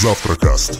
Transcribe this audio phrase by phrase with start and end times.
[0.00, 0.78] Завтракаст.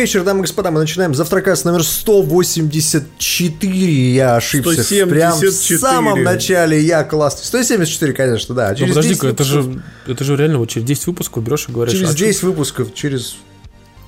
[0.00, 0.70] Вечер, дамы и господа.
[0.70, 4.14] Мы начинаем завтракаст номер 184.
[4.14, 4.82] Я ошибся.
[4.82, 5.06] 174.
[5.06, 7.44] Прям в самом начале я классный.
[7.46, 8.70] 174, конечно, да.
[8.70, 11.72] Ну, Через подожди-ка, 10 это же, это же реально вот через 10 выпусков берешь и
[11.72, 13.36] говоришь, Через а чё- 10 выпусков, через...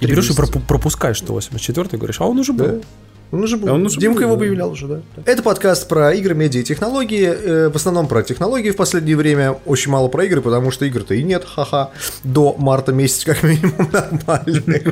[0.00, 0.42] и берешь и месяца.
[0.42, 2.66] пропу- пропускаешь 184 и говоришь, а он уже был.
[2.66, 2.80] Да.
[3.32, 3.68] Он уже был.
[3.70, 4.38] А он уже Димка был, его да.
[4.40, 5.00] появлял уже, да.
[5.24, 7.24] Это подкаст про игры, медиа и технологии.
[7.24, 9.56] Э, В основном про технологии в последнее время.
[9.64, 11.90] Очень мало про игры, потому что игр-то и нет, ха-ха.
[12.24, 13.88] До марта месяца как минимум
[14.26, 14.82] нормальных.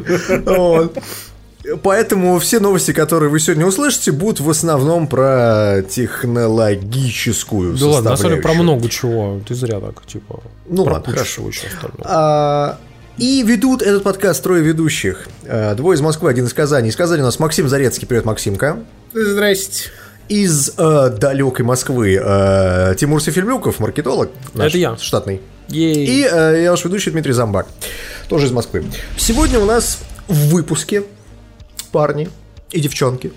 [1.82, 8.16] Поэтому все новости, которые вы сегодня услышите, будут в основном про технологическую Да ладно, на
[8.16, 9.40] самом деле про много чего.
[9.46, 10.40] Ты зря так, типа.
[10.66, 11.46] Ну про ладно, хорошо.
[11.46, 12.78] еще остального.
[13.20, 15.28] И ведут этот подкаст трое ведущих.
[15.46, 16.88] А, Двое из Москвы, один из Казани.
[16.88, 18.06] Из Казани у нас Максим Зарецкий.
[18.06, 18.82] Привет, Максимка.
[19.12, 19.90] Здрасте.
[20.30, 24.30] Из э, далекой Москвы э, Тимур Сефельмюков, маркетолог.
[24.54, 24.96] наш Это я.
[24.96, 25.42] Штатный.
[25.68, 26.06] Ей.
[26.06, 27.66] И э, я ваш ведущий Дмитрий Замбак.
[28.30, 28.86] Тоже из Москвы.
[29.18, 31.02] Сегодня у нас в выпуске
[31.92, 32.30] парни
[32.70, 33.32] и девчонки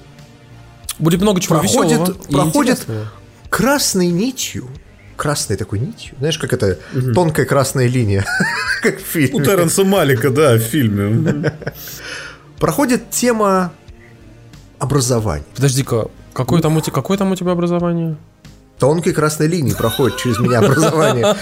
[0.98, 2.88] Будет много чего проходит, веселого проходит
[3.50, 4.70] красной нитью.
[5.16, 6.16] Красной такой нитью.
[6.20, 6.80] Знаешь, как это
[7.14, 8.26] тонкая красная линия,
[8.82, 9.40] как в фильме.
[9.40, 11.54] У Терренса Малика, да, в фильме.
[12.60, 13.74] Проходит тема
[14.80, 15.46] образования.
[15.56, 18.18] Подожди-ка, какое там, у тебя, какое там у тебя образование?
[18.80, 21.36] Тонкой красной линией проходит через меня образование.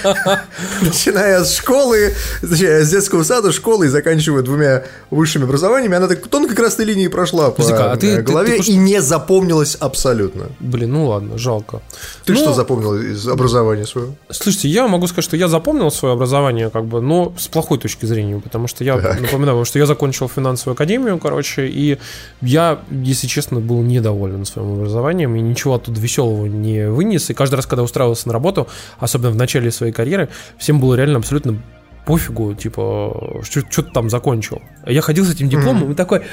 [0.82, 6.56] Начиная с школы, с детского сада, школы и заканчивая двумя высшими образованиями, она так тонкой
[6.56, 10.50] красной линией прошла по а э, голове и не запомнилась абсолютно.
[10.60, 11.82] Блин, ну ладно, жалко.
[12.26, 14.14] Ты Ну, что запомнил из образования своего?
[14.30, 18.06] Слушайте, я могу сказать, что я запомнил свое образование, как бы, но с плохой точки
[18.06, 21.98] зрения, потому что я напоминаю что я закончил финансовую академию, короче, и
[22.42, 27.21] я, если честно, был недоволен своим образованием и ничего оттуда веселого не вынес.
[27.30, 28.68] И каждый раз, когда устраивался на работу,
[29.00, 31.62] особенно в начале своей карьеры, всем было реально абсолютно
[32.06, 34.62] пофигу, типа, что, ты там закончил.
[34.86, 36.24] Я ходил с этим дипломом и такой,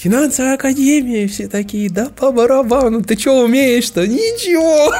[0.00, 4.06] финансовая академия, все такие, да по барабану, ты что умеешь-то?
[4.06, 4.90] Ничего.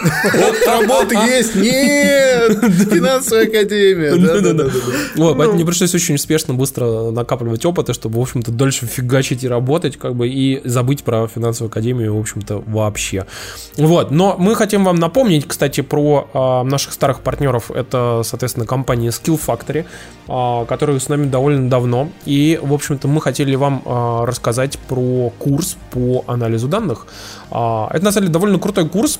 [0.00, 2.56] Вот работа есть, нет!
[2.88, 4.64] Финансовая академия, да-да-да.
[5.16, 5.34] Вот, Ну.
[5.34, 9.96] поэтому мне пришлось очень успешно, быстро накапливать опыта, чтобы, в общем-то, дольше фигачить и работать,
[9.96, 13.26] как бы, и забыть про финансовую академию, в общем-то, вообще.
[13.76, 17.70] Вот, но мы хотим вам напомнить, кстати, про а, наших старых партнеров.
[17.72, 19.84] Это, соответственно, компания Skill Factory,
[20.28, 22.10] а, которая с нами довольно давно.
[22.24, 27.06] И, в общем-то, мы хотели вам а, рассказать про курс по анализу данных.
[27.50, 29.18] А, это, на самом деле, довольно крутой курс,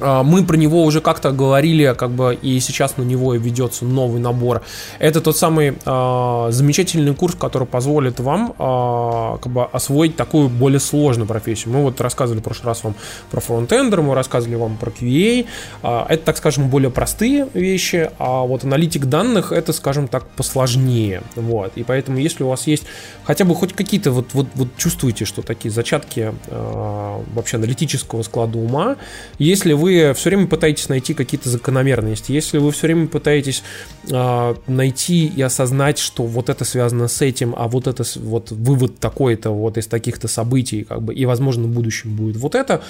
[0.00, 4.62] Мы про него уже как-то говорили, как бы, и сейчас на него ведется новый набор.
[4.98, 10.80] Это тот самый а, замечательный курс, который позволит вам а, как бы освоить такую более
[10.80, 11.72] сложную профессию.
[11.74, 12.94] Мы вот рассказывали в прошлый раз вам
[13.30, 15.46] про фронтендер, мы рассказывали вам про QA.
[15.82, 21.22] А, это, так скажем, более простые вещи, а вот аналитик данных это, скажем так, посложнее.
[21.36, 21.72] Вот.
[21.76, 22.84] И поэтому, если у вас есть
[23.24, 28.58] хотя бы хоть какие-то вот, вот, вот чувствуете, что такие зачатки а, вообще аналитического склада
[28.58, 28.96] ума,
[29.38, 33.64] если вы все время пытаетесь найти какие-то закономерности, если вы все время пытаетесь
[34.12, 38.98] а, найти и осознать, что вот это связано с этим, а вот это вот вывод
[38.98, 42.82] такой-то вот из таких-то событий, как бы, и возможно в будущем будет вот это,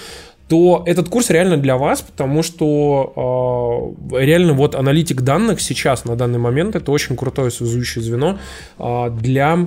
[0.49, 6.15] то этот курс реально для вас, потому что э, реально вот аналитик данных сейчас на
[6.15, 8.39] данный момент это очень крутое связующее звено
[8.79, 9.67] э, для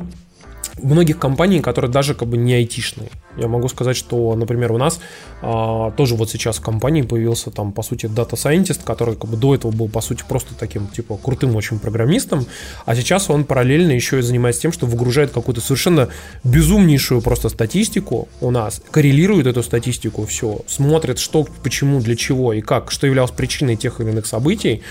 [0.82, 3.10] многих компаний, которые даже как бы не айтишные.
[3.38, 5.00] Я могу сказать, что, например, у нас
[5.42, 9.38] а, тоже вот сейчас в компании появился там, по сути, дата сайентист, который как бы
[9.38, 12.46] до этого был, по сути, просто таким, типа, крутым очень программистом,
[12.86, 16.10] а сейчас он параллельно еще и занимается тем, что выгружает какую-то совершенно
[16.44, 22.62] безумнейшую просто статистику у нас, коррелирует эту статистику, все, смотрит, что, почему, для чего и
[22.62, 24.82] как, что являлось причиной тех или иных событий,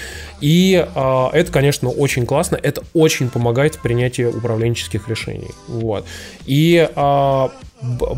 [0.41, 6.07] и а, это, конечно, очень классно, это очень помогает в принятии управленческих решений, вот,
[6.47, 6.89] и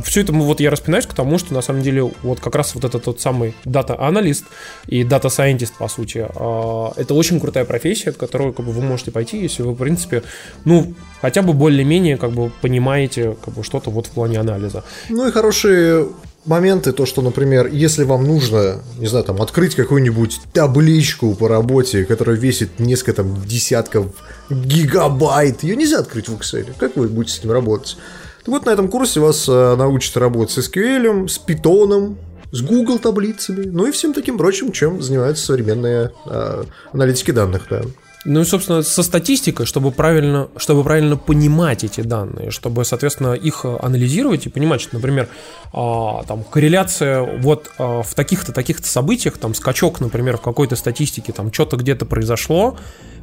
[0.04, 2.84] все это вот я распинаюсь к тому, что на самом деле вот как раз вот
[2.84, 4.44] этот тот самый дата-аналист
[4.86, 8.82] и data scientist, по сути, а, это очень крутая профессия, в которую как бы, вы
[8.82, 10.22] можете пойти, если вы, в принципе,
[10.64, 14.84] ну, хотя бы более-менее как бы понимаете как бы что-то вот в плане анализа.
[15.08, 16.08] Ну и хорошие
[16.46, 22.04] моменты, то, что, например, если вам нужно, не знаю, там, открыть какую-нибудь табличку по работе,
[22.04, 24.06] которая весит несколько там десятков
[24.50, 26.72] гигабайт, ее нельзя открыть в Excel.
[26.78, 27.96] Как вы будете с этим работать?
[28.40, 32.16] Так вот, на этом курсе вас э, научат работать с SQL, с Python,
[32.52, 37.82] с Google таблицами, ну и всем таким прочим, чем занимаются современные э, аналитики данных, да.
[38.28, 43.64] Ну и, собственно, со статистикой, чтобы правильно, чтобы правильно понимать эти данные, чтобы, соответственно, их
[43.64, 45.28] анализировать и понимать, что, например,
[45.72, 51.32] а, там корреляция вот а, в таких-то, таких-то событиях, там скачок, например, в какой-то статистике,
[51.32, 52.76] там что-то где-то произошло,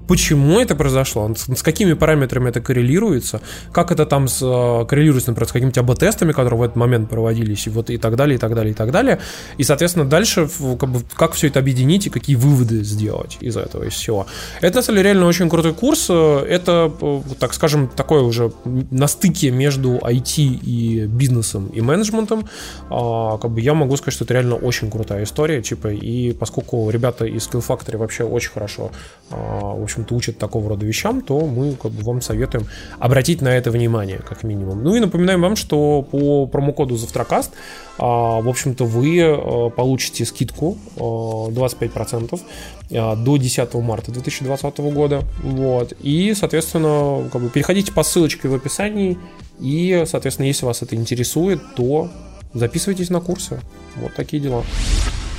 [0.07, 3.41] почему это произошло, с, какими параметрами это коррелируется,
[3.71, 7.67] как это там с, э, коррелируется, например, с какими-то АБ-тестами, которые в этот момент проводились,
[7.67, 9.19] и вот и так далее, и так далее, и так далее.
[9.57, 10.47] И, соответственно, дальше
[10.79, 14.27] как, бы, как все это объединить и какие выводы сделать из этого, из всего.
[14.61, 16.09] Это, на самом деле, реально очень крутой курс.
[16.09, 18.51] Это, э, так скажем, такое уже
[18.91, 22.47] на стыке между IT и бизнесом и менеджментом.
[22.89, 26.89] А, как бы я могу сказать, что это реально очень крутая история, типа, и поскольку
[26.89, 28.91] ребята из Skill Factory вообще очень хорошо,
[29.29, 32.67] а, в общем-то, учат такого рода вещам, то мы как бы вам советуем
[32.99, 34.83] обратить на это внимание, как минимум.
[34.83, 37.51] Ну и напоминаем вам, что по промокоду Завтракаст,
[37.97, 42.41] а, в общем-то, вы а, получите скидку 25%
[42.89, 45.23] до 10 марта 2020 года.
[45.41, 45.93] Вот.
[46.01, 49.17] И, соответственно, как бы переходите по ссылочке в описании.
[49.59, 52.09] И, соответственно, если вас это интересует, то
[52.53, 53.59] записывайтесь на курсы.
[53.95, 54.63] Вот такие дела.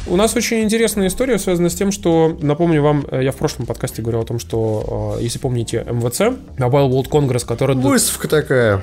[0.07, 3.65] У нас очень интересная история, связана с тем, что, напомню вам, э, я в прошлом
[3.65, 6.21] подкасте говорил о том, что, э, если помните, МВЦ,
[6.59, 7.75] Mobile World Congress, который...
[7.75, 8.83] Выставка такая.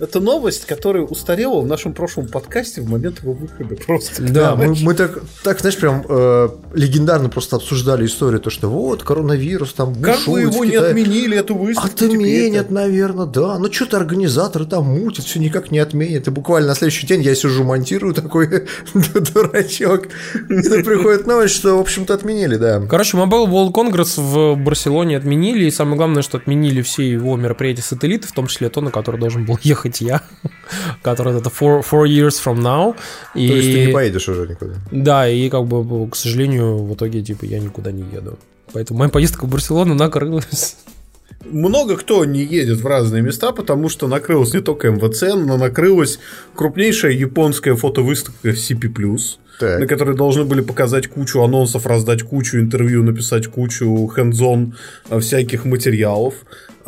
[0.00, 3.76] Это новость, которая устарела в нашем прошлом подкасте в момент его выхода.
[3.76, 4.22] Просто.
[4.22, 9.02] Да, мы, мы так, так, знаешь, прям э, легендарно просто обсуждали историю, то, что вот,
[9.02, 11.88] коронавирус там Как вы его не отменили, эту выставку?
[11.88, 13.58] Отменят, теперь наверное, да.
[13.58, 16.28] Ну, что-то организаторы там мутят, все никак не отменят.
[16.28, 18.48] И буквально на следующий день я сижу, монтирую такой
[18.94, 20.06] дурачок.
[20.48, 22.80] И приходит новость, что, в общем-то, отменили, да.
[22.88, 27.82] Короче, Mobile World Congress в Барселоне отменили, и самое главное, что отменили все его мероприятия
[27.82, 30.22] сателлиты, в том числе то, на который должен был ехать ехать я,
[31.02, 32.96] который это four, four years from now.
[33.34, 34.74] И, То есть ты не поедешь уже никуда?
[34.90, 38.38] Да, и как бы, к сожалению, в итоге, типа, я никуда не еду.
[38.72, 40.76] Поэтому моя поездка в Барселону накрылась.
[41.44, 46.18] Много кто не едет в разные места, потому что накрылась не только МВЦ, но накрылась
[46.54, 49.18] крупнейшая японская фотовыставка CP+,
[49.58, 49.80] так.
[49.80, 54.76] на которой должны были показать кучу анонсов, раздать кучу интервью, написать кучу хендзон
[55.18, 56.34] всяких материалов.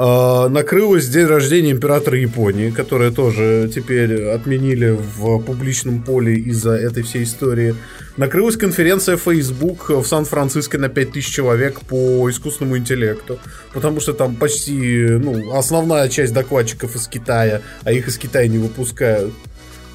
[0.04, 7.04] А, накрылось день рождения императора Японии, которое тоже теперь отменили в публичном поле из-за этой
[7.04, 7.76] всей истории.
[8.16, 13.38] Накрылась конференция Facebook в Сан-Франциско на 5000 человек по искусственному интеллекту,
[13.72, 18.58] потому что там почти ну, основная часть докладчиков из Китая, а их из Китая не
[18.58, 19.32] выпускают.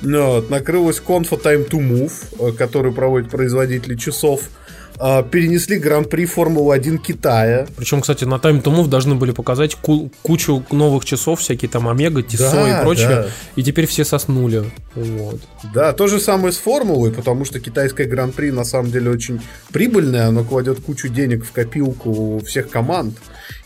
[0.02, 4.44] Но, вот, накрылась Confa Time to Move, который проводит производители часов
[5.00, 7.68] а, перенесли гран-при Формулы-1 Китая.
[7.76, 11.88] Причем, кстати, на Time to Move должны были показать ку- кучу новых часов, всякие там
[11.88, 13.08] Омега, Тисо да, и прочее.
[13.08, 13.28] Да.
[13.56, 14.64] И теперь все соснули.
[14.96, 15.40] Вот.
[15.74, 19.42] Да, то же самое с Формулой, потому что китайское гран-при на самом деле очень
[19.72, 23.18] прибыльное, оно кладет кучу денег в копилку всех команд.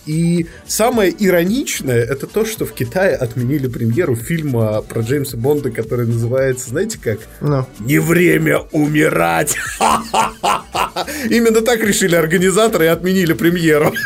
[0.06, 6.07] И самое ироничное это то, что в Китае отменили премьеру фильма про Джеймса Бонда, который
[6.07, 7.19] называется, знаете как?
[7.39, 7.65] No.
[7.80, 9.56] Не время умирать.
[11.30, 13.94] Именно так решили организаторы и отменили премьеру.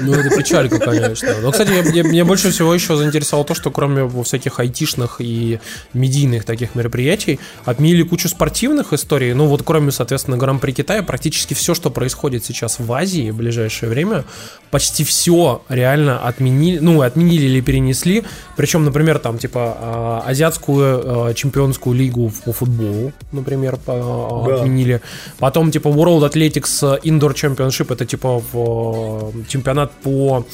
[0.00, 1.34] Ну, это печалька, конечно.
[1.40, 5.60] Но, кстати, мне, мне больше всего еще заинтересовало то, что кроме всяких айтишных и
[5.92, 9.32] медийных таких мероприятий, отменили кучу спортивных историй.
[9.32, 13.90] Ну, вот кроме, соответственно, Гран-при Китая, практически все, что происходит сейчас в Азии в ближайшее
[13.90, 14.24] время,
[14.70, 18.22] почти все реально отменили, ну, отменили или перенесли.
[18.56, 20.84] Причем, например, там, типа, а, азиатскую
[21.30, 24.54] а, чемпионскую лигу по футболу, например, а, да.
[24.54, 25.00] отменили.
[25.40, 30.46] Потом, типа, World Athletics Indoor Championship, это, типа, в, чемпионат по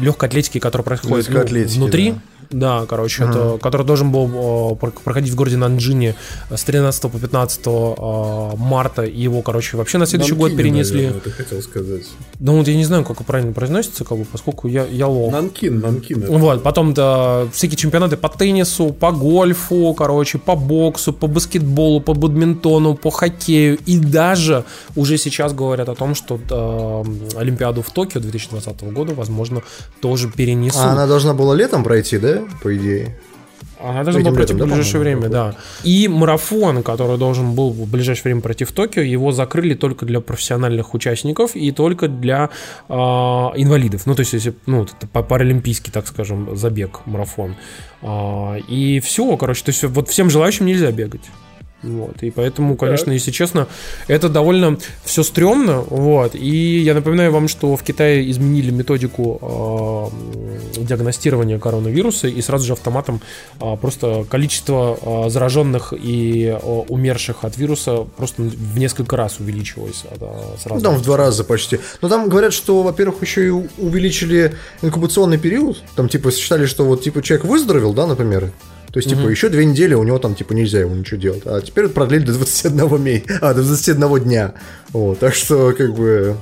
[0.00, 2.12] легкой атлетике, который происходит ну, внутри.
[2.12, 3.30] Да да, короче, ага.
[3.30, 6.16] это, который должен был проходить в городе Нанджине
[6.50, 7.66] с 13 по 15
[8.58, 9.02] марта.
[9.02, 11.02] И его, короче, вообще на следующий Нанкине, год перенесли.
[11.02, 12.06] Наверное, ты хотел сказать.
[12.40, 15.32] Ну, вот я не знаю, как правильно произносится, как бы, поскольку я, я лох.
[15.32, 16.24] Нанкин, Нанкин.
[16.24, 16.32] Это.
[16.32, 22.14] Вот, потом да, всякие чемпионаты по теннису, по гольфу, короче, по боксу, по баскетболу, по
[22.14, 23.78] бадминтону, по хоккею.
[23.86, 24.64] И даже
[24.96, 29.62] уже сейчас говорят о том, что э, Олимпиаду в Токио 2020 года, возможно,
[30.00, 30.80] тоже перенесут.
[30.80, 32.39] А она должна была летом пройти, да?
[32.62, 33.16] По идее.
[33.82, 35.54] Она должна была пройти в ближайшее время, да.
[35.84, 40.20] И марафон, который должен был в ближайшее время пройти в Токио, его закрыли только для
[40.20, 42.50] профессиональных участников и только для
[42.88, 44.02] э, инвалидов.
[44.04, 47.56] Ну, то есть, если, ну, это паралимпийский, так скажем, забег, марафон.
[48.02, 51.30] Э, и все, короче, то есть, вот всем желающим нельзя бегать.
[51.82, 52.22] Вот.
[52.22, 53.14] И поэтому, конечно, так.
[53.14, 53.66] если честно,
[54.06, 55.80] это довольно все стрёмно.
[55.80, 56.34] Вот.
[56.34, 60.10] И я напоминаю вам, что в Китае изменили методику
[60.76, 63.20] э, диагностирования коронавируса, и сразу же автоматом
[63.60, 66.58] э, просто количество э, зараженных и э,
[66.88, 70.04] умерших от вируса просто в несколько раз увеличилось.
[70.20, 70.74] Э, сразу.
[70.74, 71.80] Ну, там в два раза почти.
[72.02, 75.82] Но там говорят, что, во-первых, еще и увеличили инкубационный период.
[75.96, 78.52] Там, типа, считали, что вот, типа, человек выздоровел, да, например,
[78.92, 81.42] то есть, типа, еще две недели у него там, типа, нельзя ему ничего делать.
[81.44, 84.54] А теперь продлили до 21 мей, а, до 21 дня.
[84.92, 86.36] Вот, так что, как бы,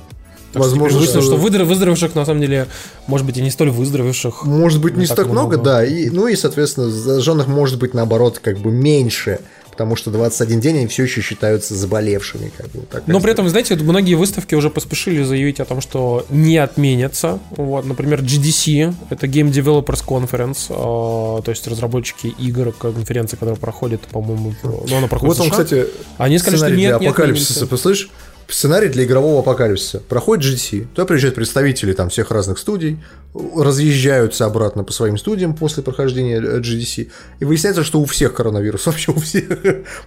[0.51, 2.67] так Возможно, что, что выздоровевших, на самом деле,
[3.05, 4.45] может быть, и не столь выздоровевших.
[4.45, 5.85] Может быть, не, не так много, много, да.
[5.85, 9.39] И, ну и, соответственно, зараженных может быть, наоборот, как бы меньше
[9.79, 12.51] потому что 21 день они все еще считаются заболевшими.
[12.57, 15.79] Как бы, так, Но при этом, знаете, вот многие выставки уже поспешили заявить о том,
[15.79, 17.39] что не отменятся.
[17.51, 24.01] Вот, например, GDC, это Game Developers Conference, э, то есть разработчики игр, конференция, которая проходит,
[24.01, 25.85] по-моему, ну, она проходит вот он, кстати,
[26.17, 28.09] они сказали, что нет, для апокалипсиса, послышишь?
[28.49, 29.99] Сценарий для игрового апокалипсиса.
[29.99, 32.99] Проходит GDC, туда приезжают представители там всех разных студий,
[33.33, 39.11] разъезжаются обратно по своим студиям после прохождения GDC, и выясняется, что у всех коронавирус, вообще
[39.11, 39.47] у всех.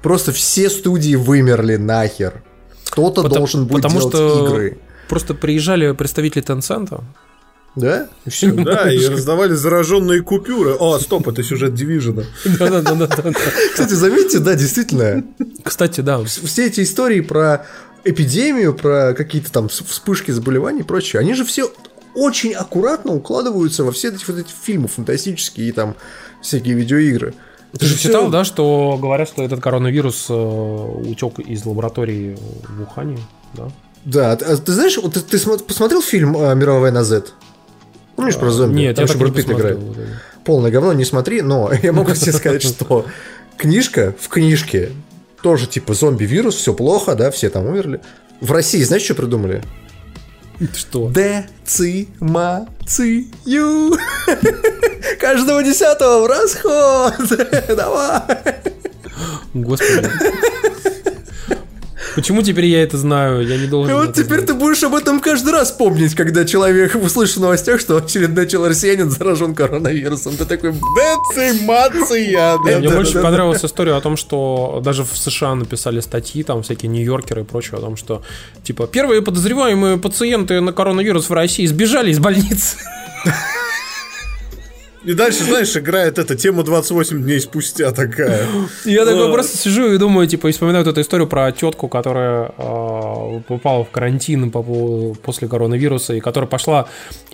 [0.02, 2.42] Просто все студии вымерли нахер.
[2.90, 4.78] Кто-то потому, должен будет потому делать что игры.
[5.08, 7.02] Просто приезжали представители Tencent,
[7.74, 8.08] да?
[8.26, 8.52] И все.
[8.52, 10.74] Да, и раздавали зараженные купюры.
[10.78, 12.24] О, стоп, это сюжет Дивижена.
[12.44, 15.24] Кстати, заметьте, да, действительно.
[15.64, 16.22] Кстати, да.
[16.24, 17.66] Все эти истории про
[18.04, 21.72] эпидемию, про какие-то там вспышки заболеваний и прочее, они же все
[22.14, 25.96] очень аккуратно укладываются во все эти вот эти фильмы фантастические и там
[26.42, 27.34] всякие видеоигры.
[27.78, 32.36] Ты же читал, да, что говорят, что этот коронавирус э, утек из лаборатории
[32.68, 33.18] в Ухане,
[33.54, 33.70] да?
[34.04, 37.24] Да, а ты знаешь, вот ты, ты посмотрел фильм э, «Мировая война Z»?
[38.16, 38.80] Помнишь а, про зомби?
[38.80, 39.78] Нет, Там я Брэд Питт играет.
[40.44, 43.06] Полное говно, не смотри, но я могу тебе сказать, что
[43.56, 44.90] книжка в книжке
[45.42, 48.00] тоже типа зомби-вирус, все плохо, да, все там умерли.
[48.40, 49.62] В России, знаешь, что придумали?
[50.74, 51.10] Что?
[51.10, 52.06] Децимацию.
[55.18, 57.14] Каждого десятого в расход.
[57.76, 58.22] Давай.
[59.54, 60.10] Господи.
[62.14, 63.46] Почему теперь я это знаю?
[63.46, 63.90] Я не должен.
[63.90, 64.46] И вот теперь знать.
[64.46, 68.70] ты будешь об этом каждый раз помнить, когда человек услышит в новостях, что очередной человек
[68.70, 70.36] россиянин заражен коронавирусом.
[70.36, 72.58] Ты такой, децимация.
[72.78, 77.42] Мне больше понравилась история о том, что даже в США написали статьи, там всякие нью-йоркеры
[77.42, 78.22] и прочее, о том, что
[78.62, 82.76] типа первые подозреваемые пациенты на коронавирус в России сбежали из больницы.
[85.04, 88.46] И дальше, знаешь, играет эта тема 28 дней спустя такая.
[88.84, 93.40] Я такой просто сижу и думаю, типа, и вспоминаю эту историю про тетку, которая э,
[93.48, 96.86] попала в карантин после коронавируса, и которая пошла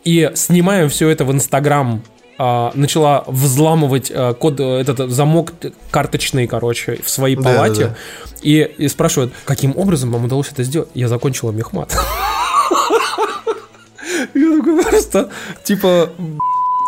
[0.04, 2.02] и снимаем все это в Инстаграм
[2.40, 5.52] а, начала взламывать а, код, этот замок
[5.90, 7.82] карточный, короче, в своей палате.
[7.82, 7.96] Да, да, да.
[8.42, 10.88] И, и спрашивают, каким образом вам удалось это сделать?
[10.94, 11.92] Я закончила мехмат.
[14.34, 15.30] Я такой просто,
[15.64, 16.10] типа,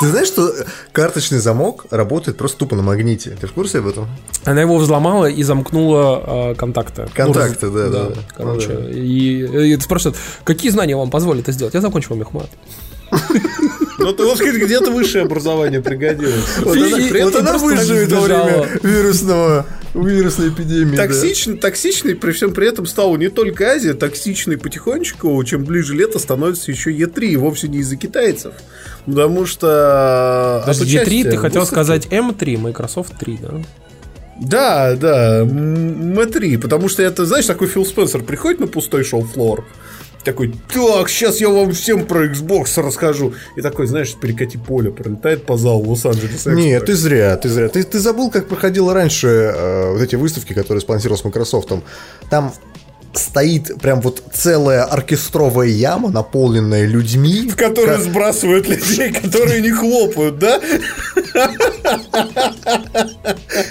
[0.00, 0.52] ты знаешь, что
[0.92, 3.36] карточный замок работает просто тупо на магните?
[3.38, 4.08] Ты в курсе об этом?
[4.44, 7.06] Она его взломала и замкнула э, контакты.
[7.14, 8.14] Контакты, ну, да, да, да.
[8.34, 8.90] Короче, ну, да.
[8.90, 11.74] И, и спрашивают, какие знания вам позволят это сделать?
[11.74, 12.48] Я закончил мехмат.
[13.98, 16.58] Ну, ты, вот где-то высшее образование пригодилось.
[16.60, 20.96] Вот она, вот она выживет во время вирусного вирусной эпидемии.
[20.96, 21.60] Токсичный, да.
[21.62, 26.70] токсичный, при всем при этом стала не только Азия, токсичный потихонечку, чем ближе лето, становится
[26.70, 28.54] еще Е3, и вовсе не из-за китайцев.
[29.06, 30.62] Потому что...
[30.66, 33.50] Даже Е3, ты хотел сказать М3, Microsoft 3, да?
[34.40, 39.66] Да, да, М3, потому что это, знаешь, такой Фил Спенсер приходит на пустой шоу-флор,
[40.24, 43.34] такой, так, сейчас я вам всем про Xbox расскажу.
[43.56, 46.46] И такой, знаешь, перекати поле, пролетает по залу Лос-Анджелес.
[46.46, 47.68] Нет, ты зря, ты зря.
[47.68, 51.72] Ты, ты забыл, как проходило раньше э, вот эти выставки, которые спонсировал с Microsoft.
[52.28, 52.52] Там
[53.12, 57.48] стоит прям вот целая оркестровая яма, наполненная людьми.
[57.48, 58.04] В которые как...
[58.04, 60.60] сбрасывают людей, которые не хлопают, да?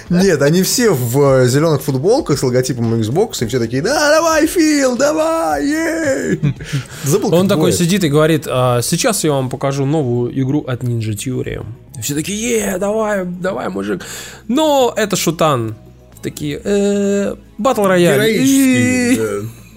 [0.08, 4.96] Нет, они все в зеленых футболках с логотипом Xbox, и все такие, да, давай, Фил,
[4.96, 6.54] давай, ей!
[7.04, 11.12] Забыл, Он такой сидит и говорит, а, сейчас я вам покажу новую игру от Ninja
[11.12, 11.64] Theory.
[12.02, 14.04] Все такие, е, давай, давай, мужик.
[14.48, 15.76] Но это шутан
[16.22, 18.16] такие, э, батл рояль.
[18.16, 19.20] Героический,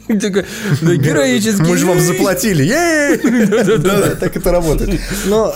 [0.98, 1.62] Героический.
[1.62, 2.64] Мы же вам заплатили.
[3.84, 5.00] Да, так это работает.
[5.26, 5.54] Но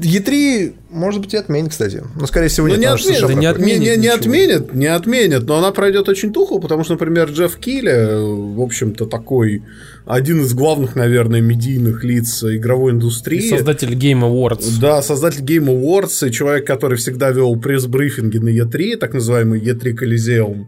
[0.00, 2.02] E3, э, может быть, и отменит, кстати.
[2.14, 2.78] Но, скорее всего, нет.
[2.78, 3.98] Не отменят, не отменят.
[3.98, 8.60] Не отменят, не отменят, но она пройдет очень тухло, потому что, например, Джефф Килли, в
[8.62, 9.62] общем-то, такой
[10.06, 13.50] один из главных, наверное, медийных лиц игровой индустрии.
[13.50, 14.80] Создатель Game Awards.
[14.80, 19.94] Да, создатель Game Awards и человек, который всегда вел пресс-брифинги на E3, так называемый E3
[19.98, 20.66] Coliseum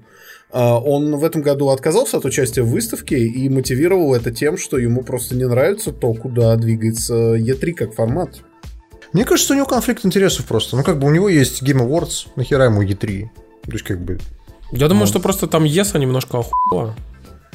[0.51, 4.79] а, он в этом году отказался от участия в выставке и мотивировал это тем, что
[4.79, 8.43] ему просто не нравится то, куда двигается E3 как формат.
[9.17, 10.77] Мне кажется, у него конфликт интересов просто.
[10.77, 13.31] Ну, как бы у него есть Game Awards, нахера ему E3?
[13.65, 14.19] То есть, как бы...
[14.73, 15.07] Я думаю, ну.
[15.07, 16.95] что просто там ESA немножко охуела.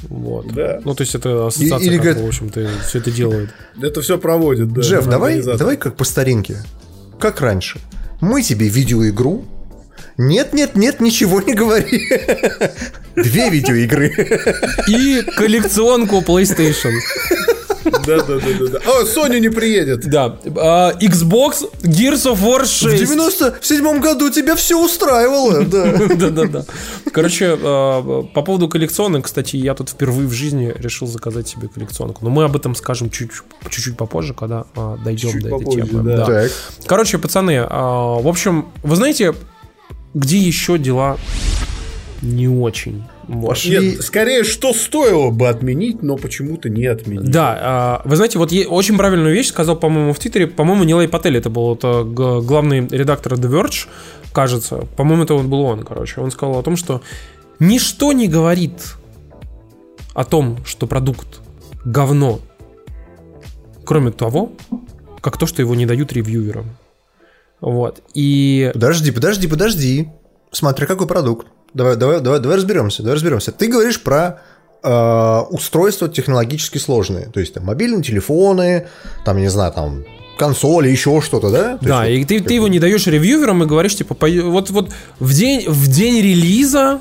[0.09, 0.51] Вот.
[0.51, 0.81] Да.
[0.83, 3.51] Ну, то есть это ассоциация, Или, как, в общем-то, все это делает.
[3.79, 4.81] Это все проводит, да.
[4.81, 6.57] Джефф, давай, давай как по старинке.
[7.19, 7.79] Как раньше.
[8.21, 9.45] Мы тебе видеоигру.
[10.17, 12.09] Нет, нет, нет, ничего не говори.
[13.15, 14.09] Две видеоигры.
[14.87, 16.93] И коллекционку PlayStation.
[17.83, 18.79] Да, да, да, да.
[18.85, 20.09] О, Sony не приедет.
[20.09, 20.37] Да.
[20.57, 22.81] А, Xbox Gears of War 6.
[22.81, 25.63] В 97 году тебя все устраивало.
[25.65, 26.45] Да, да, да.
[26.45, 26.65] да.
[27.11, 32.23] Короче, а, по поводу коллекционок, кстати, я тут впервые в жизни решил заказать себе коллекционку.
[32.23, 36.03] Но мы об этом скажем чуть-чуть попозже, когда а, дойдем до этой темы.
[36.03, 36.45] Да.
[36.85, 39.33] Короче, пацаны, в общем, вы знаете,
[40.13, 41.17] где еще дела
[42.21, 43.03] не очень.
[43.27, 43.77] Пошли...
[43.77, 47.31] Нет, скорее, что стоило бы отменить, но почему-то не отменить.
[47.31, 51.37] Да, а, вы знаете, вот очень правильную вещь сказал, по-моему, в Твиттере, по-моему, Нилай Патель,
[51.37, 53.87] это был это главный редактор The Verge,
[54.33, 57.01] кажется, по-моему, это он был он, короче, он сказал о том, что
[57.59, 58.95] ничто не говорит
[60.13, 61.41] о том, что продукт
[61.85, 62.39] говно,
[63.85, 64.53] кроме того,
[65.21, 66.65] как то, что его не дают ревьюерам.
[67.61, 68.01] Вот.
[68.13, 68.71] И...
[68.73, 70.09] Подожди, подожди, подожди.
[70.51, 71.47] Смотри, какой продукт.
[71.73, 73.51] Давай, давай, давай, давай разберемся, давай разберемся.
[73.51, 74.41] Ты говоришь про
[74.83, 78.87] э, устройства технологически сложные, то есть там мобильные телефоны,
[79.23, 80.03] там, не знаю, там
[80.37, 81.77] консоли, еще что-то, да?
[81.77, 84.69] То да, есть, и вот, ты, ты его не даешь ревьюверам и говоришь, типа, вот,
[84.71, 86.99] вот в, день, в день релиза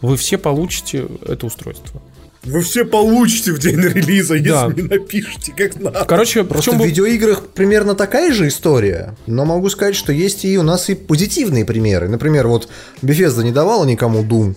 [0.00, 2.00] вы все получите это устройство.
[2.44, 4.66] Вы все получите в день релиза, если да.
[4.74, 6.04] не напишите как надо.
[6.04, 10.64] Короче, просто в видеоиграх примерно такая же история, но могу сказать, что есть и у
[10.64, 12.08] нас и позитивные примеры.
[12.08, 12.68] Например, вот
[13.00, 14.56] Bethesda не давала никому Doom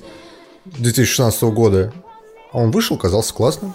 [0.66, 1.94] 2016 года,
[2.52, 3.74] а он вышел, казался классным.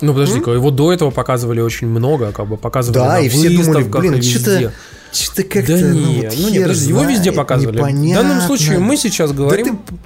[0.00, 3.50] Ну подожди-ка, его до этого показывали очень много, как бы показывали да, на и все
[3.50, 4.72] думали, блин, что-то
[5.14, 5.78] что-то как-то...
[5.78, 7.76] Да ну, не, вот ну, не, подожди, его везде показывали.
[7.76, 8.08] Непонятно.
[8.08, 9.66] В данном случае мы сейчас говорим...
[9.66, 9.98] Да ты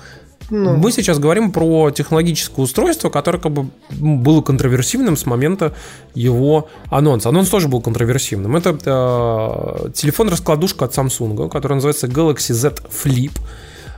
[0.50, 0.76] ну.
[0.76, 5.74] Мы сейчас говорим про технологическое устройство, которое как бы было контроверсивным с момента
[6.14, 7.28] его анонса.
[7.28, 8.56] Анонс тоже был контроверсивным.
[8.56, 13.32] Это э, телефон-раскладушка от Samsung, который называется Galaxy Z Flip.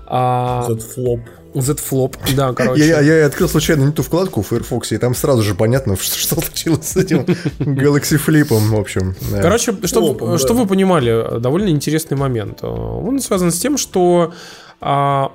[0.07, 0.67] А...
[0.69, 1.21] Z Flop.
[1.55, 2.87] Z Flop, да, короче.
[2.87, 5.97] Я, я, я открыл случайно не ту вкладку в Firefox, и там сразу же понятно,
[6.01, 7.19] что, что случилось с этим
[7.59, 9.15] Galaxy Flip, в общем.
[9.31, 9.43] Да.
[9.43, 10.63] Короче, чтобы, Флопом, чтобы да.
[10.63, 12.63] вы понимали, довольно интересный момент.
[12.65, 14.33] Он связан с тем, что
[14.81, 15.33] а,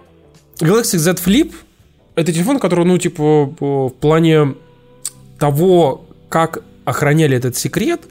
[0.59, 1.53] Galaxy Z Flip
[2.15, 4.55] это телефон, который, ну, типа, в плане
[5.37, 8.01] того, как охраняли этот секрет,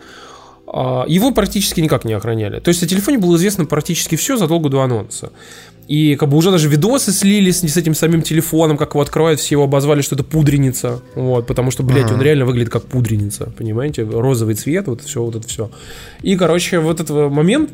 [0.67, 2.61] а, его практически никак не охраняли.
[2.61, 5.33] То есть о телефоне было известно практически все задолго до анонса.
[5.87, 9.55] И как бы уже даже видосы слились с этим самим телефоном, как его открывают, все
[9.55, 11.01] его обозвали, что это пудреница.
[11.15, 12.15] Вот, потому что, блядь, uh-huh.
[12.15, 14.05] он реально выглядит как пудреница, понимаете?
[14.05, 15.71] Розовый цвет, вот все, вот это все.
[16.23, 17.71] И, короче, вот этот момент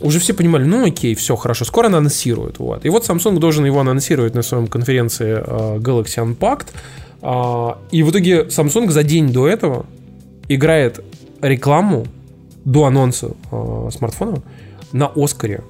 [0.00, 2.58] уже все понимали, ну окей, все хорошо, скоро анонсируют.
[2.58, 2.84] Вот.
[2.84, 6.66] И вот Samsung должен его анонсировать на своем конференции uh, Galaxy Unpacked.
[7.20, 9.86] Uh, и в итоге Samsung за день до этого
[10.48, 11.04] играет
[11.40, 12.06] рекламу
[12.64, 14.42] до анонса uh, смартфона
[14.92, 15.62] на Оскаре.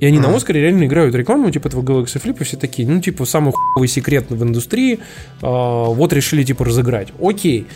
[0.00, 3.00] И они на Оскаре реально играют рекламу, типа этого Galaxy Flip, и все такие, ну,
[3.00, 4.98] типа, самый хуевый секрет в индустрии, э,
[5.42, 7.08] вот решили, типа, разыграть.
[7.20, 7.66] Окей.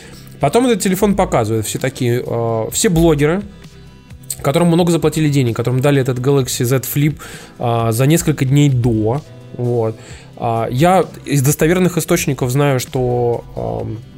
[0.40, 3.42] Потом этот телефон показывают, все такие, э, все блогеры,
[4.40, 7.16] которым много заплатили денег, которым дали этот Galaxy Z Flip
[7.58, 9.22] э, за несколько дней до,
[9.54, 9.96] вот.
[10.36, 14.11] Э, я из достоверных источников знаю, что э,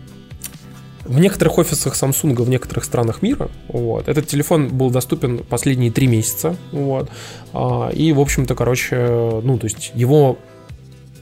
[1.04, 6.06] в некоторых офисах Samsung в некоторых странах мира вот, этот телефон был доступен последние три
[6.06, 6.56] месяца.
[6.72, 7.10] Вот,
[7.52, 8.96] а, и, в общем-то, короче,
[9.42, 10.38] ну, то есть его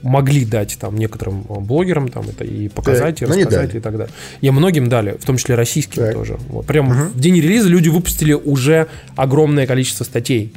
[0.03, 4.13] могли дать там некоторым блогерам там это и показать, так, и рассказать и так далее.
[4.41, 6.15] И многим дали, в том числе российским так.
[6.15, 6.39] тоже.
[6.49, 6.67] Вот.
[6.67, 7.09] Прям угу.
[7.15, 10.53] в день релиза люди выпустили уже огромное количество статей.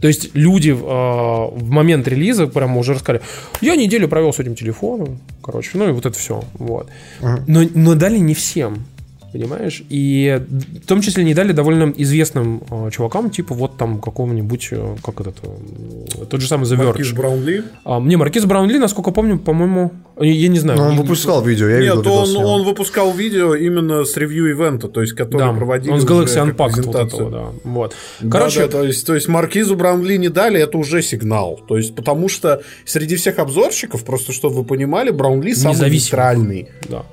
[0.00, 3.22] То есть люди э, в момент релиза прямо уже рассказали,
[3.60, 6.42] я неделю провел с этим телефоном, короче, ну и вот это все.
[6.54, 6.88] Вот.
[7.46, 8.84] Но, но дали не всем
[9.32, 9.82] понимаешь?
[9.88, 10.40] И
[10.82, 15.20] в том числе не дали довольно известным э, чувакам, типа вот там какого-нибудь, э, как
[15.20, 16.86] этот, э, тот же самый The Verge.
[16.86, 17.64] Маркиз Браунли?
[17.84, 20.78] А, мне Маркиз Браунли, насколько помню, по-моему, я не знаю.
[20.78, 22.12] Но он выпускал видео, я Нет, видел.
[22.12, 26.42] он, он выпускал видео именно с ревью-ивента, то есть который да, проводил он с Galaxy
[26.42, 27.44] Unpacked вот этого, да.
[27.64, 27.94] Вот.
[28.30, 31.60] Короче, да, да, то, есть, то есть Маркизу Браунли не дали, это уже сигнал.
[31.68, 36.68] То есть потому что среди всех обзорщиков, просто чтобы вы понимали, Браунли самый нейтральный.
[36.88, 37.04] Да.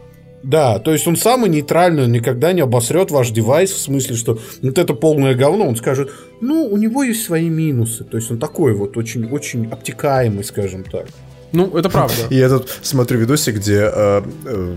[0.44, 4.40] Да, то есть он самый нейтральный, он никогда не обосрет ваш девайс в смысле, что
[4.62, 8.04] вот это полное говно, он скажет, ну, у него есть свои минусы.
[8.04, 11.08] То есть он такой вот очень-очень обтекаемый, скажем так.
[11.54, 12.16] Ну, это правда.
[12.30, 14.76] И я тут смотрю видосик, где э, э,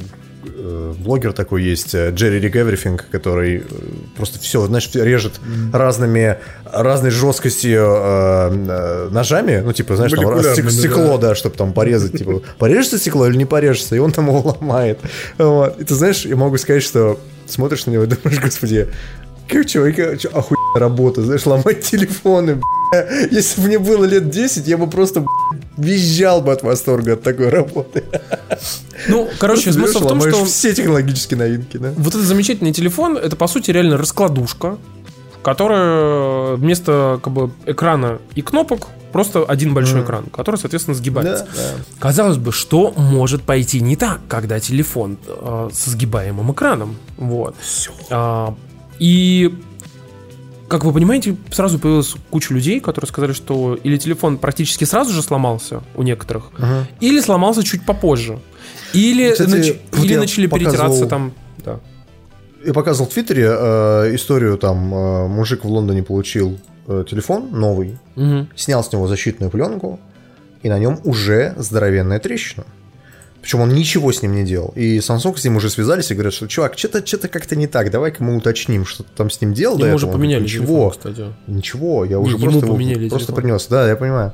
[0.99, 3.65] блогер такой есть, Джерри Рик Everything, который
[4.17, 5.41] просто все, знаешь, режет
[5.73, 11.73] разными, разной жесткостью э, ножами, ну, типа, знаешь, там стек, стекло, да, да чтобы там
[11.73, 14.99] порезать, типа, порежется стекло или не порежется, и он там его ломает.
[15.39, 15.81] Вот.
[15.81, 18.89] И ты знаешь, я могу сказать, что смотришь на него и думаешь, господи,
[19.49, 22.61] как чувак, охуенная работа, знаешь, ломать телефоны,
[23.31, 25.25] если бы мне было лет 10, я бы просто
[25.77, 28.05] визжал бы от восторга от такой работы.
[29.09, 30.45] Ну, короче, смысл в том, что...
[30.45, 31.93] все технологические новинки, да?
[31.97, 34.79] Вот этот замечательный телефон, это, по сути, реально раскладушка,
[35.43, 40.05] которая вместо как бы, экрана и кнопок просто один большой mm.
[40.05, 41.47] экран, который, соответственно, сгибается.
[41.55, 41.85] Да, да.
[41.99, 46.97] Казалось бы, что может пойти не так, когда телефон э, со сгибаемым экраном.
[47.17, 47.55] Вот.
[47.61, 47.93] Все.
[48.11, 48.55] А,
[48.99, 49.55] и
[50.69, 55.23] как вы понимаете, сразу появилась куча людей, которые сказали, что или телефон практически сразу же
[55.23, 56.87] сломался у некоторых, ага.
[57.01, 58.41] или сломался чуть попозже.
[58.93, 59.73] Или, Кстати, нач...
[59.93, 60.73] вот или начали показывал...
[60.73, 61.33] перетираться там.
[61.65, 61.81] Да.
[62.65, 67.99] Я показывал в Твиттере э, историю, там э, мужик в Лондоне получил э, телефон новый,
[68.17, 68.49] угу.
[68.57, 70.01] снял с него защитную пленку,
[70.63, 72.65] и на нем уже здоровенная трещина.
[73.47, 74.73] Причем он ничего с ним не делал.
[74.75, 77.93] И Samsung с ним уже связались и говорят, что, чувак, что-то что как-то не так,
[77.93, 79.79] давай-ка мы уточним, что ты там с ним делал.
[79.79, 81.33] Ему уже поменяли Ничего, телефон, кстати.
[81.47, 83.69] Ничего, я уже просто, его, просто принес.
[83.69, 84.33] Да, я понимаю.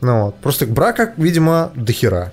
[0.00, 0.36] Ну, вот.
[0.36, 2.32] Просто брака, видимо, дохера.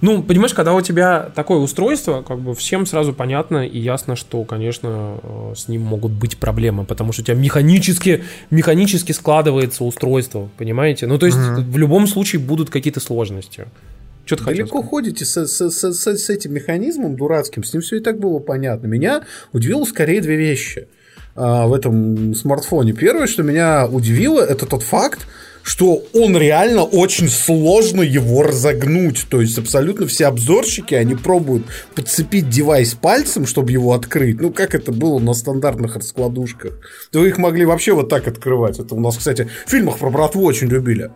[0.00, 4.44] Ну, понимаешь, когда у тебя такое устройство, как бы всем сразу понятно и ясно, что,
[4.44, 10.48] конечно, э, с ним могут быть проблемы, потому что у тебя механически, механически складывается устройство,
[10.58, 11.08] понимаете?
[11.08, 11.62] Ну, то есть угу.
[11.62, 13.66] в любом случае будут какие-то сложности.
[14.26, 17.96] Что ты Далеко ходите с, с, с, с, с этим механизмом дурацким, с ним все
[17.96, 18.88] и так было понятно.
[18.88, 20.88] Меня удивило скорее две вещи
[21.36, 22.92] а, в этом смартфоне.
[22.92, 25.28] Первое, что меня удивило, это тот факт,
[25.62, 29.26] что он реально очень сложно его разогнуть.
[29.30, 34.40] То есть абсолютно все обзорщики, они пробуют подцепить девайс пальцем, чтобы его открыть.
[34.40, 36.72] Ну, как это было на стандартных раскладушках.
[37.12, 38.80] То их могли вообще вот так открывать.
[38.80, 41.12] Это у нас, кстати, в фильмах про братву очень любили.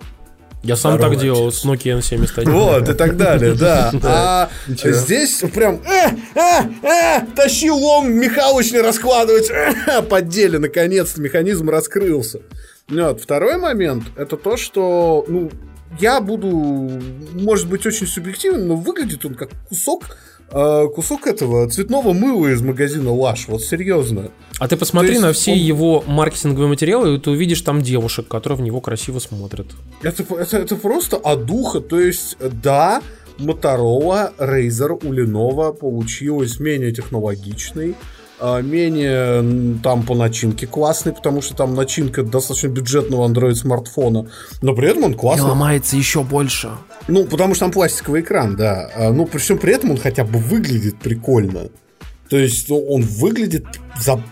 [0.63, 2.51] Я сам так делал с Nokia N71.
[2.51, 3.93] Вот, и так далее, да.
[4.03, 9.51] А здесь прям э, э, э, тащил лом, Михалыч не раскладывать.
[10.09, 12.41] По деле, наконец-то, механизм раскрылся.
[12.89, 13.23] Вот.
[13.23, 15.51] Второй момент, это то, что, ну,
[15.99, 16.49] я буду,
[17.33, 20.05] может быть, очень субъективным, но выглядит он как кусок
[20.51, 23.49] э, кусок этого цветного мыла из магазина Лаш.
[23.49, 24.31] Вот серьезно.
[24.59, 25.59] А ты посмотри на все он...
[25.59, 29.67] его маркетинговые материалы, и ты увидишь там девушек, которые в него красиво смотрят.
[30.03, 31.81] Это, это, это просто от духа.
[31.81, 33.03] То есть, да,
[33.39, 37.95] Motorola, Razer у Lenovo получилась менее технологичной
[38.41, 44.31] а, менее там по начинке классный, потому что там начинка достаточно бюджетного Android смартфона,
[44.63, 45.47] но при этом он классный.
[45.47, 46.71] И ломается еще больше.
[47.11, 48.91] Ну, потому что там пластиковый экран, да.
[48.95, 51.69] А, ну, при всем при этом он хотя бы выглядит прикольно.
[52.29, 53.67] То есть он выглядит
[54.01, 54.23] за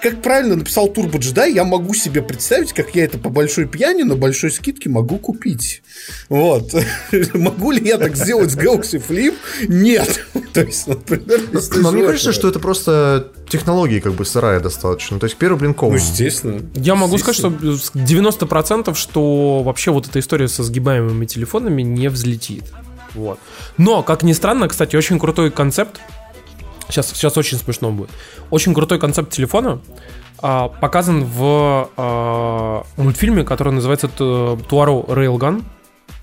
[0.00, 4.02] как правильно написал Turbo Jedi, я могу себе представить, как я это по большой пьяни
[4.02, 5.82] на большой скидке могу купить.
[6.28, 6.72] Вот.
[7.34, 9.34] могу ли я так сделать с Galaxy Flip?
[9.66, 10.24] Нет.
[10.52, 11.40] То есть, например,
[11.76, 15.18] Но мне кажется, что это просто технологии как бы сырая достаточно.
[15.18, 15.74] То есть первый блин.
[15.80, 16.62] Ну, естественно.
[16.74, 22.64] Я могу сказать, что 90% что вообще вот эта история со сгибаемыми телефонами не взлетит.
[23.14, 23.38] Вот.
[23.76, 26.00] Но, как ни странно, кстати, очень крутой концепт
[26.88, 28.10] Сейчас, сейчас очень смешно будет.
[28.50, 29.80] Очень крутой концепт телефона
[30.40, 35.64] а, показан в а, мультфильме, который называется Туаро Railgun.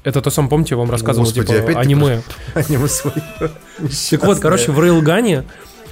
[0.03, 2.21] Это то самое, помните, я вам рассказывал, Господи, типа, аниме.
[2.53, 3.23] Аниме свое.
[4.11, 5.45] Так вот, короче, в Railgun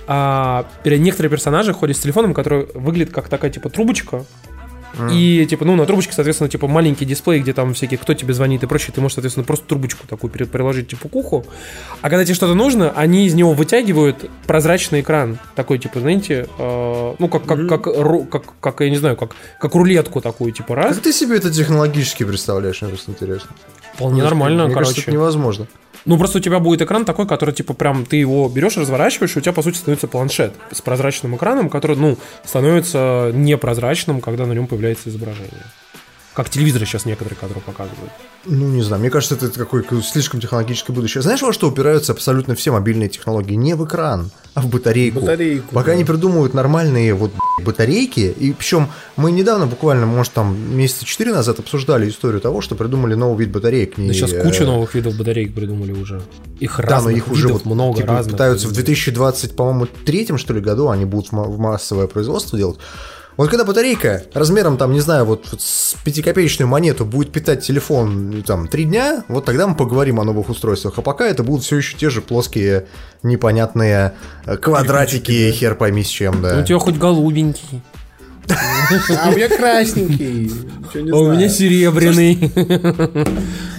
[0.07, 4.25] а, некоторые персонажи ходят с телефоном, который выглядит как такая, типа, трубочка,
[5.11, 8.63] и, типа, ну, на трубочке, соответственно, типа, маленький дисплей, где там всякие, кто тебе звонит
[8.63, 11.45] и прочее, ты можешь, соответственно, просто трубочку такую приложить, типа, к уху.
[12.01, 15.39] А когда тебе что-то нужно, они из него вытягивают прозрачный экран.
[15.55, 17.67] Такой, типа, знаете, э, ну, как, как, mm-hmm.
[17.67, 20.95] как, как, как, как, я не знаю, как, как рулетку такую, типа, раз.
[20.95, 23.49] Как ты себе это технологически представляешь, мне просто интересно.
[23.93, 24.89] Вполне ну, нормально, мне короче.
[24.89, 25.67] Кажется, это невозможно.
[26.05, 29.39] Ну, просто у тебя будет экран такой, который, типа, прям ты его берешь, разворачиваешь, и
[29.39, 34.53] у тебя, по сути, становится планшет с прозрачным экраном, который, ну, становится непрозрачным, когда на
[34.53, 35.63] нем появляется изображение.
[36.33, 38.11] Как телевизоры сейчас некоторые кадры показывают.
[38.45, 41.21] Ну, не знаю, мне кажется, это такое слишком технологическое будущее.
[41.21, 43.53] Знаешь, во что упираются абсолютно все мобильные технологии?
[43.53, 45.21] Не в экран, а в батарейку.
[45.21, 45.73] Батарейку.
[45.73, 45.95] Пока да.
[45.95, 47.31] не придумывают нормальные вот
[47.63, 52.75] батарейки, и причем мы недавно, буквально, может, там месяца четыре назад обсуждали историю того, что
[52.75, 53.97] придумали новый вид батареек.
[53.97, 54.07] Не...
[54.07, 56.21] Да сейчас куча новых видов батареек придумали уже.
[56.59, 58.33] Их да, но их уже вот много типа, разных.
[58.33, 62.77] Пытаются в 2020, по-моему, третьем, что ли, году они будут в массовое производство делать.
[63.37, 68.43] Вот когда батарейка размером, там, не знаю, вот, вот с пятикопеечную монету будет питать телефон,
[68.45, 70.97] там, три дня, вот тогда мы поговорим о новых устройствах.
[70.97, 72.85] А пока это будут все еще те же плоские,
[73.23, 74.13] непонятные
[74.45, 76.55] э, квадратики, хер пойми с чем, да.
[76.55, 77.81] Ну, у тебя хоть голубенький.
[78.49, 80.51] А у меня красненький.
[80.93, 82.51] А у меня серебряный.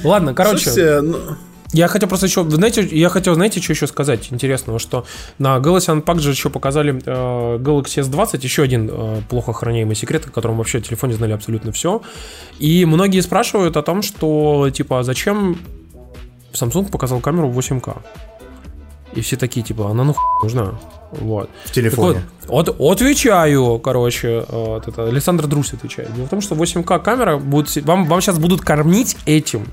[0.02, 1.00] Ладно, короче.
[1.74, 5.04] Я хотел просто еще, знаете, я хотел, знаете, что еще сказать интересного, что
[5.38, 10.24] на Galaxy Unpacked же еще показали э, Galaxy S20, еще один э, плохо охраняемый секрет,
[10.24, 12.00] о котором вообще в телефоне знали абсолютно все.
[12.60, 15.58] И многие спрашивают о том, что, типа, а зачем
[16.52, 17.96] Samsung показал камеру 8К?
[19.14, 20.78] И все такие, типа, она ну нужна.
[21.10, 21.50] Вот.
[21.64, 22.22] В телефоне.
[22.46, 26.14] Вот, от, отвечаю, короче, вот это, Александр Друсь отвечает.
[26.14, 27.84] Дело в том, что 8К камера будет...
[27.84, 29.66] Вам, вам сейчас будут кормить этим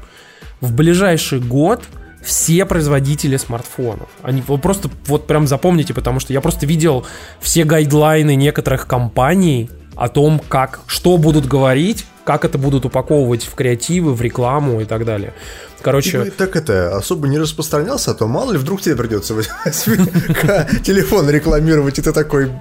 [0.61, 1.83] в ближайший год
[2.23, 4.07] все производители смартфонов.
[4.21, 7.05] Они вы просто вот прям запомните, потому что я просто видел
[7.39, 13.55] все гайдлайны некоторых компаний о том, как, что будут говорить, как это будут упаковывать в
[13.55, 15.33] креативы, в рекламу и так далее.
[15.81, 16.25] Короче...
[16.25, 19.33] Ты так это особо не распространялся, а то мало ли вдруг тебе придется
[20.83, 22.51] телефон рекламировать, и ты такой...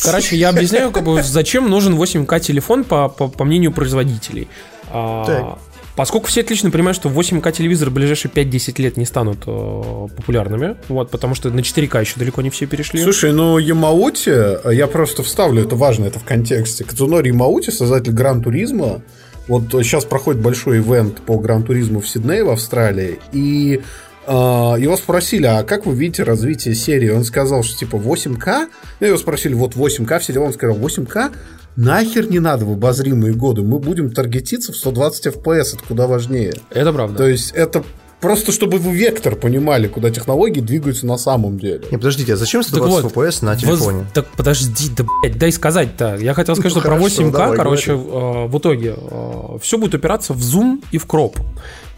[0.00, 4.48] Короче, я объясняю, как бы, зачем нужен 8К телефон по, по, по мнению производителей.
[4.90, 5.58] А,
[5.94, 10.76] Поскольку все отлично понимают, что 8К телевизоры в ближайшие 5-10 лет не станут э, популярными,
[10.88, 13.02] вот, потому что на 4К еще далеко не все перешли.
[13.02, 16.84] Слушай, ну Ямаути, я просто вставлю, это важно, это в контексте.
[16.84, 19.02] Кацунори Ямаути, создатель Гран Туризма,
[19.48, 23.82] вот сейчас проходит большой ивент по Гран Туризму в Сиднее, в Австралии, и
[24.26, 27.10] э, его спросили, а как вы видите развитие серии?
[27.10, 28.68] Он сказал, что типа 8К.
[29.00, 30.44] Ну, его спросили, вот 8К, все дела.
[30.44, 31.32] Он сказал, 8К
[31.76, 33.62] нахер не надо в обозримые годы.
[33.62, 36.54] Мы будем таргетиться в 120 FPS, это куда важнее.
[36.70, 37.18] Это правда.
[37.18, 37.84] То есть это
[38.22, 41.80] Просто чтобы вы вектор понимали, куда технологии двигаются на самом деле.
[41.90, 43.98] Не, подождите, а зачем 120 вот, FPS на телефоне?
[43.98, 44.06] Воз...
[44.14, 46.18] Так подожди, да, блядь, дай сказать-то.
[46.20, 49.76] Я хотел сказать, ну, что хорошо, про 8К, давай, короче, э, в итоге э, все
[49.76, 51.36] будет упираться в зум и в кроп.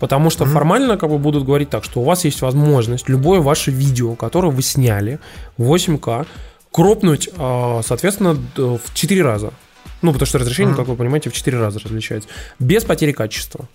[0.00, 0.52] Потому что mm-hmm.
[0.52, 4.50] формально как бы будут говорить так, что у вас есть возможность любое ваше видео, которое
[4.50, 5.20] вы сняли
[5.58, 6.26] в 8К,
[6.72, 9.52] кропнуть, э, соответственно, в 4 раза.
[10.04, 10.76] Ну, потому что разрешение, mm-hmm.
[10.76, 12.28] как вы понимаете, в 4 раза различается.
[12.58, 13.66] Без потери качества.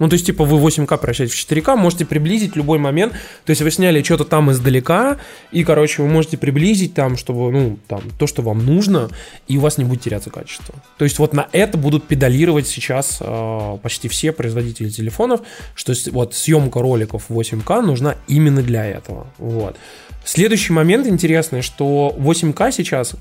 [0.00, 3.12] Ну, то есть, типа, вы 8К превращаете в 4К, можете приблизить любой момент.
[3.44, 5.18] То есть, вы сняли что-то там издалека,
[5.52, 9.08] и, короче, вы можете приблизить там, чтобы, ну, там, то, что вам нужно,
[9.46, 10.74] и у вас не будет теряться качество.
[10.96, 15.42] То есть, вот на это будут педалировать сейчас э, почти все производители телефонов,
[15.76, 19.28] что вот съемка роликов 8К нужна именно для этого.
[19.38, 19.76] Вот.
[20.24, 23.14] Следующий момент интересный, что 8К сейчас,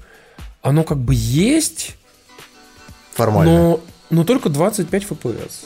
[0.63, 1.95] оно как бы есть,
[3.17, 3.51] Формально.
[3.51, 5.65] Но, но только 25 FPS.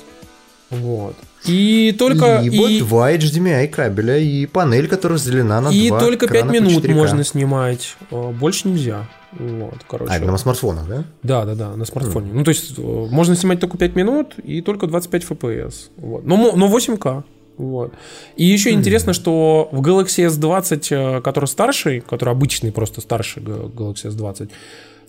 [0.69, 1.15] Вот.
[1.45, 2.39] И только...
[2.41, 2.79] Либо и...
[2.79, 7.23] два HDMI кабеля и панель, которая разделена на и два И только 5 минут можно
[7.23, 7.97] снимать.
[8.09, 9.09] А, больше нельзя.
[9.33, 10.13] Вот, короче.
[10.13, 11.03] А, на смартфонах, да?
[11.23, 12.31] Да, да, да, на смартфоне.
[12.31, 12.33] Mm.
[12.33, 15.73] Ну, то есть, э, можно снимать только 5 минут и только 25 FPS.
[15.97, 16.25] Вот.
[16.25, 17.23] Но, но 8К.
[17.57, 17.93] Вот.
[18.37, 18.73] И еще mm.
[18.73, 24.49] интересно, что в Galaxy S20, э, который старший, который обычный, просто старший Galaxy S20,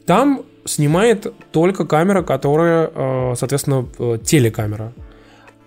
[0.07, 4.93] там снимает только камера, которая, э, соответственно, э, телекамера.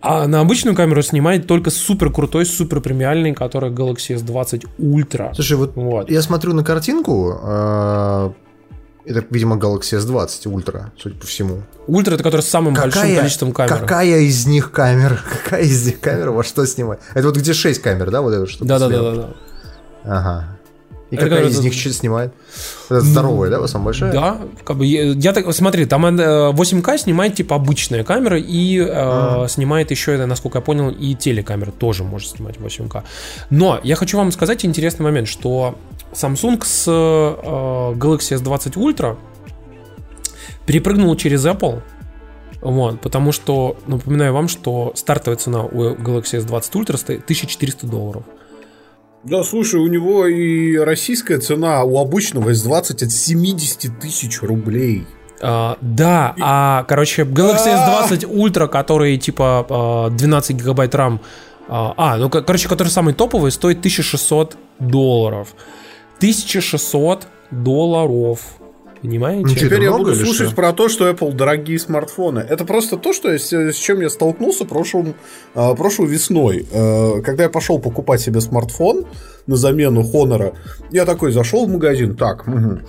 [0.02, 5.34] А на обычную камеру снимает только супер крутой, супер премиальный, который Galaxy S20 Ultra.
[5.34, 6.12] Слушай, вот, вот.
[6.12, 8.32] я смотрю на картинку, э,
[9.06, 11.64] это, видимо, Galaxy S20 Ultra, судя по всему.
[11.88, 13.80] Ультра это который с самым какая, большим количеством камер.
[13.80, 15.22] Какая из них камер?
[15.44, 17.02] Какая из них камера во что снимает?
[17.14, 18.66] Это вот где 6 камер, да, вот это что?
[18.66, 19.30] Да, да, да, да, да.
[20.04, 20.55] Ага.
[21.12, 22.34] И какая это, из них что снимает?
[22.90, 24.12] Это здоровая, да, самая большая?
[24.12, 28.88] Да, как бы я так смотри, там 8К э, снимает типа обычная камера и э,
[28.92, 29.48] а.
[29.48, 33.04] снимает еще это, насколько я понял, и телекамера тоже может снимать 8К.
[33.52, 35.78] Но я хочу вам сказать интересный момент, что
[36.14, 39.18] Samsung с э, Galaxy S20 Ultra
[40.66, 41.82] перепрыгнул через Apple.
[42.62, 48.24] Вот, потому что, напоминаю вам, что стартовая цена у Galaxy S20 Ultra стоит 1400 долларов.
[49.26, 55.06] Да, слушай, у него и российская цена у обычного S20 от 70 тысяч рублей.
[55.42, 56.42] Uh, да, и...
[56.44, 61.20] а, короче, Galaxy S20 Ultra, который типа 12 гигабайт RAM,
[61.68, 65.56] uh, а, ну, короче, который самый топовый, стоит 1600 долларов.
[66.18, 68.40] 1600 долларов.
[69.06, 69.48] Понимаете?
[69.48, 70.56] Ну, Теперь я буду слушать что?
[70.56, 72.40] про то, что Apple дорогие смартфоны.
[72.40, 75.16] Это просто то, что я, с чем я столкнулся прошлым,
[75.54, 76.66] э, прошлой весной.
[76.72, 79.06] Э, когда я пошел покупать себе смартфон
[79.46, 80.56] на замену Honor,
[80.92, 82.80] я такой зашел в магазин, так, угу,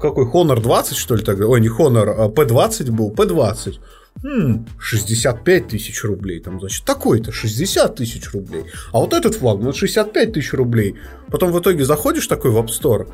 [0.00, 1.46] какой Honor 20, что ли тогда?
[1.46, 3.74] Ой, не Honor, P20 был, P20.
[4.22, 8.64] Хм, 65 тысяч рублей, там, значит, такой-то, 60 тысяч рублей.
[8.92, 10.94] А вот этот флагман, 65 тысяч рублей.
[11.30, 13.08] Потом в итоге заходишь такой в App Store,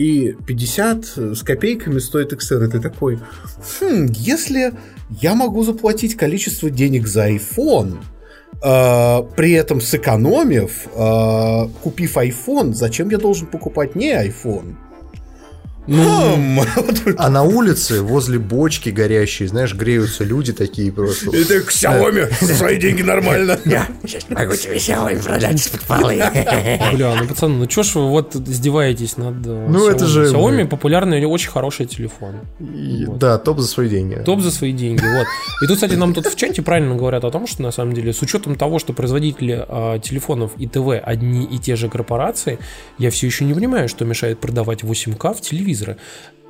[0.00, 3.18] и 50 с копейками стоит XR, и ты такой,
[3.80, 4.72] хм, если
[5.20, 7.98] я могу заплатить количество денег за iPhone,
[8.64, 14.76] э, при этом сэкономив, э, купив iPhone, зачем я должен покупать не iPhone?
[15.90, 16.64] Ну,
[17.18, 21.36] а на улице, возле бочки горящей, знаешь, греются люди такие просто.
[21.36, 23.58] И ты к Xiaomi за свои деньги нормально.
[23.64, 26.14] Я сейчас могу тебе Xiaomi продать из-под полы.
[26.94, 30.68] Бля, ну пацаны, ну чё ж вы вот издеваетесь над э, Ну, это же- Xiaomi
[30.68, 32.36] популярный и очень хороший телефон.
[32.60, 34.22] Да, топ за свои деньги.
[34.24, 35.26] Топ за свои деньги, вот.
[35.62, 38.12] И тут, кстати, нам тут в чате правильно говорят о том, что на самом деле,
[38.12, 42.58] с учетом того, что производители а, телефонов и ТВ одни и те же корпорации,
[42.98, 45.40] я все еще не понимаю, что мешает продавать 8К в
[45.80, 45.96] телевизоры.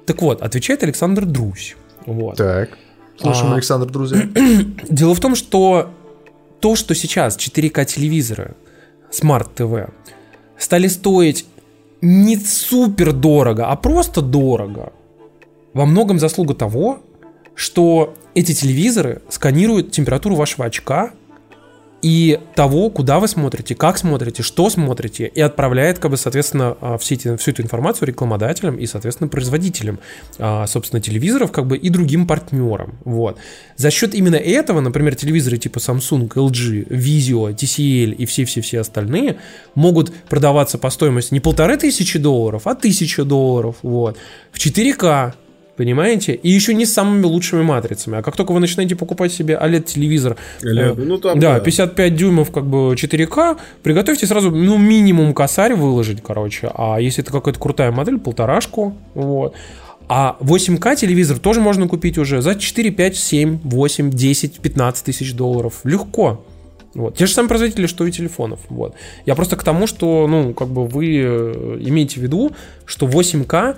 [0.07, 1.77] Так вот, отвечает Александр Друзь.
[2.07, 2.37] Вот.
[2.37, 2.71] Так.
[3.19, 3.55] Слушаем, А.
[3.55, 4.29] Александр, друзья.
[4.89, 5.91] Дело в том, что
[6.61, 8.55] то, что сейчас 4К телевизоры,
[9.11, 9.91] смарт ТВ,
[10.59, 11.47] стали стоить
[12.01, 14.93] не супер дорого, а просто дорого,
[15.75, 17.01] во многом заслуга того,
[17.55, 21.11] что эти телевизоры сканируют температуру вашего очка
[22.03, 26.99] и того, куда вы смотрите, как смотрите, что смотрите, и отправляет, как бы, соответственно, а,
[26.99, 29.99] все эти, всю эту информацию рекламодателям и, соответственно, производителям,
[30.39, 32.99] а, собственно, телевизоров, как бы, и другим партнерам.
[33.05, 33.39] Вот.
[33.77, 39.37] За счет именно этого, например, телевизоры типа Samsung, LG, Vizio, TCL и все-все-все остальные
[39.75, 43.77] могут продаваться по стоимости не полторы тысячи долларов, а тысяча долларов.
[43.83, 44.17] Вот.
[44.53, 45.35] В 4К,
[45.81, 46.35] Понимаете?
[46.35, 48.19] И еще не с самыми лучшими матрицами.
[48.19, 51.61] А как только вы начинаете покупать себе OLED-телевизор, OLED, э, ну, там, да, да.
[51.61, 56.71] 55 дюймов как бы 4К, приготовьте сразу, ну, минимум косарь выложить, короче.
[56.75, 59.55] А если это какая-то крутая модель, полторашку, вот.
[60.07, 65.33] А 8К телевизор тоже можно купить уже за 4, 5, 7, 8, 10, 15 тысяч
[65.33, 65.81] долларов.
[65.85, 66.45] Легко.
[66.93, 67.17] Вот.
[67.17, 68.61] Те же самые производители, что и телефонов.
[68.69, 68.97] Вот.
[69.25, 72.53] Я просто к тому, что, ну, как бы вы э, имеете в виду,
[72.85, 73.77] что 8К,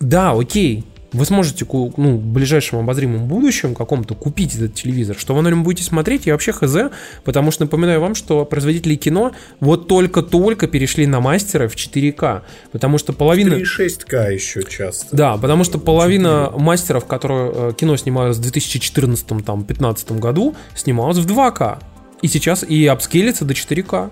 [0.00, 5.16] да, окей, вы сможете ну, в ближайшем обозримом будущем каком-то купить этот телевизор.
[5.18, 6.76] Что вы на нем будете смотреть, я вообще хз,
[7.24, 12.42] потому что напоминаю вам, что производители кино вот только-только перешли на мастеры в 4К,
[12.72, 13.54] потому что половина...
[13.54, 15.16] 3,6К еще часто.
[15.16, 21.78] Да, потому что половина мастеров, которые э, кино снималось в 2014-2015 году, снималось в 2К.
[22.20, 24.10] И сейчас и апскейлится до 4К.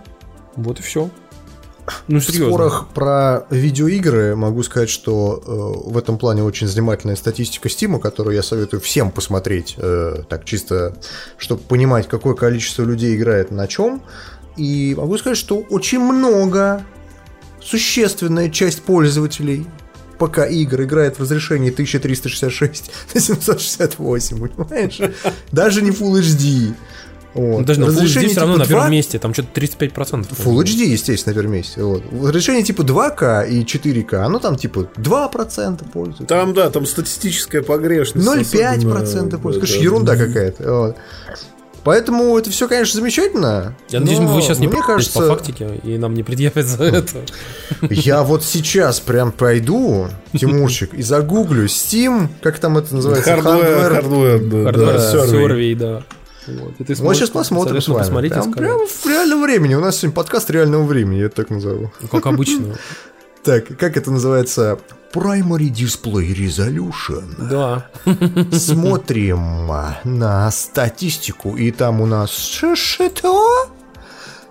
[0.57, 1.11] Вот и все.
[2.09, 7.69] Ну, В спорах про видеоигры могу сказать, что э, в этом плане очень занимательная статистика
[7.69, 10.97] Стима, которую я советую всем посмотреть, э, так чисто,
[11.39, 14.03] чтобы понимать, какое количество людей играет на чем.
[14.57, 16.85] И могу сказать, что очень много,
[17.61, 19.67] существенная часть пользователей
[20.19, 25.01] ПК игр играет в разрешении 1366 на 768, понимаешь?
[25.53, 26.75] Даже не Full HD.
[27.37, 27.59] Вот.
[27.59, 29.61] Ну, даже на Full HD Разрешение все равно типа на первом 2 месте, там что-то
[29.61, 30.27] 35%.
[30.45, 31.83] Full HD, естественно, на первом месте.
[31.83, 32.03] Вот.
[32.23, 36.25] Разрешение типа 2К и 4К, оно там типа 2% пользуется.
[36.25, 38.27] Там, да, там статистическая погрешность.
[38.27, 39.61] 0,5% особенно, пользуется.
[39.61, 39.83] да, Конечно, да.
[39.83, 40.73] ерунда какая-то.
[40.73, 40.97] Вот.
[41.85, 43.77] Поэтому это все, конечно, замечательно.
[43.91, 46.83] Я надеюсь, но вы сейчас не мне кажется, по фактике, и нам не предъявят за
[46.83, 47.25] это.
[47.91, 53.31] Я вот сейчас прям пойду, Тимурчик, и загуглю Steam, как там это называется?
[53.31, 56.03] Hardware, hardware, да, Hardware да, survey, да.
[56.47, 57.99] Вот, и ты сможешь, сейчас посмотрим с вами.
[58.01, 58.59] посмотреть и Прям, сказать.
[58.59, 59.75] прям в реальном времени.
[59.75, 61.91] У нас сегодня подкаст реального времени, я это так назову.
[62.01, 62.75] Ну, Как обычно.
[63.43, 64.77] Так, как это называется?
[65.13, 67.49] Primary Display Resolution.
[67.49, 67.87] Да.
[68.59, 69.69] Смотрим
[70.03, 72.75] на статистику, и там у нас что?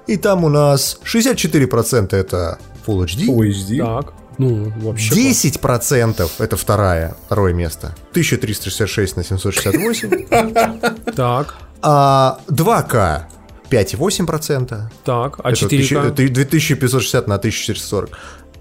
[0.08, 3.78] И там у нас 64% это Full HD, Full HD.
[3.86, 4.14] Так.
[4.38, 5.14] Ну, вообще.
[5.32, 10.94] 10% это вторая, второе место, 1366 на 768, класс.
[11.16, 11.56] Так.
[11.86, 13.26] А 2К
[13.70, 15.40] 5,8%, Так.
[15.44, 16.12] А это 4К?
[16.12, 18.10] 1000 2560 на 1440.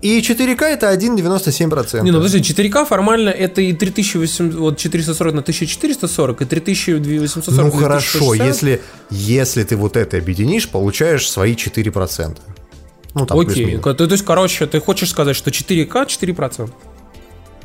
[0.02, 2.02] И 4К это 1,97%.
[2.02, 7.70] Не, ну подожди, 4К формально это и 3800, вот 440 на 1440, и 3840 Ну
[7.70, 8.46] хорошо, 1960.
[8.46, 12.38] если, если ты вот это объединишь, получаешь свои 4%.
[13.14, 16.70] Ну там Окей, то, то есть, короче, ты хочешь сказать, что 4К 4%?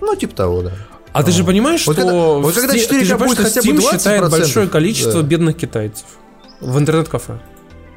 [0.01, 0.71] Ну, типа того, да.
[1.11, 3.47] А ты же понимаешь, Вот что когда- вот когда Steam- 4К ты же понимаешь, будет
[3.47, 5.27] хотя бы Steam считает 20%, большое количество да.
[5.27, 6.05] бедных китайцев
[6.61, 7.39] в интернет-кафе.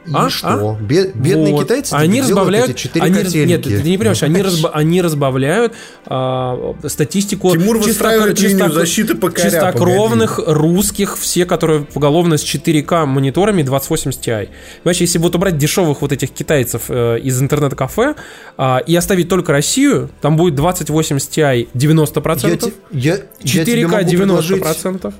[0.05, 0.29] И А?
[0.31, 0.77] что?
[0.81, 1.63] Бе- бедные Вот.
[1.65, 5.75] китайцы они разбавляют, эти 4 они, раз- нет, ты не понимаешь, они, разба- они разбавляют
[6.07, 13.63] а, статистику Тимур чистокр- чисток- защиты ПКря, чистокровных русских, все, которые поголовно с 4К мониторами
[13.63, 14.49] 2080 Ti.
[14.83, 18.15] Понимаешь, если вот убрать дешевых вот этих китайцев э, из интернет-кафе
[18.57, 23.83] а, и оставить только Россию, там будет 2080 Ti 90%, Я, те- я, я тебе
[23.83, 25.15] 4К могу предложить- 90%.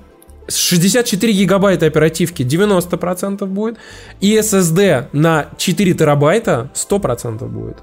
[0.49, 3.79] 64 гигабайта оперативки 90% будет.
[4.21, 7.77] И SSD на 4 терабайта 100% будет.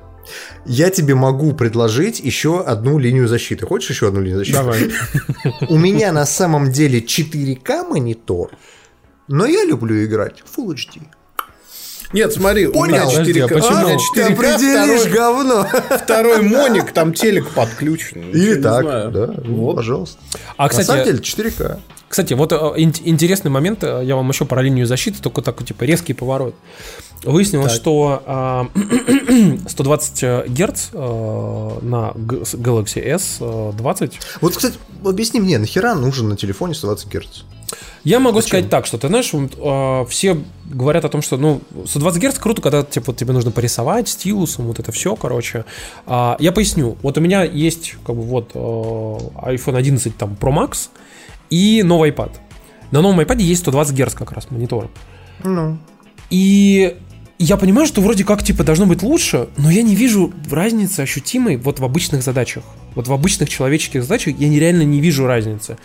[0.65, 3.65] Я тебе могу предложить еще одну линию защиты.
[3.65, 4.57] Хочешь еще одну линию защиты?
[4.57, 4.91] Давай.
[5.69, 8.51] У меня на самом деле 4К монитор,
[9.27, 11.01] но я люблю играть в Full HD.
[12.11, 13.09] Нет, смотри, у меня Понял.
[13.11, 13.17] 4К.
[13.17, 13.77] Подожди, а почему?
[13.77, 15.67] у меня Ты 4К, определишь второй, говно.
[16.03, 18.29] второй моник, там телек подключен.
[18.31, 19.75] Или так, да, ну, Вот.
[19.75, 20.17] пожалуйста.
[20.57, 21.77] А, На кстати, самом деле 4К.
[22.07, 25.67] Кстати, вот э, ин- интересный момент, э, я вам еще про линию защиты, только такой,
[25.67, 26.55] типа, резкий поворот.
[27.23, 28.67] Выяснилось, что а,
[29.67, 34.13] 120 Гц э, на Galaxy S20.
[34.41, 37.43] Вот, кстати, объясни мне, нахера нужен на телефоне 120 Гц?
[38.03, 41.61] Я могу сказать так, что ты знаешь, вот, э, все говорят о том, что ну
[41.85, 45.65] 120 Гц круто, когда типа, вот тебе нужно порисовать стилусом, вот это все, короче.
[46.05, 46.97] А, я поясню.
[47.01, 50.89] Вот у меня есть как бы вот э, iPhone 11 там Pro Max
[51.49, 52.31] и новый iPad.
[52.91, 54.89] На новом iPad есть 120 Гц как раз монитор.
[55.43, 55.77] Ну,
[56.29, 56.97] И
[57.39, 61.55] я понимаю, что вроде как типа должно быть лучше, но я не вижу разницы ощутимой
[61.55, 62.63] вот в обычных задачах.
[62.95, 65.77] Вот в обычных человеческих задачах я нереально не вижу разницы.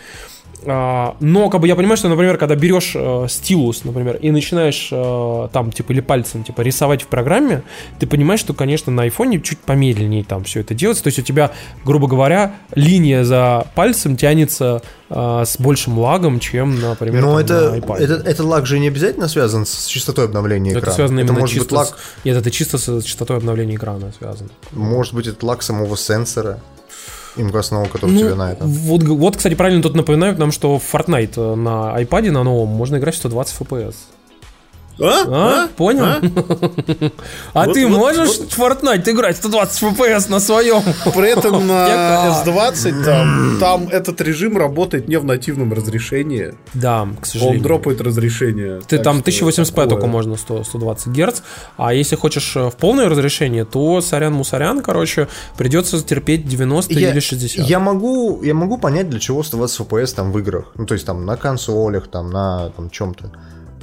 [0.65, 4.89] А, но как бы я понимаю, что, например, когда берешь э, стилус, например, и начинаешь
[4.91, 7.63] э, там типа или пальцем типа рисовать в программе,
[7.99, 11.03] ты понимаешь, что, конечно, на айфоне чуть помедленнее там все это делается.
[11.03, 11.51] То есть у тебя,
[11.83, 17.71] грубо говоря, линия за пальцем тянется э, с большим лагом, чем, например, но там, это,
[17.71, 17.97] на iPad.
[17.97, 20.95] это, это лаг же не обязательно связан с частотой обновления Это экрана.
[20.95, 22.25] связано это именно может чисто быть лаг, с...
[22.25, 24.49] Нет, это чисто с частотой обновления экрана связано.
[24.71, 26.59] может быть это лаг самого сенсора,
[27.37, 28.69] имкостного, который у Ну, тебя на этом.
[28.69, 32.69] вот, вот, кстати, правильно тут напоминают нам, что в Fortnite э, на iPad на новом
[32.69, 33.95] можно играть в 120 FPS.
[34.99, 35.23] А?
[35.27, 35.67] А?
[35.75, 36.05] Понял?
[36.05, 36.21] А?
[37.53, 40.81] А Вот- ты вот- можешь в Fortnite играть 120 FPS на своем?
[41.13, 46.53] При этом на Я- S20 там, там этот режим работает не в нативном разрешении.
[46.73, 47.61] Да, к Он сожалению.
[47.61, 48.81] дропает разрешение.
[48.87, 49.87] Ты там что 1080p такое.
[49.89, 51.41] только можно 100, 120 Гц,
[51.77, 55.27] а если хочешь э, в полное разрешение, то сорян-мусорян, короче,
[55.57, 57.65] придется терпеть 90 или 60.
[57.67, 60.71] я могу, я могу понять, для чего 120 FPS там в играх.
[60.75, 63.31] Ну, то есть там на консолях, там на там, чем-то.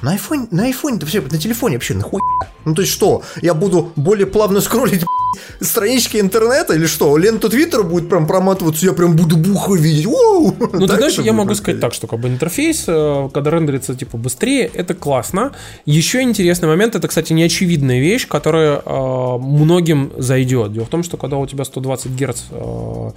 [0.03, 2.21] На iPhone, на iPhone, да вообще, на телефоне вообще нахуй.
[2.65, 7.17] Ну, то есть что, я буду более плавно скроллить б***ь, странички интернета или что?
[7.17, 10.07] Ленту Твиттера будет прям проматываться, я прям буду бухо видеть.
[10.07, 10.57] Воу!
[10.73, 14.17] Ну, ты знаешь, я могу сказать так, что как бы интерфейс, э, когда рендерится типа
[14.17, 15.53] быстрее, это классно.
[15.87, 20.73] Еще интересный момент, это, кстати, неочевидная вещь, которая э, многим зайдет.
[20.73, 23.11] Дело в том, что когда у тебя 120 Гц э,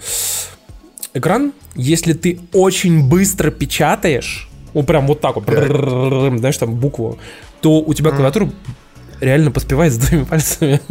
[1.16, 7.18] экран, если ты очень быстро печатаешь, ну прям вот так вот, знаешь, там букву,
[7.62, 8.50] то у тебя клавиатура
[9.22, 10.82] реально поспевает с двумя пальцами.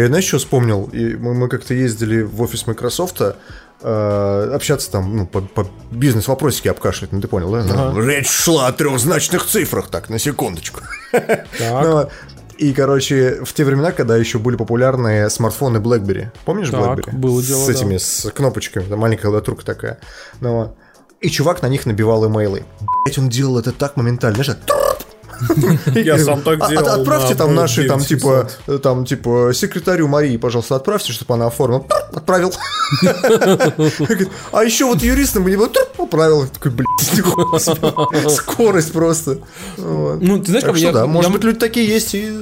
[0.00, 0.88] Я знаешь, что вспомнил?
[0.92, 3.20] И мы, мы как-то ездили в офис Microsoft
[3.82, 7.62] э, общаться там, ну, по, по бизнес-вопросике обкашлять, ну ты понял, да?
[7.64, 10.80] Ну, Речь шла о трехзначных цифрах, так, на секундочку.
[11.12, 11.46] Так.
[11.58, 12.08] Ну,
[12.58, 16.28] И, короче, в те времена, когда еще были популярны смартфоны BlackBerry.
[16.44, 17.12] Помнишь Так, BlackBerry?
[17.16, 17.72] было дело, С да.
[17.72, 19.98] этими, с кнопочками, там маленькая клавиатурка такая.
[20.40, 20.74] Ну,
[21.20, 22.64] и чувак на них набивал имейлы.
[23.04, 24.60] Блять, он делал это так моментально, знаешь,
[25.94, 26.86] Я сам так делал.
[26.88, 28.58] от- Отправьте там наши, там, 9700.
[28.66, 31.84] типа, там, типа, секретарю Марии, пожалуйста, отправьте, чтобы она оформила.
[32.14, 32.52] Отправил.
[34.52, 36.46] А еще вот юристам мне было отправил.
[36.48, 36.88] Такой, блядь,
[38.32, 39.38] скорость просто.
[39.76, 42.40] Ну, ты знаешь, как я- может быть, люди такие есть и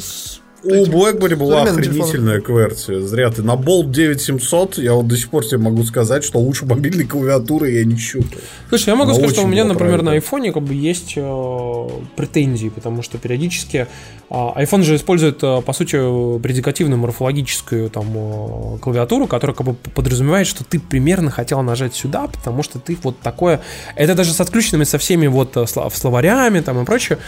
[0.64, 3.00] У BlackBerry была охренительная QWERTY.
[3.02, 3.42] Зря ты.
[3.42, 7.70] На Bolt 9700 я вот до сих пор тебе могу сказать, что лучше мобильной клавиатуры
[7.70, 8.40] я не щупаю.
[8.70, 10.12] Слушай, я могу Она сказать, что у меня, например, на правильная.
[10.14, 13.88] айфоне как бы есть э, претензии, потому что периодически
[14.30, 15.96] а, iPhone же использует, э, по сути,
[16.40, 22.26] предикативную морфологическую там э, клавиатуру, которая как бы подразумевает, что ты примерно хотел нажать сюда,
[22.28, 23.60] потому что ты вот такое...
[23.96, 27.18] Это даже с отключенными со всеми вот э, слов- словарями там и прочее.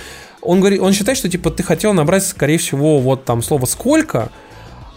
[0.46, 4.30] Он говорит, он считает, что типа ты хотел набрать, скорее всего, вот там слово сколько,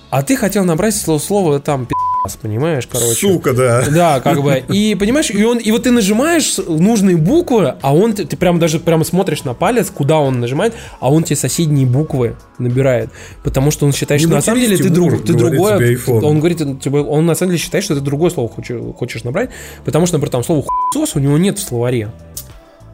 [0.10, 3.14] а ты хотел набрать слово, слово там пи***ц, понимаешь, короче.
[3.16, 3.86] Сука, да.
[3.90, 4.64] Да, как бы.
[4.70, 8.80] И понимаешь, и он, и вот ты нажимаешь нужные буквы, а он ты, прям даже
[8.80, 13.12] прямо смотришь на палец, куда он нажимает, а он тебе соседние буквы набирает,
[13.44, 16.00] потому что он считает, Не что на самом деле ты, друг, ты другое.
[16.08, 19.52] Он говорит, типа, он на самом деле считает, что ты другое слово хочешь, хочешь набрать,
[19.86, 22.12] потому что, например, там слово хуйсос у него нет в словаре.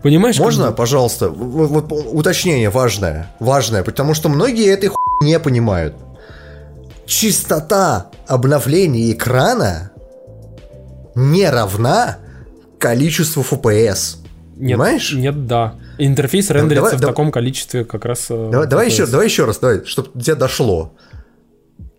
[0.06, 0.36] Понимаешь?
[0.36, 0.76] как Можно, бы?
[0.76, 5.96] пожалуйста, вот, вот уточнение важное, важное, потому что многие этой хуй не понимают.
[7.08, 9.90] Частота обновления экрана
[11.16, 12.20] не равна
[12.78, 14.18] количеству FPS.
[14.58, 15.12] Нет, Понимаешь?
[15.14, 15.74] Нет, да.
[15.98, 18.28] Интерфейс рендерится давай- в давай- таком количестве как раз.
[18.30, 20.94] э, Давай, давай еще, давай еще раз, давай, чтобы до тебя дошло.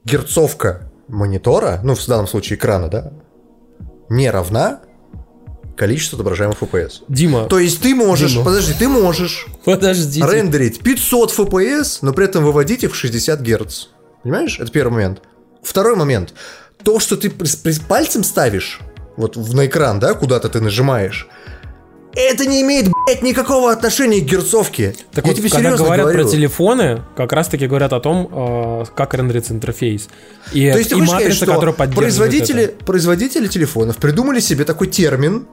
[0.04, 3.10] Герцовка монитора, ну в данном случае экрана, да,
[4.08, 4.78] не равна
[5.76, 7.02] количеству отображаемых FPS.
[7.08, 8.44] Дима, То есть ты можешь, Дима.
[8.44, 10.26] подожди, ты можешь подождите.
[10.26, 13.86] рендерить 500 FPS, но при этом выводить их в 60 Гц.
[14.22, 14.58] Понимаешь?
[14.58, 15.22] Это первый момент.
[15.62, 16.32] второй момент.
[16.82, 17.30] То, что ты
[17.88, 18.80] пальцем ставишь
[19.16, 21.26] вот на экран, да, куда-то ты нажимаешь,
[22.14, 24.94] это не имеет, блядь, никакого отношения к герцовке.
[25.12, 26.22] Так Я вот, тебе когда говорят говорю.
[26.24, 30.08] про телефоны, как раз-таки говорят о том, э, как рендерится интерфейс.
[30.52, 32.84] И, То есть, и матрица, сказать, которая поддерживает производители, это.
[32.86, 35.46] производители телефонов придумали себе такой термин,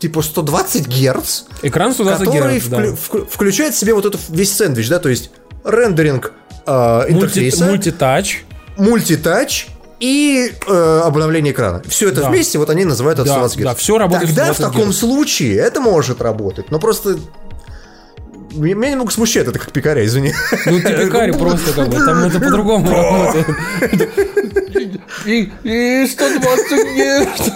[0.00, 1.42] типа 120 Гц.
[1.62, 2.94] Экран 120 который Гц, да.
[2.96, 5.30] вклю, включает в себе вот этот весь сэндвич, да, то есть
[5.64, 6.32] рендеринг
[6.66, 7.66] э, интерфейса.
[7.66, 8.44] Мульти, мультитач.
[8.76, 9.68] Мультитач
[10.00, 11.82] и э, обновление экрана.
[11.86, 12.30] Все это да.
[12.30, 13.64] вместе, вот они называют это да, 120 Гц.
[13.64, 14.96] Да, все работает Тогда в таком Гц.
[14.96, 17.18] случае это может работать, но просто
[18.52, 20.32] меня немного смущает это как пекаря, извини.
[20.66, 23.46] Ну, ты пекарь просто как бы, там это по-другому работает.
[25.26, 27.52] И 120 Гц.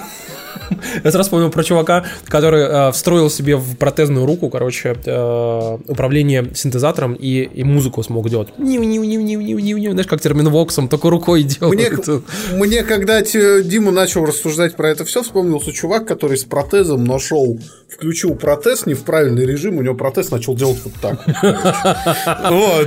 [1.03, 6.51] Я сразу вспомнил про чувака, который э, встроил себе в протезную руку, короче, э, управление
[6.55, 8.49] синтезатором и, и музыку смог делать.
[8.59, 12.07] Знаешь, как терминвоксом, только рукой делает.
[12.07, 17.59] Мне, мне когда Дима начал рассуждать про это все, вспомнился чувак, который с протезом нашел,
[17.89, 21.25] включил протез не в правильный режим, у него протез начал делать вот так.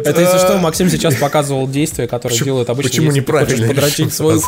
[0.08, 3.68] Это, если что, Максим сейчас показывал действия, которые делают обычно, Почему неправильно?
[3.68, 4.42] подрочить свою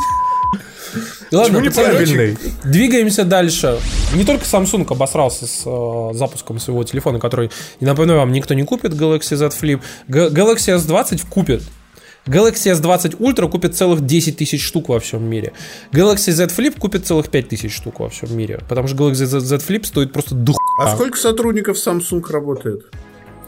[1.31, 2.37] Ладно, неправильный?
[2.63, 3.79] Двигаемся дальше.
[4.13, 8.63] Не только Samsung обосрался с э, запуском своего телефона, который, не напоминаю вам, никто не
[8.63, 9.81] купит Galaxy Z Flip.
[10.07, 11.63] G- Galaxy S20 купит.
[12.25, 15.53] Galaxy S20 Ultra купит целых 10 тысяч штук во всем мире.
[15.91, 18.59] Galaxy Z Flip купит целых 5 тысяч штук во всем мире.
[18.67, 20.57] Потому что Galaxy Z Flip стоит просто дух.
[20.81, 22.85] А сколько сотрудников Samsung работает?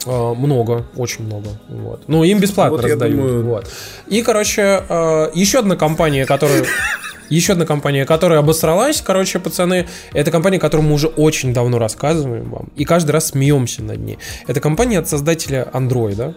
[0.06, 1.50] Uh, много, очень много.
[1.70, 2.04] Вот.
[2.08, 3.16] Ну, им бесплатно вот раздают.
[3.16, 3.44] Думаю...
[3.44, 3.70] Вот.
[4.08, 6.66] И, короче, uh, еще одна компания, которая
[7.36, 12.50] еще одна компания, которая обосралась, короче, пацаны, это компания, которую мы уже очень давно рассказываем
[12.50, 14.18] вам, и каждый раз смеемся над ней.
[14.48, 16.34] Это компания от создателя Android, да?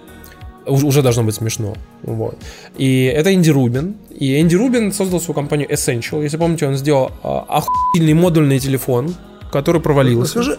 [0.67, 1.75] уже должно быть смешно.
[2.03, 2.39] Вот.
[2.77, 3.97] И это Энди Рубин.
[4.11, 6.23] И Энди Рубин создал свою компанию Essential.
[6.23, 9.15] Если помните, он сделал а, охуительный модульный телефон,
[9.53, 10.39] который провалился.
[10.39, 10.59] Расскажи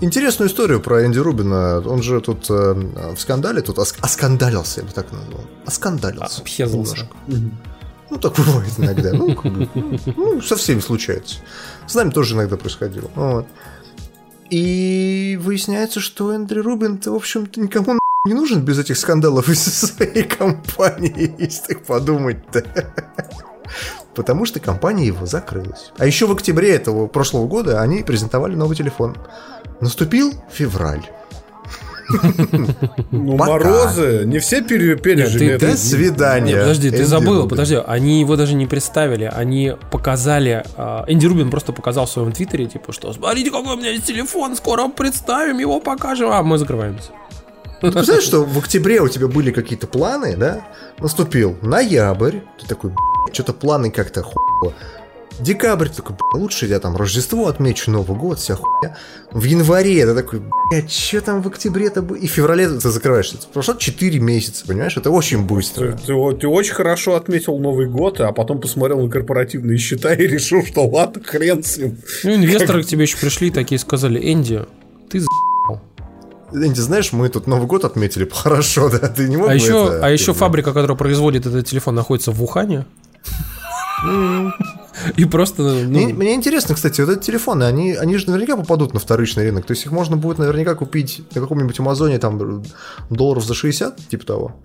[0.00, 1.80] интересную историю про Энди Рубина.
[1.86, 2.74] Он же тут э,
[3.14, 5.44] в скандале, тут оск- оскандалился, я бы так назвал.
[5.66, 6.40] Оскандалился.
[6.40, 7.08] Обхезался.
[7.28, 7.50] Угу.
[8.14, 9.12] Ну, так бывает иногда.
[9.12, 9.36] Ну,
[10.16, 11.38] ну, со всеми случается.
[11.88, 13.10] С нами тоже иногда происходило.
[13.16, 13.46] Вот.
[14.50, 20.22] И выясняется, что Эндрю Рубин, в общем-то, никому не нужен без этих скандалов из своей
[20.22, 22.64] компании, если так подумать-то.
[24.14, 25.90] Потому что компания его закрылась.
[25.98, 29.16] А еще в октябре этого прошлого года они презентовали новый телефон.
[29.80, 31.04] Наступил февраль.
[33.10, 35.56] Ну, морозы, не все пережили.
[35.56, 36.58] До свидания.
[36.58, 41.72] Подожди, ты забыл, подожди, они его даже не представили, они показали, а, Энди Рубин просто
[41.72, 45.80] показал в своем твиттере, типа, что смотрите, какой у меня есть телефон, скоро представим, его
[45.80, 47.10] покажем, а мы закрываемся.
[47.82, 50.66] Ну, ты знаешь, что в октябре у тебя были какие-то планы, да?
[50.98, 52.92] Наступил ноябрь, ты такой,
[53.32, 54.72] что-то планы как-то хуй.
[55.40, 58.96] Декабрь, такой, лучше я там Рождество отмечу, Новый год, вся хуйня.
[59.32, 62.16] В январе это такой, блядь, что там в октябре-то было?
[62.16, 63.36] И в феврале ты закрываешься.
[63.52, 64.96] Прошло 4 месяца, понимаешь?
[64.96, 65.92] Это очень быстро.
[65.92, 70.26] Ты, ты, ты очень хорошо отметил Новый год, а потом посмотрел на корпоративные счета и
[70.26, 71.98] решил, что ладно, хрен с ним.
[72.22, 72.86] Ну, инвесторы как...
[72.86, 74.62] к тебе еще пришли такие сказали, Энди,
[75.10, 75.26] ты за
[76.52, 78.98] Энди, знаешь, мы тут Новый год отметили хорошо, да?
[79.08, 80.06] Ты не мог а еще, это...
[80.06, 82.86] А еще фабрика, которая производит этот телефон, находится в Ухане.
[85.16, 85.62] И просто...
[85.62, 85.84] Ну...
[85.84, 89.66] Мне, мне интересно, кстати, вот эти телефоны, они, они же наверняка попадут на вторичный рынок.
[89.66, 92.62] То есть их можно будет наверняка купить на каком-нибудь Амазоне там
[93.10, 94.56] долларов за 60, типа того.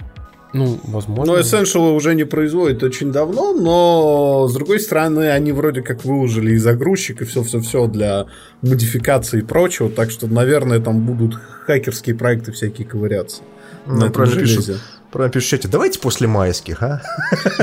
[0.51, 1.33] Ну, возможно.
[1.33, 6.53] Но Essential уже не производит очень давно, но с другой стороны, они вроде как выложили
[6.53, 8.25] и загрузчик, и все-все-все для
[8.63, 11.35] модификации и прочего, так что, наверное, там будут
[11.67, 13.43] хакерские проекты всякие ковыряться.
[13.85, 14.79] Ну, на правильно пишут.
[15.11, 17.01] Пишут в чате, давайте после майских, а?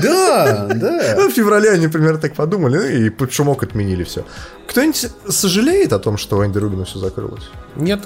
[0.02, 1.14] Да, да.
[1.16, 4.24] Ну, в феврале они примерно так подумали, ну и под шумок отменили все.
[4.66, 7.44] Кто-нибудь сожалеет о том, что у Энди Рубина все закрылось?
[7.76, 8.00] Нет.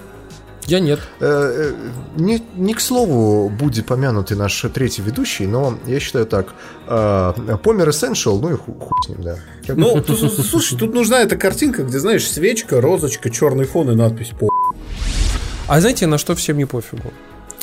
[0.66, 1.01] Я нет.
[1.20, 6.49] Э, э, не, не к слову будет помянутый наш третий ведущий, но я считаю так.
[6.86, 7.32] Э,
[7.62, 8.74] Помер Essential, ну и хуй,
[9.05, 9.36] с ним, да.
[9.68, 14.32] Ну, тут, слушай, тут нужна эта картинка, где, знаешь, свечка, розочка, черный фон и надпись
[14.38, 14.51] по.
[15.66, 17.12] А знаете, на что всем не пофигу?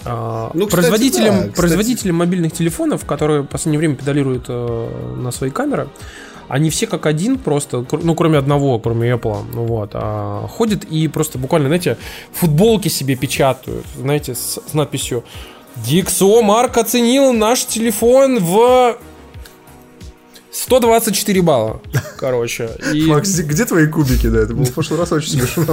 [0.05, 5.31] А, ну, производителям, кстати, да, производителям мобильных телефонов, которые в последнее время педалируют э, на
[5.31, 5.87] свои камеры,
[6.47, 11.07] они все как один просто, ну, кроме одного, кроме Apple, ну вот, а, ходят и
[11.07, 11.97] просто буквально, знаете,
[12.31, 15.23] футболки себе печатают, знаете, с, с надписью
[15.75, 18.97] Диксо Марк оценил наш телефон в
[20.57, 21.81] 124 балла,
[22.17, 22.69] короче.
[22.91, 23.05] И...
[23.05, 24.39] Макс, где твои кубики, да?
[24.39, 25.65] Это было в прошлый раз очень смешно.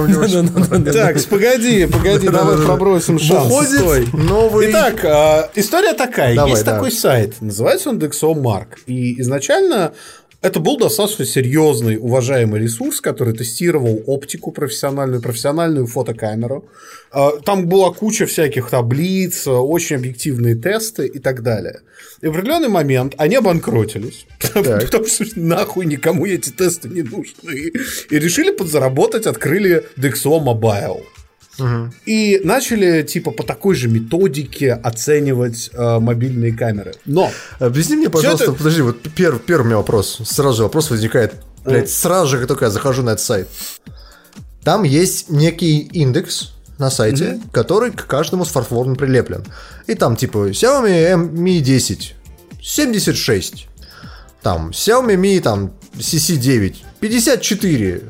[0.93, 3.51] Так, погоди, погоди, давай пробросим шанс.
[3.51, 4.69] Выходит новый...
[4.69, 6.45] Итак, а, история такая.
[6.45, 8.77] Есть такой сайт, называется он DxO Mark.
[8.85, 9.93] И изначально
[10.41, 16.65] это был достаточно серьезный, уважаемый ресурс, который тестировал оптику профессиональную, профессиональную фотокамеру.
[17.11, 21.81] А, там была куча всяких таблиц, очень объективные тесты и так далее.
[22.21, 27.71] И в определенный момент они обанкротились, потому что нахуй никому эти тесты не нужны.
[28.09, 31.01] И решили подзаработать, открыли Dexo Mobile.
[31.57, 31.93] Угу.
[32.05, 36.93] И начали, типа, по такой же методике оценивать э, мобильные камеры.
[37.05, 37.31] Но...
[37.59, 38.53] Объясни мне, пожалуйста, это...
[38.53, 40.21] подожди, вот первый, первый у меня вопрос.
[40.25, 41.35] Сразу же вопрос возникает.
[41.63, 43.47] Блядь, сразу же, как только я захожу на этот сайт.
[44.63, 47.49] Там есть некий индекс на сайте, угу.
[47.51, 49.43] который к каждому смартфону прилеплен.
[49.87, 52.15] И там, типа, Xiaomi Mi 10
[52.61, 53.67] 76.
[54.41, 58.03] Там, Xiaomi Mi там, CC9 54.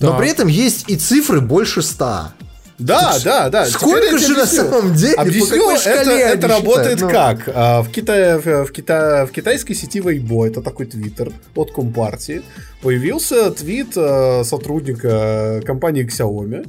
[0.00, 2.32] Но при этом есть и цифры больше 100.
[2.80, 3.66] Да, да, да.
[3.66, 5.14] Сколько же на самом деле?
[5.14, 7.10] Объясню, это, это работает ну.
[7.10, 7.48] как?
[7.54, 12.42] А, в, Китае, в, Кита, в китайской сети Weibo, это такой твиттер от Компартии,
[12.82, 16.66] появился твит а, сотрудника компании Xiaomi,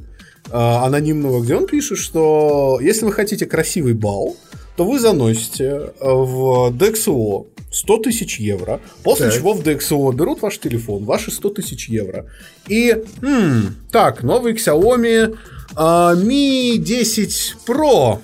[0.52, 4.36] а, анонимного, где он пишет, что если вы хотите красивый бал,
[4.76, 9.36] то вы заносите в DXO 100 тысяч евро, после так.
[9.36, 12.26] чего в DXO берут ваш телефон, ваши 100 тысяч евро,
[12.68, 15.38] и, м, так, новый Xiaomi
[15.76, 18.20] а, Mi 10 Pro.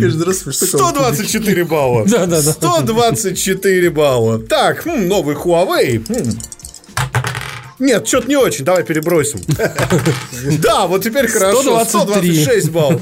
[0.00, 2.04] Каждый раз 124 балла.
[2.06, 2.52] Да, да, да.
[2.52, 4.38] 124 балла.
[4.38, 6.02] Так, новый Huawei.
[7.78, 9.40] Нет, что-то не очень, давай перебросим.
[10.60, 13.00] Да, вот теперь хорошо, 126 баллов.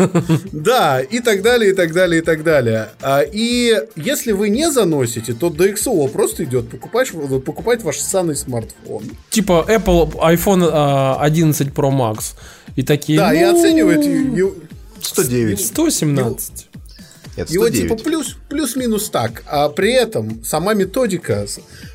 [0.52, 2.90] Да, и так далее, и так далее, и так далее.
[3.00, 7.10] А, и если вы не заносите, то DxO просто идет покупать,
[7.44, 9.04] покупать ваш ссаный смартфон.
[9.30, 12.34] Типа Apple iPhone 11 Pro Max.
[12.76, 14.04] И такие, Да, и ну, оценивает
[15.00, 15.60] 109.
[15.60, 16.68] 117.
[17.36, 19.42] Нет, Его типа плюс, плюс-минус так.
[19.46, 21.46] А при этом сама методика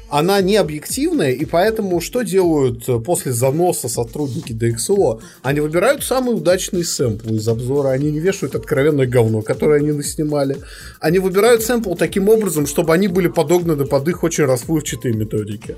[0.10, 5.22] она не объективная, и поэтому что делают э, после заноса сотрудники DxO?
[5.42, 10.58] Они выбирают самые удачные сэмплы из обзора, они не вешают откровенное говно, которое они наснимали.
[11.00, 15.76] Они выбирают сэмпл таким образом, чтобы они были подогнаны под их очень расплывчатые методики.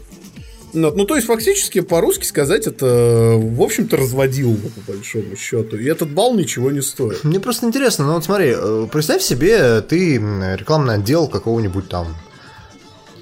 [0.74, 5.78] Ну, ну, то есть, фактически, по-русски сказать, это, в общем-то, разводил по большому счету.
[5.78, 7.24] И этот балл ничего не стоит.
[7.24, 12.16] Мне просто интересно, ну вот смотри, э, представь себе, ты рекламный отдел какого-нибудь там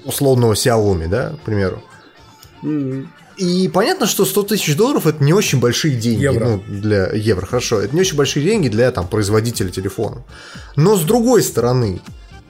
[0.08, 1.82] условного Xiaomi, да, к примеру.
[2.62, 3.06] Mm-hmm.
[3.36, 6.24] И понятно, что 100 тысяч долларов это не очень большие деньги.
[6.24, 6.44] Евро.
[6.44, 7.80] Ну, для евро, хорошо.
[7.80, 10.24] Это не очень большие деньги для там, производителя телефона.
[10.74, 12.00] Но с другой стороны,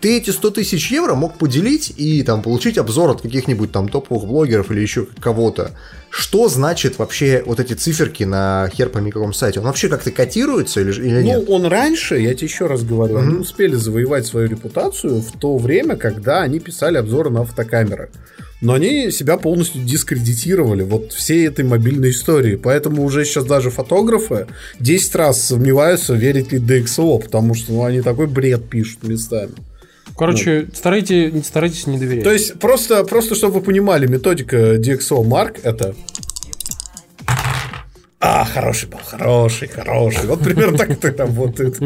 [0.01, 4.25] ты эти 100 тысяч евро мог поделить и там получить обзор от каких-нибудь там топовых
[4.25, 5.73] блогеров или еще кого-то.
[6.11, 9.61] Что значит вообще вот эти циферки на хер пойми каком сайте?
[9.61, 11.45] Он вообще как-то котируется или, или нет?
[11.47, 13.23] Ну, он раньше, я тебе еще раз говорю, mm-hmm.
[13.23, 18.11] они успели завоевать свою репутацию в то время, когда они писали обзоры на фотокамеры.
[18.61, 22.57] Но они себя полностью дискредитировали вот всей этой мобильной истории.
[22.57, 24.49] Поэтому уже сейчас даже фотографы
[24.81, 29.53] 10 раз сомневаются, верить ли DxO, потому что ну, они такой бред пишут местами.
[30.19, 30.75] Короче, ну.
[30.75, 32.25] старайтесь, старайтесь не доверять.
[32.25, 35.95] То есть, просто, просто чтобы вы понимали, методика DxO Mark это
[38.21, 40.27] а, хороший был, хороший, хороший.
[40.27, 41.79] Вот примерно так это работает.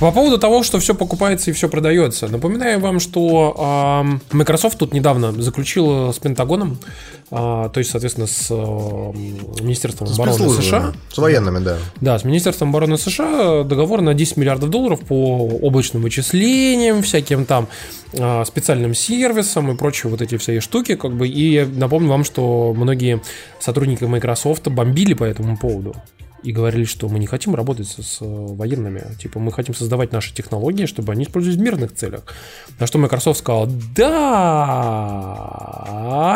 [0.00, 2.26] По поводу того, что все покупается и все продается.
[2.26, 6.78] Напоминаю вам, что э, Microsoft тут недавно заключил с Пентагоном,
[7.34, 10.92] то есть, соответственно, с э, Министерством с обороны США.
[11.12, 11.78] С военными, да.
[12.00, 17.66] Да, с Министерством обороны США договор на 10 миллиардов долларов по облачным вычислениям, всяким там
[18.12, 21.26] э, специальным сервисам и прочие вот эти все штуки, как бы.
[21.26, 23.20] И напомню вам, что многие
[23.58, 25.96] сотрудники Microsoft бомбили по этому поводу
[26.44, 29.02] и говорили, что мы не хотим работать с, с военными.
[29.18, 32.22] Типа, мы хотим создавать наши технологии, чтобы они использовались в мирных целях.
[32.78, 33.66] На что Microsoft сказал,
[33.96, 34.10] да,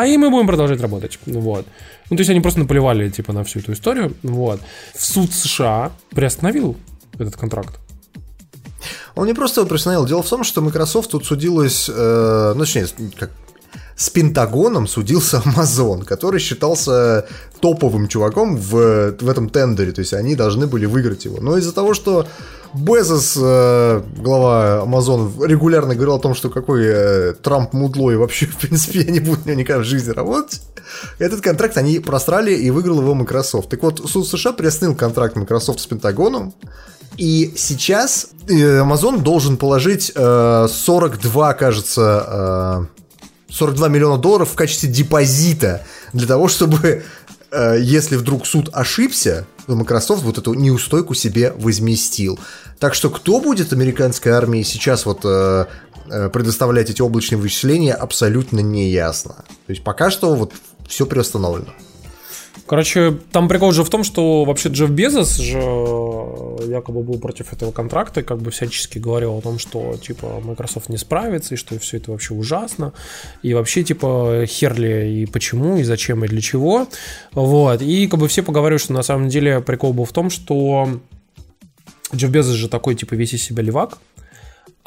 [0.05, 1.19] и мы будем продолжать работать.
[1.27, 1.67] Вот.
[2.09, 4.15] Ну, то есть они просто наплевали, типа, на всю эту историю.
[4.23, 4.61] Вот.
[4.95, 6.75] В суд США приостановил
[7.19, 7.79] этот контракт.
[9.15, 10.07] Он не просто его приостановил.
[10.07, 13.29] Дело в том, что Microsoft тут судилась, э, ну, точнее, как
[13.99, 17.25] с Пентагоном судился Amazon, который считался
[17.59, 21.41] топовым чуваком в, в этом тендере, то есть они должны были выиграть его.
[21.41, 22.25] Но из-за того, что
[22.73, 28.45] Безос, э, глава Amazon, регулярно говорил о том, что какой э, Трамп мудло и вообще,
[28.47, 30.61] в принципе, я не буду никогда в жизни работать.
[31.17, 33.67] Этот контракт они просрали и выиграл его Microsoft.
[33.67, 36.53] Так вот, суд США приостановил контракт Microsoft с Пентагоном,
[37.17, 42.99] и сейчас э, Amazon должен положить э, 42, кажется, э,
[43.49, 45.83] 42 миллиона долларов в качестве депозита
[46.13, 47.03] для того, чтобы,
[47.51, 52.39] э, если вдруг суд ошибся, то Microsoft вот эту неустойку себе возместил.
[52.79, 55.65] Так что кто будет американской армии сейчас вот э,
[56.09, 59.35] э, предоставлять эти облачные вычисления, абсолютно не ясно.
[59.67, 60.53] То есть пока что вот
[60.87, 61.73] все приостановлено.
[62.69, 65.57] Короче, там прикол же в том, что вообще Джефф Безос же
[66.67, 70.87] якобы был против этого контракта и как бы всячески говорил о том, что типа Microsoft
[70.87, 72.93] не справится и что все это вообще ужасно
[73.41, 76.87] и вообще типа херли и почему и зачем и для чего.
[77.31, 77.81] Вот.
[77.81, 80.99] И как бы все поговаривают, что на самом деле прикол был в том, что
[82.13, 83.97] Джефф Безос же такой типа весь из себя левак,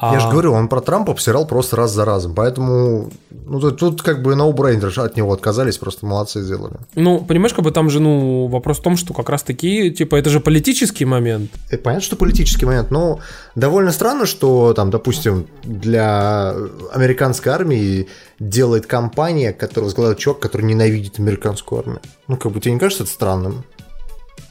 [0.01, 0.31] я же а.
[0.31, 2.33] говорю, он про Трампа обсирал просто раз за разом.
[2.33, 3.11] Поэтому
[3.45, 6.75] ну, тут, тут как бы ноу-брейнер от него отказались, просто молодцы сделали.
[6.95, 10.29] Ну, понимаешь, как бы там же, ну, вопрос в том, что как раз-таки, типа, это
[10.29, 11.51] же политический момент.
[11.69, 13.19] Это понятно, что политический момент, но
[13.55, 16.53] довольно странно, что там, допустим, для
[16.91, 18.07] американской армии
[18.39, 22.01] делает компания, которая возглавляет чувак, который ненавидит американскую армию.
[22.27, 23.63] Ну, как бы тебе не кажется это странным?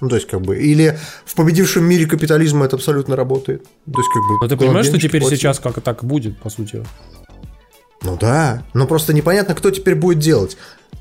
[0.03, 3.62] Ну, то есть, как бы, или в победившем мире капитализма это абсолютно работает.
[3.62, 4.38] То есть, как бы.
[4.42, 5.38] Но ты понимаешь, что теперь платит.
[5.38, 6.84] сейчас как так будет, по сути?
[8.03, 8.64] Ну да.
[8.74, 10.57] Но просто непонятно, кто теперь будет делать.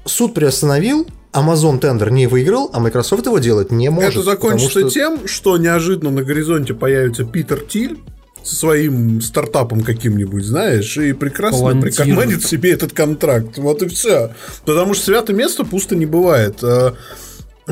[0.06, 4.12] Суд приостановил, Amazon тендер не выиграл, а Microsoft его делать не может.
[4.12, 4.90] Это закончится что...
[4.92, 7.98] тем, что неожиданно на горизонте появится Питер Тиль
[8.44, 13.58] со своим стартапом каким-нибудь, знаешь, и прекрасно прикарманит себе этот контракт.
[13.58, 14.36] Вот и все.
[14.64, 16.64] Потому что святое место пусто не бывает.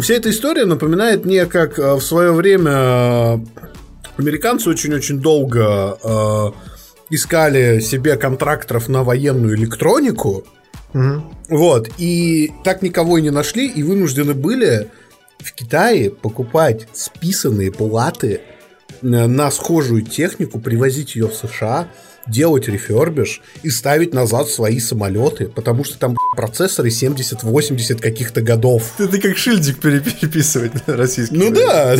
[0.02, 3.38] Вся эта история напоминает мне, как э, в свое время э,
[4.18, 6.52] американцы очень-очень долго э,
[7.10, 10.46] искали себе контракторов на военную электронику.
[10.94, 11.24] Угу.
[11.50, 11.90] Вот.
[11.98, 14.90] И так никого и не нашли, и вынуждены были
[15.40, 18.42] в Китае покупать списанные платы
[19.02, 21.88] на схожую технику, привозить ее в США,
[22.30, 28.94] делать рефербиш и ставить назад свои самолеты, потому что там процессоры 70-80 каких-то годов.
[29.00, 31.36] Это как шильдик переписывать на российский.
[31.36, 31.98] Ну да.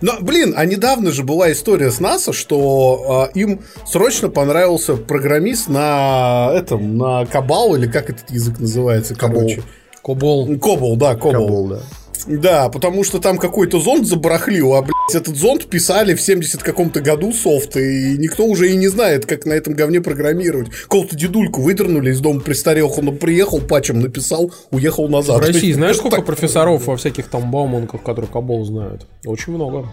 [0.00, 5.68] Но, блин, а недавно же была история с НАСА, что э, им срочно понравился программист
[5.68, 9.62] на этом, на Кабал, или как этот язык называется, короче.
[10.02, 10.58] Кобол.
[10.58, 11.46] Кобол, да, Кобол.
[11.46, 11.80] Кобол да.
[12.26, 17.00] Да, потому что там какой-то зонд забарахлил, а, блядь, этот зонд писали в 70 каком-то
[17.00, 20.70] году софт, и никто уже и не знает, как на этом говне программировать.
[20.88, 25.38] Кого-то дедульку выдернули из дома престарел, он приехал, патчем написал, уехал назад.
[25.38, 29.06] В России знаешь, сколько профессоров во всяких там Бауманках, которые Кабол знают?
[29.24, 29.88] Очень много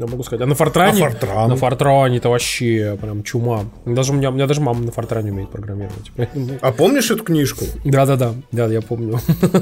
[0.00, 0.42] я могу сказать.
[0.42, 1.06] А на Фортране?
[1.06, 1.50] А Фортран?
[1.50, 3.64] На Фортране это вообще прям чума.
[3.84, 6.10] Даже у меня, у меня даже мама на Фортране умеет программировать.
[6.60, 7.64] А помнишь эту книжку?
[7.84, 9.20] Да-да-да, да, я помню.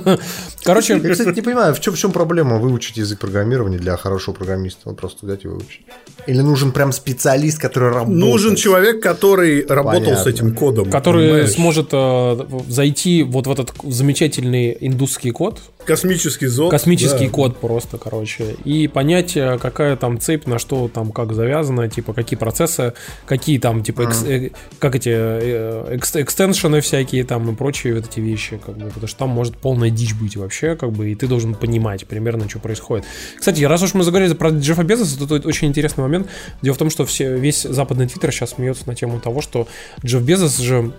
[0.62, 0.98] Короче...
[0.98, 4.82] Я, кстати, не понимаю, в чем, в чем проблема выучить язык программирования для хорошего программиста?
[4.84, 5.82] Вот просто взять и выучить.
[6.26, 8.20] Или нужен прям специалист, который работает?
[8.20, 10.24] Нужен человек, который работал Понятно.
[10.24, 10.90] с этим кодом.
[10.90, 11.50] Который понимаешь?
[11.50, 15.60] сможет э, зайти вот в этот замечательный индусский код.
[15.88, 16.70] Космический зод.
[16.70, 17.32] Космический да.
[17.32, 18.56] код просто, короче.
[18.64, 22.94] И понять, э, какая там цепь, на что там как завязано, типа какие процессы,
[23.26, 28.06] какие там типа экс, э, как эти э, экс, экстеншены всякие там и прочие вот
[28.06, 31.14] эти вещи, как бы, потому что там может полная дичь быть вообще, как бы, и
[31.14, 33.06] ты должен понимать примерно, что происходит.
[33.38, 36.28] Кстати, раз уж мы заговорили про Джеффа Безоса, то это очень интересный момент.
[36.62, 39.68] Дело в том, что все, весь западный твиттер сейчас смеется на тему того, что
[40.04, 40.92] Джефф Безос же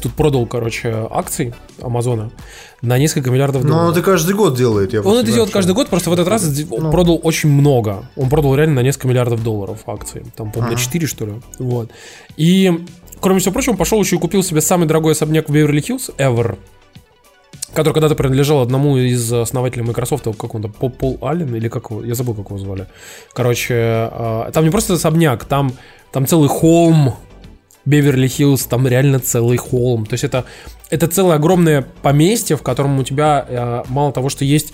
[0.00, 2.30] тут продал, короче, акции Амазона
[2.80, 3.82] на несколько миллиардов долларов.
[3.82, 4.92] Но он это каждый год делает.
[4.92, 6.90] Я он это делает каждый год, просто в этот раз ну.
[6.90, 8.08] продал очень много.
[8.16, 10.22] Он продал реально на несколько миллиардов долларов акций.
[10.36, 10.80] Там, по-моему, ага.
[10.80, 11.32] на 4, что ли.
[11.58, 11.90] Вот.
[12.36, 12.84] И,
[13.20, 16.58] кроме всего прочего, он пошел еще и купил себе самый дорогой особняк в Беверли-Хиллз, Ever
[17.74, 22.34] который когда-то принадлежал одному из основателей Microsoft, какому-то Пол Аллен, или как его, я забыл,
[22.34, 22.86] как его звали.
[23.32, 25.72] Короче, а, там не просто особняк, там,
[26.12, 27.14] там целый холм
[27.84, 30.06] Беверли-Хиллз, там реально целый холм.
[30.06, 30.44] То есть это,
[30.90, 34.72] это целое огромное поместье, в котором у тебя э, мало того, что есть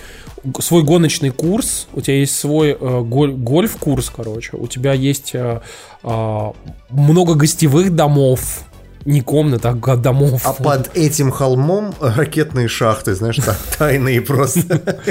[0.61, 5.61] свой гоночный курс, у тебя есть свой э, голь, гольф-курс, короче, у тебя есть э,
[6.03, 6.53] э,
[6.91, 8.65] много гостевых домов,
[9.05, 10.43] не комнат, а домов.
[10.45, 15.03] А под этим холмом ракетные шахты, знаешь, там тайные просто.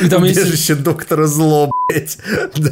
[0.00, 2.18] И там Убежище доктора зло, блядь.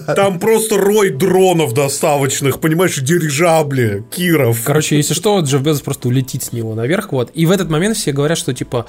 [0.07, 4.63] Там просто рой дронов доставочных, понимаешь, дирижабли, Киров.
[4.65, 7.31] Короче, если что, Джефф Безос просто улетит с него наверх, вот.
[7.35, 8.87] И в этот момент все говорят, что, типа,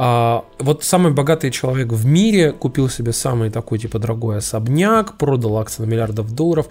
[0.00, 5.58] а, вот самый богатый человек в мире купил себе самый такой, типа, дорогой особняк, продал
[5.58, 6.68] акции на миллиардов долларов.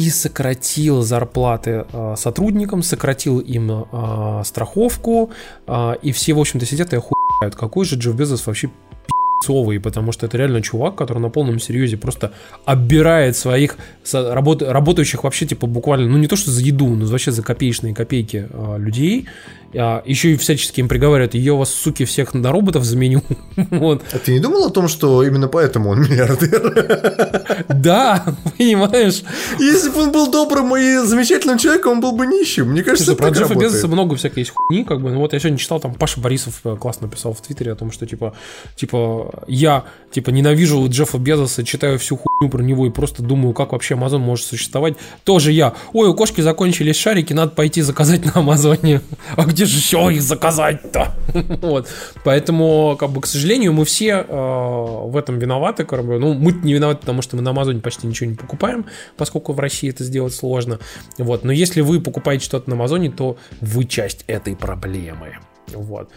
[0.00, 5.30] И сократил зарплаты э, сотрудникам, сократил им э, страховку,
[5.66, 7.54] э, и все, в общем-то, сидят и охуевают.
[7.54, 11.98] Какой же Джефф Безос вообще пи***цовый, потому что это реально чувак, который на полном серьезе
[11.98, 12.32] просто
[12.64, 13.76] оббирает своих
[14.10, 17.94] работ, работающих вообще, типа, буквально, ну не то что за еду, но вообще за копеечные
[17.94, 18.48] копейки
[18.78, 19.28] людей,
[19.74, 23.22] а, еще и всячески им приговаривают, я вас, суки, всех на роботов заменю.
[23.70, 24.02] вот.
[24.12, 27.66] А ты не думал о том, что именно поэтому он миллиардер?
[27.68, 29.22] да, понимаешь.
[29.58, 32.70] Если бы он был добрым и замечательным человеком, он был бы нищим.
[32.70, 35.10] Мне кажется, Слушай, про Джеффа Безоса много всякой есть хуйни, как бы.
[35.10, 37.92] Ну вот я сегодня читал, там Паша Борисов э, классно писал в Твиттере о том,
[37.92, 38.34] что типа,
[38.76, 43.72] типа, я типа ненавижу Джеффа Безоса, читаю всю хуйню про него и просто думаю, как
[43.72, 44.94] вообще Amazon может существовать.
[45.24, 45.74] Тоже я.
[45.92, 49.00] Ой, у кошки закончились шарики, надо пойти заказать на Амазоне.
[49.36, 51.14] А где же еще их заказать-то?
[51.62, 51.88] вот.
[52.24, 55.84] Поэтому, как бы, к сожалению, мы все э, в этом виноваты.
[55.84, 58.86] Как бы, ну, мы не виноваты, потому что мы на Амазоне почти ничего не покупаем,
[59.16, 60.78] поскольку в России это сделать сложно.
[61.18, 61.44] Вот.
[61.44, 65.38] Но если вы покупаете что-то на Амазоне, то вы часть этой проблемы.
[65.72, 66.10] Вот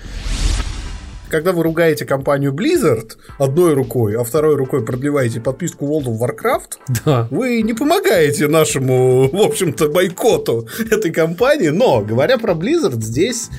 [1.33, 7.01] когда вы ругаете компанию Blizzard одной рукой, а второй рукой продлеваете подписку World of Warcraft,
[7.05, 7.27] да.
[7.31, 11.69] вы не помогаете нашему, в общем-то, бойкоту этой компании.
[11.69, 13.49] Но, говоря про Blizzard, здесь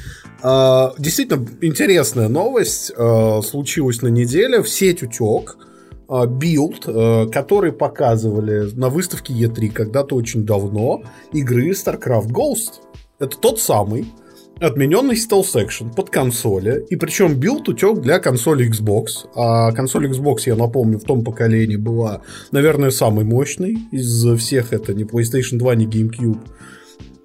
[0.40, 4.62] э, действительно интересная новость э, случилась на неделе.
[4.62, 5.56] В сеть утек
[6.08, 11.02] build, э, который показывали на выставке E3 когда-то очень давно
[11.32, 12.74] игры StarCraft Ghost.
[13.18, 14.06] Это тот самый,
[14.66, 19.28] отмененный Stealth Action под консоли, и причем build утек для консоли Xbox.
[19.34, 24.72] А консоль Xbox, я напомню, в том поколении была, наверное, самой мощной из всех.
[24.72, 26.38] Это не PlayStation 2, не GameCube.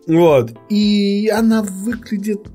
[0.08, 0.52] Вот.
[0.70, 2.48] И она выглядит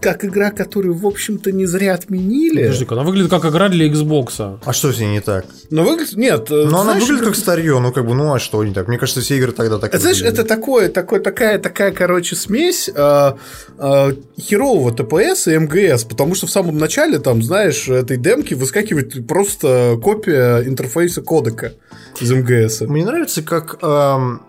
[0.00, 2.62] как игра, которую, в общем-то, не зря отменили.
[2.62, 4.58] Подожди, она выглядит как игра для Xbox.
[4.64, 5.46] А что с ней не так?
[5.70, 6.16] Но выглядит...
[6.16, 6.50] Нет.
[6.50, 8.88] Но знаешь, она выглядит как старье, ну как бы, ну а что не так?
[8.88, 13.32] Мне кажется, все игры тогда так Знаешь, это такое, такое, такая, такая, короче, смесь э,
[13.78, 19.26] э, херового ТПС и МГС, потому что в самом начале, там, знаешь, этой демки выскакивает
[19.26, 21.72] просто копия интерфейса кодека
[22.20, 22.82] из МГС.
[22.82, 24.42] Мне нравится, как, эм,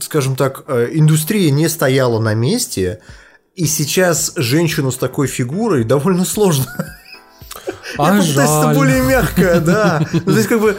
[0.00, 3.00] скажем так, э, индустрия не стояла на месте,
[3.58, 6.66] и сейчас женщину с такой фигурой довольно сложно.
[7.98, 8.74] А Я жаль.
[8.74, 10.00] более мягкое, да.
[10.12, 10.76] Ну, то есть, как бы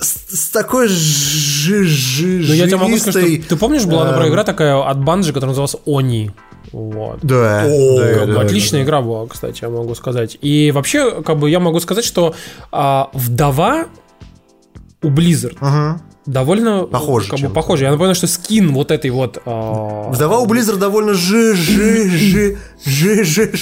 [0.00, 4.44] с, такой жи жи Ну, я тебе могу сказать, что ты помнишь, была, например, игра
[4.44, 6.30] такая от Банжи, которая называлась Они.
[6.72, 7.18] Вот.
[7.20, 7.64] Да.
[7.66, 10.38] О, да, да отличная да, игра была, кстати, я могу сказать.
[10.40, 12.34] И вообще, как бы я могу сказать, что
[12.72, 13.88] а, вдова
[15.02, 17.30] у Blizzard ага довольно похоже.
[17.30, 17.84] Как бы похоже.
[17.84, 19.38] Я напомню, что скин вот этой вот.
[19.44, 20.10] Э...
[20.10, 23.52] Вдова у Blizzard довольно жи жи жи жи жи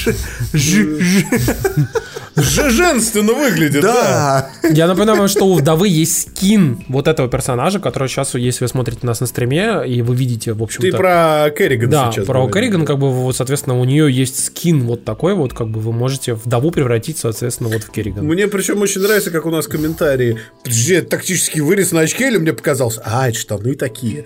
[0.53, 1.89] жи жи
[2.37, 4.51] жи женственно выглядит, да.
[4.71, 9.07] Я напоминаю, что у вдовы есть скин вот этого персонажа, который сейчас, если вы смотрите
[9.07, 10.91] нас на стриме, и вы видите, в общем-то...
[10.91, 12.27] Ты про Керриган да, сейчас.
[12.27, 15.81] про Керриган, как бы, вот, соответственно, у нее есть скин вот такой вот, как бы
[15.81, 18.25] вы можете вдову превратить, соответственно, вот в Керриган.
[18.25, 20.39] Мне причем очень нравится, как у нас комментарии.
[20.63, 23.03] Подожди, тактический вырез на очке или мне показался?
[23.05, 24.25] А, это штаны такие.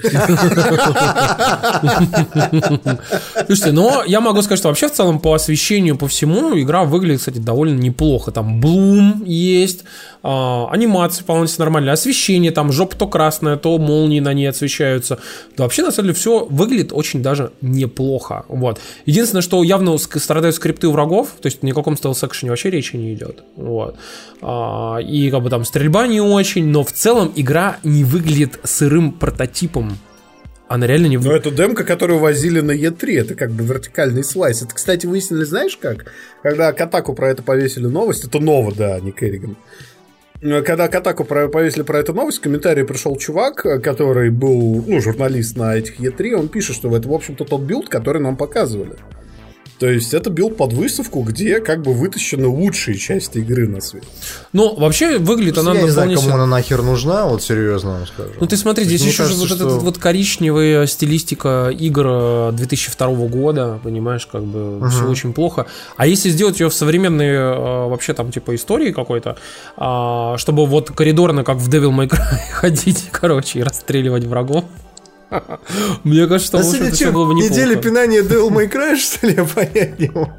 [3.47, 7.20] Слушайте, но я могу сказать, что вообще в целом по освещению, по всему, игра выглядит,
[7.20, 8.31] кстати, довольно неплохо.
[8.31, 9.85] Там Bloom есть,
[10.23, 15.18] а, анимация полностью нормальная, освещение, там жопа то красная, то молнии на ней освещаются.
[15.57, 18.45] Да, вообще, на самом деле, все выглядит очень даже неплохо.
[18.49, 18.81] Вот.
[19.05, 22.97] Единственное, что явно страдают скрипты у врагов, то есть ни о каком стелс-экшене вообще речи
[22.97, 23.43] не идет.
[23.57, 23.97] Вот.
[24.41, 29.12] А, и как бы там стрельба не очень, но в целом игра не выглядит сырым
[29.12, 29.98] прототипом
[30.68, 31.18] она реально не...
[31.18, 34.62] Но это демка, которую возили на E3, это как бы вертикальный slice.
[34.62, 36.06] Это, кстати, выяснили, знаешь как?
[36.42, 39.56] Когда Kotaku про это повесили новость, это Нова, да, не Керриган.
[40.40, 45.76] Когда Kotaku повесили про эту новость, в комментарии пришел чувак, который был, ну, журналист на
[45.76, 48.94] этих E3, он пишет, что это, в общем-то, тот build, который нам показывали.
[49.83, 54.05] То есть это build под выставку, где как бы вытащены лучшие части игры на свет.
[54.53, 55.74] Ну, вообще выглядит она...
[55.74, 58.30] Я не знаю, кому она нахер нужна, вот серьезно вам скажу.
[58.39, 59.57] Ну, ты смотри, здесь еще кажется, вот что...
[59.57, 64.87] эта вот коричневая стилистика игр 2002 э, года, понимаешь, как бы угу.
[64.87, 65.66] все очень плохо.
[65.97, 69.37] А если сделать ее в современной э, вообще там типа истории какой-то,
[69.76, 74.64] а, чтобы вот коридорно, как в Devil May Cry ходить, короче, и расстреливать врагов,
[76.05, 77.53] мне кажется, а это все было бы неплохо.
[77.53, 80.30] Неделя пинания Devil May Cry, что ли, я понять не могу.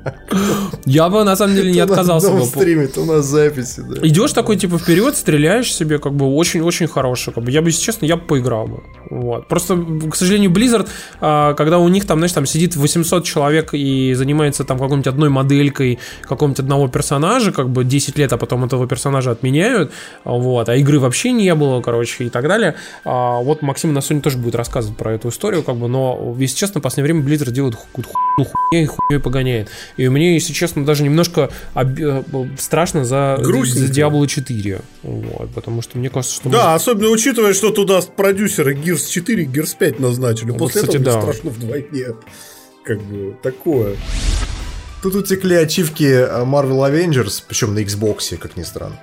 [0.86, 2.46] Я бы, на самом деле, не отказался бы.
[2.46, 4.08] стримит, у нас записи, да.
[4.08, 7.34] Идешь такой, типа, вперед, стреляешь себе, как бы, очень-очень хороший.
[7.34, 7.52] Как бы.
[7.52, 8.84] Я бы, если честно, я бы поиграл бы.
[9.10, 9.48] Вот.
[9.48, 9.78] Просто,
[10.12, 10.88] к сожалению, Blizzard,
[11.22, 15.30] а, когда у них там, знаешь, там сидит 800 человек и занимается там какой-нибудь одной
[15.30, 19.91] моделькой какого-нибудь одного персонажа, как бы 10 лет, а потом этого персонажа отменяют,
[20.24, 22.76] вот, а игры вообще не было, короче, и так далее.
[23.06, 26.36] А вот Максим на Sony тоже будет рассказывать рассказывать про эту историю, как бы, но,
[26.38, 29.70] если честно, в последнее время Blizzard делает какую-то хуйню, хуйней, хуйней погоняет.
[29.98, 32.00] И мне, если честно, даже немножко об...
[32.00, 32.24] Э,
[32.58, 34.82] страшно за, за Diablo 4.
[35.04, 36.50] Вот, потому что мне кажется, что...
[36.50, 36.76] Да, мы...
[36.76, 40.52] особенно учитывая, что туда продюсеры Gears 4 Gears 5 назначили.
[40.52, 41.22] Вот, После кстати, этого да.
[41.22, 42.08] страшно вдвойне.
[42.84, 43.96] Как бы такое.
[45.02, 49.00] Тут утекли ачивки э, Marvel Avengers, причем на Xbox, как ни странно.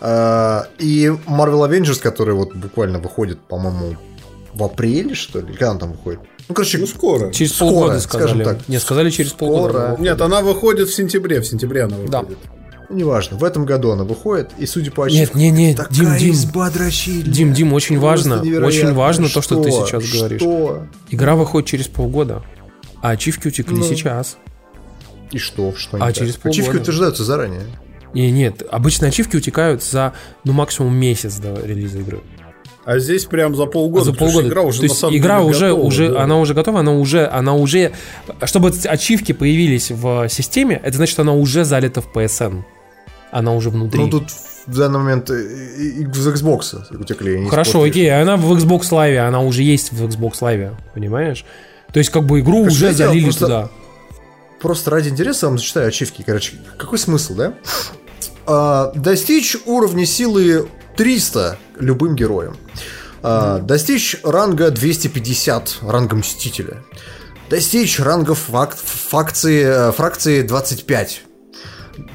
[0.00, 3.96] Э, и Marvel Avengers, который вот буквально выходит, по-моему,
[4.56, 5.48] в апреле, что ли?
[5.52, 6.20] Когда он там выходит?
[6.48, 7.30] Ну, короче, ну, скоро.
[7.30, 8.28] Через скоро, полгода сказали.
[8.28, 8.68] Скажем так.
[8.68, 9.50] Не, сказали через скоро.
[9.50, 9.96] полгода.
[9.98, 11.40] Нет, она выходит в сентябре.
[11.40, 12.10] В сентябре она выходит.
[12.10, 12.24] Да.
[12.88, 16.16] Ну, неважно, в этом году она выходит, и судя по ачивкам, Нет, нет, нет, Дим,
[16.16, 20.18] Дим, Дим, Дим, очень важно, очень важно что, то, что ты сейчас что?
[20.18, 20.88] говоришь.
[21.10, 22.44] Игра выходит через полгода,
[23.02, 23.82] а ачивки утекли ну.
[23.82, 24.36] сейчас.
[25.32, 25.74] И что?
[25.74, 26.62] что а через полгода.
[26.62, 27.62] Ачивки утверждаются заранее.
[28.14, 30.12] Не, нет, обычно ачивки утекают за,
[30.44, 32.20] ну, максимум месяц до релиза игры.
[32.86, 34.06] А здесь прям за полгода.
[34.06, 34.48] За полгода.
[34.48, 36.22] Игра уже, То есть игра деле, уже, готова, уже, да.
[36.22, 37.92] она уже готова, она уже, она уже,
[38.44, 42.62] чтобы ачивки появились в системе, это значит, она уже залита в PSN.
[43.32, 44.00] Она уже внутри.
[44.00, 44.30] Ну тут
[44.66, 47.46] в данный момент из Xbox утекли.
[47.48, 51.44] Хорошо, окей, она в Xbox Live, она уже есть в Xbox Live, понимаешь?
[51.92, 53.44] То есть как бы игру как уже залили просто...
[53.44, 53.70] туда
[54.66, 56.24] просто ради интереса вам зачитаю ачивки.
[56.26, 57.54] Короче, какой смысл, да?
[58.46, 62.56] А, достичь уровня силы 300 любым героем.
[63.22, 66.84] А, достичь ранга 250, ранга Мстителя.
[67.48, 71.22] Достичь ранга фак факции, э, фракции 25.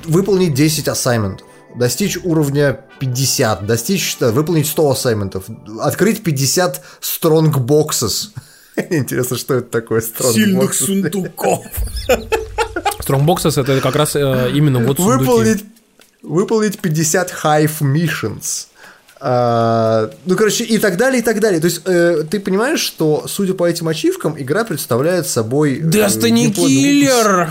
[0.05, 1.47] Выполнить 10 ассайментов.
[1.75, 3.65] Достичь уровня 50.
[3.65, 5.45] Достичь, выполнить 100 ассайментов.
[5.79, 8.34] Открыть 50 стронгбоксес.
[8.89, 10.01] Интересно, что это такое?
[10.01, 11.65] Сильных сундуков.
[12.99, 15.19] Strongboxes это как раз э, именно вот сундуки.
[15.19, 15.65] Выполнить,
[16.21, 18.67] выполнить 50 Hive Missions.
[19.24, 21.61] А, ну, короче, и так далее, и так далее.
[21.61, 25.76] То есть, э, ты понимаешь, что, судя по этим ачивкам, игра представляет собой...
[25.76, 27.49] Э, Destiny Killer!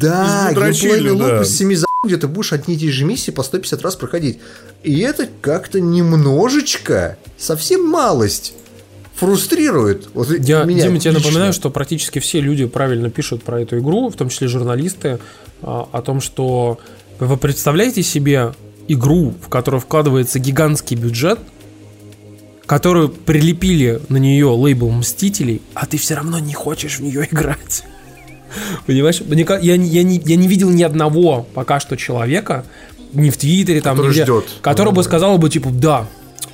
[0.00, 1.42] Да, геймплейный луп да.
[1.42, 4.38] из 7 за где ты будешь одни и те же миссии по 150 раз проходить.
[4.82, 8.54] И это как-то немножечко, совсем малость
[9.16, 10.08] фрустрирует.
[10.14, 14.08] Вот Я, меня Дима, тебе напоминаю, что практически все люди правильно пишут про эту игру,
[14.08, 15.18] в том числе журналисты,
[15.62, 16.78] а, о том, что
[17.18, 18.54] вы представляете себе
[18.88, 21.38] игру, в которую вкладывается гигантский бюджет,
[22.66, 27.84] которую прилепили на нее лейбл Мстителей, а ты все равно не хочешь в нее играть.
[28.86, 29.20] Понимаешь?
[29.20, 32.64] Я, я, я, не, я не видел ни одного пока что человека,
[33.12, 34.44] ни в Твиттере, там, который, нигде, ждет.
[34.62, 36.06] который бы сказал бы, типа, да,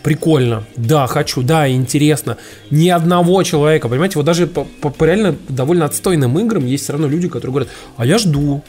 [0.03, 2.37] прикольно, да, хочу, да, интересно.
[2.71, 7.09] Ни одного человека, понимаете, вот даже по, по реально довольно отстойным играм есть все равно
[7.09, 8.63] люди, которые говорят, а я жду,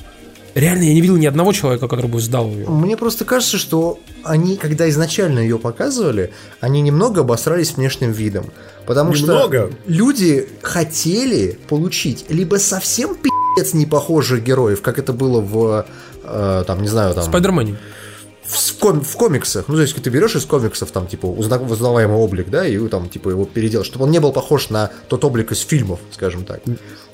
[0.55, 2.67] Реально, я не видел ни одного человека, который бы сдал ее.
[2.69, 8.45] Мне просто кажется, что они, когда изначально ее показывали, они немного обосрались внешним видом.
[8.85, 9.71] Потому немного?
[9.71, 15.85] что люди хотели получить либо совсем пи***ц не похожих героев, как это было в,
[16.23, 17.23] э, там, не знаю, там...
[17.23, 17.77] Спайдермене
[18.43, 22.49] в, ком, в комиксах, ну, то есть ты берешь из комиксов, там, типа, узнаваемый облик,
[22.49, 25.59] да, и там, типа, его переделать, чтобы он не был похож на тот облик из
[25.61, 26.61] фильмов, скажем так.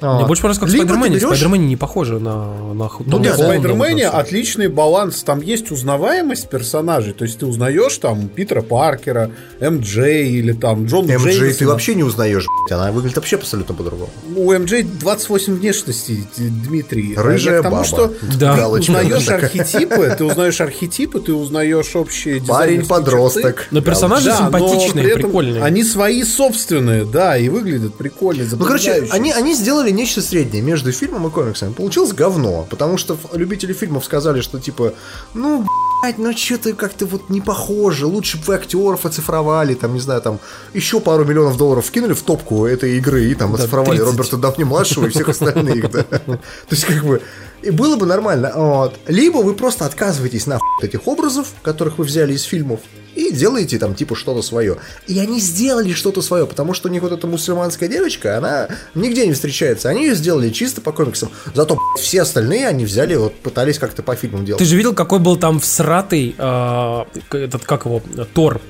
[0.01, 1.15] Мне а, больше просто как в Спайдермене.
[1.15, 1.27] Берешь...
[1.27, 7.13] Спайдермене не похоже на, на Ну, да, в Спайдермене отличный баланс, там есть узнаваемость персонажей,
[7.13, 12.03] то есть ты узнаешь там Питера Паркера, МД или там Джон МД ты вообще не
[12.03, 14.09] узнаешь, она выглядит вообще абсолютно по-другому.
[14.35, 17.15] У МД 28 внешностей, Дмитрий.
[17.15, 17.83] Рыжая баба.
[17.83, 18.55] что да.
[18.55, 23.67] ты узнаешь архетипы, ты узнаешь архетипы, ты узнаешь общие Парень-подросток.
[23.71, 25.63] Но персонажи да, симпатичные, прикольные.
[25.63, 30.91] Они свои собственные, да, и выглядят прикольно, Ну, короче, они, они сделали нечто среднее между
[30.91, 31.73] фильмом и комиксами.
[31.73, 34.93] Получилось говно, потому что любители фильмов сказали, что типа,
[35.33, 35.65] ну,
[36.01, 40.21] блядь, ну что-то как-то вот не похоже, лучше бы вы актеров оцифровали, там, не знаю,
[40.21, 40.39] там,
[40.73, 44.05] еще пару миллионов долларов вкинули в топку этой игры и там оцифровали 30.
[44.05, 46.03] Роберта Дауни-младшего и всех остальных, да.
[46.03, 46.39] То
[46.71, 47.21] есть, как бы,
[47.61, 48.51] и было бы нормально.
[48.55, 48.99] Вот.
[49.07, 52.79] Либо вы просто отказываетесь на этих образов, которых вы взяли из фильмов,
[53.15, 54.77] и делаете там типа что-то свое.
[55.07, 59.27] И они сделали что-то свое, потому что у них вот эта мусульманская девочка, она нигде
[59.27, 59.89] не встречается.
[59.89, 61.29] Они ее сделали чисто по комиксам.
[61.53, 64.59] Зато все остальные они взяли, вот пытались как-то по фильмам делать.
[64.59, 68.01] Ты же видел, какой был там всратый э, этот, как его,
[68.33, 68.61] Тор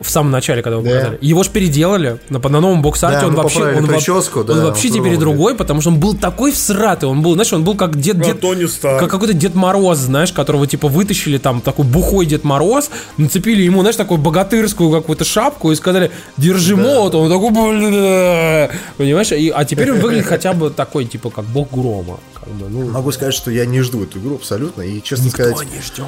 [0.00, 0.94] в самом начале, когда его да.
[0.94, 1.18] показали.
[1.20, 3.20] Его же переделали на, на новом бокс-арте.
[3.20, 6.52] Да, он вообще, он, прическу, да, он вообще теперь другой, потому что он был такой
[6.52, 7.08] всратый.
[7.08, 8.40] Он был, знаешь, он был как дед, дед
[8.82, 13.80] как какой-то Дед Мороз, знаешь, которого типа вытащили там такой бухой Дед Мороз, нацепили ему,
[13.80, 16.82] знаешь, такую богатырскую какую-то шапку и сказали, держи да.
[16.82, 17.14] молот.
[17.14, 19.32] Он такой, блин, понимаешь?
[19.32, 22.18] И, а теперь он выглядит хотя бы такой, типа, как бог грома.
[22.34, 22.90] Как бы, ну.
[22.90, 24.82] Могу сказать, что я не жду эту игру абсолютно.
[24.82, 25.68] И честно Никто сказать...
[25.72, 26.06] не ждет.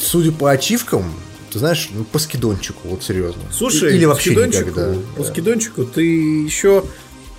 [0.00, 1.04] Судя по ачивкам,
[1.50, 3.42] ты знаешь, ну, по скидончику, вот серьезно.
[3.52, 4.94] Слушай, или вообще никогда.
[5.16, 6.84] По скидончику ты еще,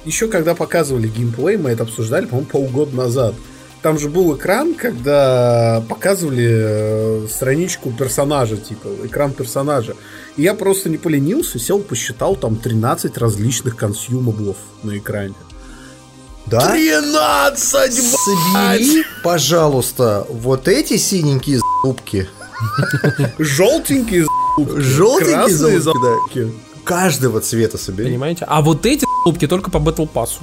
[0.06, 3.36] еще когда показывали геймплей, мы это обсуждали, по-моему, полгода назад.
[3.82, 9.96] Там же был экран, когда показывали э, страничку персонажа, типа, экран персонажа.
[10.36, 15.36] И я просто не поленился, сел, посчитал там 13 различных consumable ов на экране.
[16.46, 16.72] Да?
[16.72, 17.94] 13!
[17.94, 22.28] Собери, пожалуйста, вот эти синенькие зубки.
[23.38, 24.26] Желтенькие
[24.58, 26.52] Желтенькие зубки,
[26.84, 28.10] Каждого цвета собери.
[28.10, 28.46] Понимаете?
[28.48, 30.42] А вот эти зубки только по Battle Pass.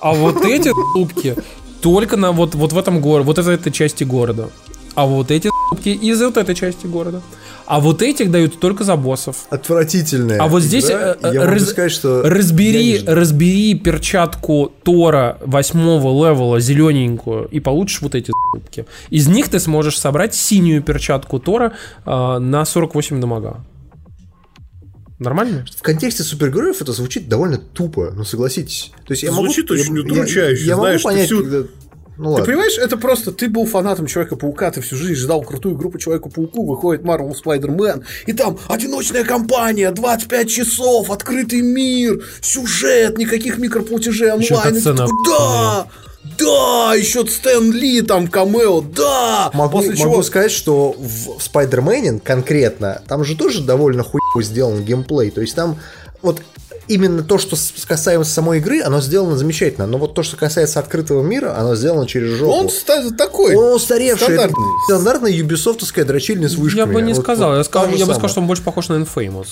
[0.00, 1.36] А вот эти зубки
[1.80, 4.50] только на вот, вот в этом городе, вот из этой части города.
[4.94, 7.22] А вот эти зубки из вот этой части города.
[7.66, 9.46] А вот этих дают только за боссов.
[9.50, 10.38] Отвратительные.
[10.38, 11.16] А вот здесь да?
[11.22, 18.14] Э, я раз, сказать, что разбери, разбери перчатку Тора восьмого левела зелененькую и получишь вот
[18.14, 18.86] эти зубки.
[19.08, 21.72] Из них ты сможешь собрать синюю перчатку Тора
[22.04, 23.64] э, на 48 дамага.
[25.18, 25.64] Нормально?
[25.76, 28.92] В контексте супергероев это звучит довольно тупо, ну согласитесь.
[29.06, 30.62] То есть я звучит могу, очень удручающе.
[30.64, 31.42] Я, я знаешь, могу понять, всю...
[31.42, 31.64] когда
[32.16, 32.44] ну, ты ладно.
[32.46, 37.02] понимаешь, это просто ты был фанатом Человека-паука, ты всю жизнь ждал крутую группу Человеку-пауку, выходит
[37.02, 44.80] Marvel Spider-Man, и там одиночная компания, 25 часов, открытый мир, сюжет, никаких микроплатежей онлайн.
[44.80, 45.86] Такой, да!
[46.38, 49.50] Да, еще Стэн Ли там камео, да!
[49.52, 50.22] Могу, После могу чего...
[50.22, 55.30] сказать, что в Спайдермене конкретно, там же тоже довольно хуево сделан геймплей.
[55.30, 55.78] То есть там
[56.24, 56.42] вот
[56.88, 57.56] именно то, что
[57.86, 59.86] касаемо самой игры, оно сделано замечательно.
[59.86, 62.52] Но вот то, что касается открытого мира, оно сделано через жопу.
[62.52, 63.54] Он такой.
[63.54, 64.24] Он устаревший.
[64.24, 64.64] Стандартный.
[64.64, 66.80] Это стандартная юбисофтовская дрочильня с вышками.
[66.80, 67.50] Я бы не вот, сказал.
[67.50, 69.48] Вот, я, сказал, я бы сказал, что он больше похож на Infamous.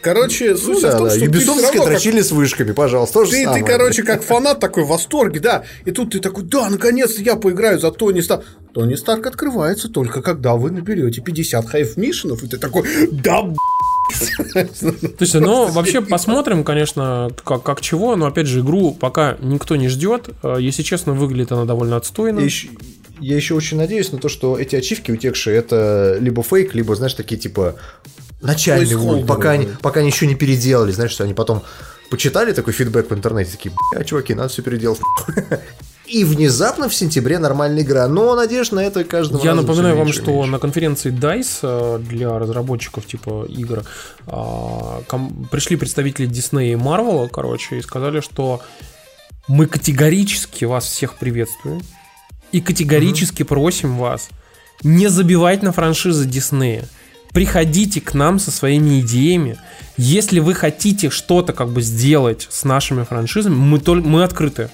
[0.00, 1.10] Короче, суть ну, да, в том, да.
[1.10, 2.26] что Юбисофтская дрочили как...
[2.26, 6.12] с вышками, пожалуйста, тоже ты, ты, короче, как фанат такой в восторге, да, и тут
[6.12, 8.44] ты такой, да, наконец-то я поиграю за Тони Старк.
[8.72, 13.42] Тони Старк открывается только когда вы наберете 50 хайф мишенов, и ты такой, да,
[15.18, 19.88] Слушай, ну вообще посмотрим, конечно, как, как чего, но опять же, игру пока никто не
[19.88, 20.30] ждет.
[20.42, 22.40] Э, если честно, выглядит она довольно отстойно.
[22.40, 22.68] Еще,
[23.20, 27.14] я еще очень надеюсь на то, что эти ачивки утекшие это либо фейк, либо, знаешь,
[27.14, 27.76] такие типа
[28.40, 31.62] начальный уровень, пока они, пока они еще не переделали, знаешь, что они потом
[32.10, 35.00] почитали такой фидбэк в интернете, такие, бля, чуваки, надо все переделать.
[36.08, 38.08] И внезапно в сентябре нормальная игра.
[38.08, 40.50] Но надежда на это каждого Я напоминаю вам, что меньше.
[40.50, 43.84] на конференции DICE э, для разработчиков типа игр
[44.26, 45.02] а,
[45.50, 48.62] пришли представители Disney и Marvel, короче, и сказали, что
[49.48, 51.82] мы категорически вас всех приветствуем
[52.52, 53.46] и категорически mm-hmm.
[53.46, 54.28] просим вас
[54.82, 56.84] не забивать на франшизы Диснея.
[57.32, 59.58] Приходите к нам со своими идеями.
[59.96, 64.70] Если вы хотите что-то как бы сделать с нашими франшизами, мы, только, мы открыты.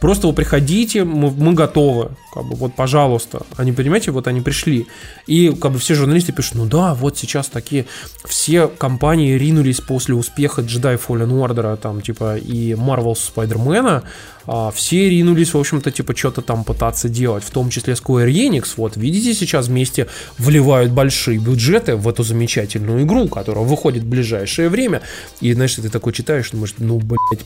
[0.00, 2.10] Просто вы приходите, мы, мы готовы.
[2.32, 3.42] Как бы, вот, пожалуйста.
[3.56, 4.86] Они, понимаете, вот они пришли.
[5.26, 7.84] И как бы все журналисты пишут, ну да, вот сейчас такие
[8.24, 14.02] все компании ринулись после успеха Jedi Fallen Order, там, типа, и Marvel Spider-Man,
[14.46, 18.70] а, все ринулись, в общем-то, типа, что-то там пытаться делать, в том числе Square Enix,
[18.76, 20.06] вот, видите, сейчас вместе
[20.38, 25.02] вливают большие бюджеты в эту замечательную игру, которая выходит в ближайшее время,
[25.40, 27.44] и, знаешь, ты такой читаешь, думаешь, ну, блядь,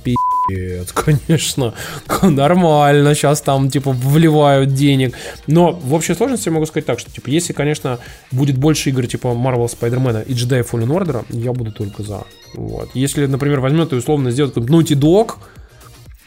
[0.49, 1.75] пи***ц, конечно,
[2.23, 5.15] нормально, сейчас там, типа, вливают денег.
[5.47, 7.99] Но в общей сложности я могу сказать так, что, типа, если, конечно,
[8.31, 12.25] будет больше игр типа Marvel, Spider-Man и Jedi Fallen Order, я буду только за.
[12.55, 12.91] Вот.
[12.95, 15.35] Если, например, возьмет и условно какой-нибудь Naughty Dog,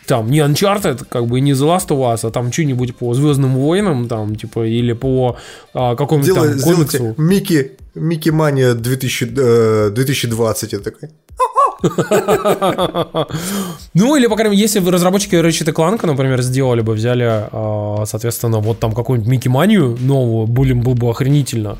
[0.07, 3.55] там, не Uncharted, как бы не The Last of Us, а там что-нибудь по Звездным
[3.55, 5.37] войнам, там, типа, или по
[5.73, 7.13] а, какому-нибудь там комиксу.
[7.17, 11.09] Микки, Микки Мания 2000, 2020, я такой.
[13.93, 18.59] Ну, или, по крайней мере, если разработчики Ratchet Clank, например, сделали бы, взяли, а, соответственно,
[18.59, 21.77] вот там какую-нибудь Микки Манию новую, было бы охренительно.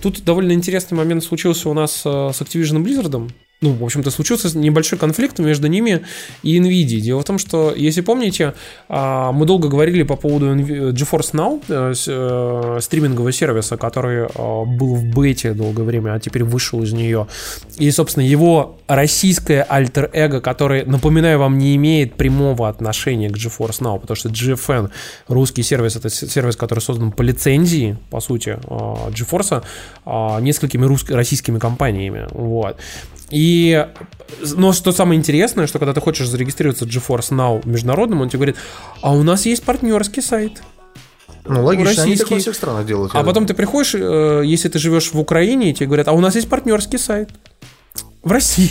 [0.00, 3.30] Тут довольно интересный момент случился у нас а, с Activision Blizzard
[3.62, 6.04] ну, в общем-то, случился небольшой конфликт между ними
[6.42, 7.00] и NVIDIA.
[7.00, 8.52] Дело в том, что, если помните,
[8.88, 14.96] а, мы долго говорили по поводу GeForce Now, э, э, стримингового сервиса, который а, был
[14.96, 17.28] в бете долгое время, а теперь вышел из нее.
[17.78, 23.98] И, собственно, его российское альтер-эго, который, напоминаю вам, не имеет прямого отношения к GeForce Now,
[23.98, 24.90] потому что GFN,
[25.28, 29.64] русский сервис, это сервис, который создан по лицензии, по сути, GeForce,
[30.42, 32.28] несколькими русско- российскими компаниями.
[32.32, 32.76] Вот.
[33.30, 33.86] И,
[34.40, 38.38] но что самое интересное, что когда ты хочешь зарегистрироваться в GeForce Now международным, он тебе
[38.38, 38.56] говорит,
[39.02, 40.62] а у нас есть партнерский сайт.
[41.44, 42.10] Ну, логично, российский.
[42.10, 43.14] они так во всех странах делают.
[43.14, 46.20] А потом ты приходишь, э, если ты живешь в Украине, и тебе говорят, а у
[46.20, 47.30] нас есть партнерский сайт
[48.22, 48.70] в России.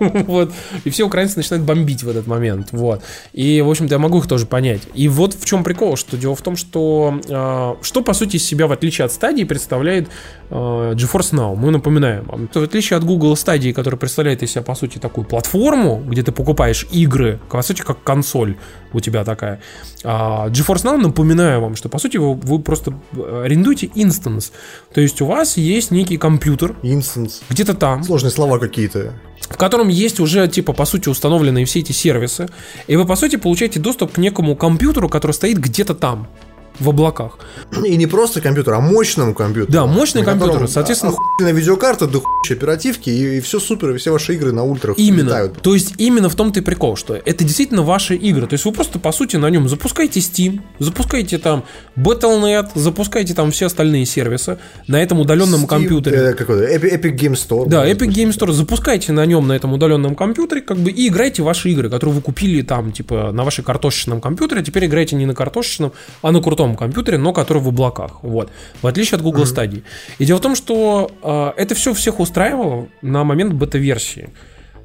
[0.00, 0.52] вот.
[0.84, 2.68] И все украинцы начинают бомбить в этот момент.
[2.72, 3.02] Вот.
[3.32, 4.82] И, в общем-то, я могу их тоже понять.
[4.94, 8.44] И вот в чем прикол, что дело в том, что э, что, по сути, из
[8.44, 10.08] себя, в отличие от стадии, представляет
[10.50, 11.56] э, GeForce Now.
[11.56, 12.48] Мы напоминаем.
[12.52, 16.32] В отличие от Google Stadia, которая представляет из себя, по сути, такую платформу, где ты
[16.32, 18.56] покупаешь игры, по сути, как консоль
[18.92, 19.60] у тебя такая.
[20.04, 24.52] А GeForce Now, напоминаю вам, что, по сути, вы, вы просто арендуете instance.
[24.92, 26.76] То есть у вас есть некий компьютер.
[26.82, 27.42] Instance.
[27.48, 28.02] Где-то там.
[28.04, 29.14] Сложные слова какие-то
[29.52, 32.48] в котором есть уже, типа, по сути, установленные все эти сервисы,
[32.86, 36.28] и вы, по сути, получаете доступ к некому компьютеру, который стоит где-то там
[36.78, 37.38] в облаках.
[37.84, 39.72] И не просто компьютер, а мощному компьютеру.
[39.72, 41.14] Да, мощный компьютер, соответственно...
[41.40, 45.28] на видеокарта, до оперативки, и, и все супер, и все ваши игры на ультрах Именно.
[45.28, 45.62] Летают.
[45.62, 48.46] То есть, именно в том-то и прикол, что это действительно ваши игры.
[48.46, 51.64] То есть, вы просто, по сути, на нем запускаете Steam, запускаете там
[51.96, 56.18] Battle.net, запускаете там все остальные сервисы на этом удаленном Steam, компьютере.
[56.18, 57.68] Э, какой Epic, Epic Game Store.
[57.68, 58.52] Да, Epic Game Store.
[58.52, 62.22] Запускайте на нем, на этом удаленном компьютере, как бы, и играйте ваши игры, которые вы
[62.22, 64.60] купили там, типа, на вашей картошечном компьютере.
[64.60, 65.92] А теперь играйте не на картошечном,
[66.22, 68.22] а на крутом компьютере, но который в облаках.
[68.22, 68.50] Вот.
[68.80, 69.70] В отличие от Google mm-hmm.
[69.70, 69.82] Stadia.
[70.18, 74.30] И дело в том, что э, это все всех устраивало на момент бета-версии.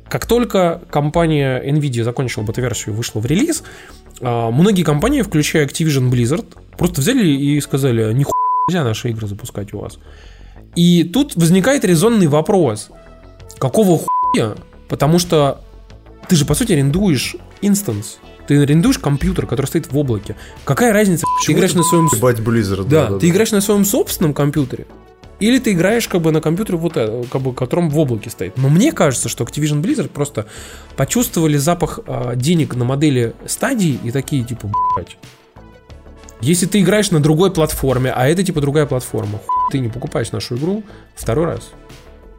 [0.09, 3.63] Как только компания Nvidia закончила бета-версию и вышла в релиз,
[4.19, 6.45] э, многие компании, включая Activision Blizzard,
[6.77, 8.33] просто взяли и сказали, нихуя
[8.69, 9.97] нельзя наши игры запускать у вас.
[10.75, 12.89] И тут возникает резонный вопрос.
[13.57, 14.55] Какого хуя?
[14.89, 15.61] Потому что
[16.27, 18.19] ты же, по сути, арендуешь инстанс.
[18.47, 20.35] Ты арендуешь компьютер, который стоит в облаке.
[20.63, 21.25] Какая разница?
[21.37, 22.07] Почему ты играешь на своем...
[22.07, 23.33] Blizzard, да, да, да, ты да.
[23.33, 24.87] играешь на своем собственном компьютере.
[25.39, 28.57] Или ты играешь как бы на компьютере, вот, э, как бы, котором в облаке стоит.
[28.57, 30.47] Но мне кажется, что Activision Blizzard просто
[30.95, 35.17] почувствовали запах э, денег на модели стадии и такие типа, блядь.
[36.41, 39.39] Если ты играешь на другой платформе, а это типа другая платформа,
[39.71, 40.83] ты не покупаешь нашу игру
[41.15, 41.71] второй раз.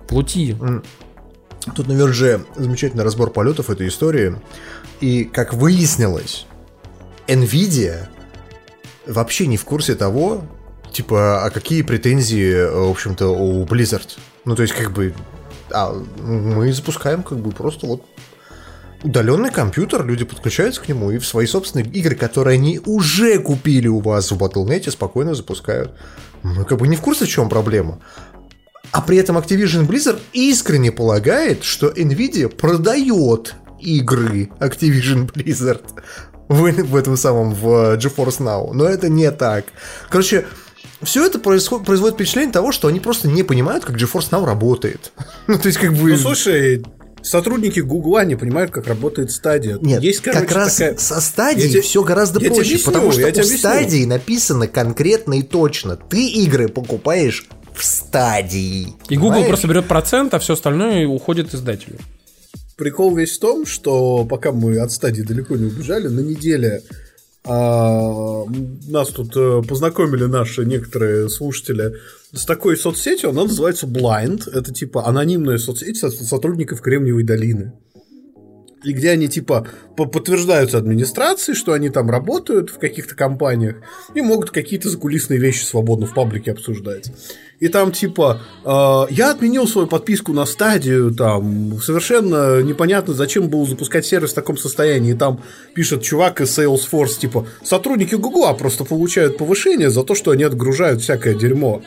[0.08, 0.56] Плути.
[1.74, 4.36] Тут на Верже замечательный разбор полетов этой истории.
[5.00, 6.46] И, как выяснилось,
[7.26, 8.08] Nvidia
[9.06, 10.44] вообще не в курсе того,
[10.92, 14.08] типа, а какие претензии, в общем-то, у Blizzard.
[14.44, 15.14] Ну, то есть, как бы,
[15.70, 15.92] а,
[16.22, 18.04] мы запускаем, как бы, просто вот
[19.02, 23.88] удаленный компьютер, люди подключаются к нему и в свои собственные игры, которые они уже купили
[23.88, 25.94] у вас в Battle.net, спокойно запускают.
[26.42, 28.00] Мы как бы не в курсе, в чем проблема.
[28.90, 35.82] А при этом Activision Blizzard искренне полагает, что Nvidia продает игры Activision Blizzard
[36.48, 38.72] в, в этом самом, в GeForce Now.
[38.72, 39.66] Но это не так.
[40.08, 40.46] Короче,
[41.02, 45.12] все это происходит, производит впечатление того, что они просто не понимают, как GeForce Now работает.
[45.46, 46.10] ну, то есть, как бы...
[46.10, 46.84] Ну, слушай,
[47.22, 49.78] сотрудники Гугла не понимают, как работает стадия.
[49.80, 50.96] Нет, Есть, короче, как раз такая...
[50.96, 55.96] со стадией я все гораздо проще, объясню, потому что у стадии написано конкретно и точно.
[55.96, 58.94] Ты игры покупаешь в стадии.
[59.08, 61.98] И Google просто берет процент, а все остальное уходит издателю.
[62.78, 66.82] Прикол весь в том, что пока мы от стадии далеко не убежали, на неделе
[67.44, 68.44] а,
[68.86, 71.96] нас тут а, познакомили наши некоторые слушатели
[72.32, 74.48] с такой соцсетью, она называется Blind.
[74.52, 77.72] Это типа анонимная соцсеть сотрудников Кремниевой долины
[78.84, 83.76] и где они типа подтверждаются администрации, что они там работают в каких-то компаниях
[84.14, 87.10] и могут какие-то закулисные вещи свободно в паблике обсуждать.
[87.60, 93.66] И там типа э, я отменил свою подписку на стадию, там совершенно непонятно, зачем было
[93.66, 95.12] запускать сервис в таком состоянии.
[95.12, 95.42] И там
[95.74, 101.02] пишет чувак из Salesforce, типа сотрудники Google просто получают повышение за то, что они отгружают
[101.02, 101.82] всякое дерьмо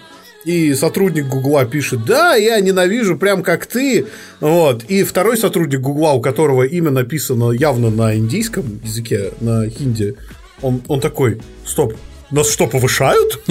[0.45, 4.07] и сотрудник Гугла пишет, да, я ненавижу, прям как ты,
[4.39, 10.15] вот, и второй сотрудник Гугла, у которого имя написано явно на индийском языке, на хинди,
[10.61, 11.93] он, он такой, стоп,
[12.31, 13.41] нас что, повышают?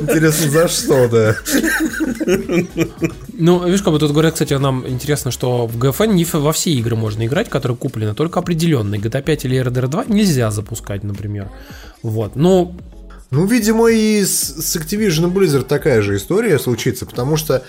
[0.00, 1.36] Интересно, за что, да?
[3.38, 6.72] Ну, видишь, как бы тут говорят, кстати, нам интересно, что в GFN не во все
[6.72, 9.00] игры можно играть, которые куплены, только определенные.
[9.00, 11.48] GTA 5 или RDR 2 нельзя запускать, например.
[12.02, 12.34] Вот.
[12.34, 12.74] Но
[13.30, 17.64] ну, видимо, и с, с Activision Blizzard такая же история случится, потому что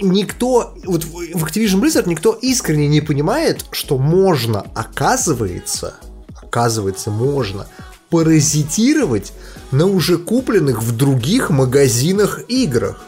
[0.00, 5.94] никто, вот в Activision Blizzard никто искренне не понимает, что можно, оказывается,
[6.34, 7.66] оказывается, можно
[8.08, 9.32] паразитировать
[9.70, 13.04] на уже купленных в других магазинах играх.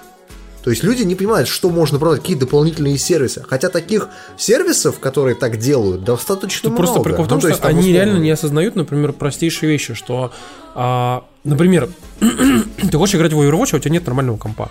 [0.62, 3.44] То есть люди не понимают, что можно продать, какие дополнительные сервисы.
[3.48, 6.92] Хотя таких сервисов, которые так делают, достаточно Тут много.
[6.92, 7.94] Просто прикол в том, ну, что они условно...
[7.94, 10.32] реально не осознают, например, простейшие вещи, что,
[10.74, 11.88] а, например,
[12.20, 14.70] ты хочешь играть в Overwatch, а у тебя нет нормального компа.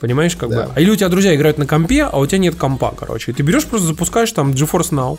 [0.00, 0.66] Понимаешь, как да.
[0.66, 0.72] бы?
[0.74, 3.30] А или у тебя друзья играют на компе, а у тебя нет компа, короче.
[3.30, 5.18] И ты берешь, просто запускаешь там GeForce Now,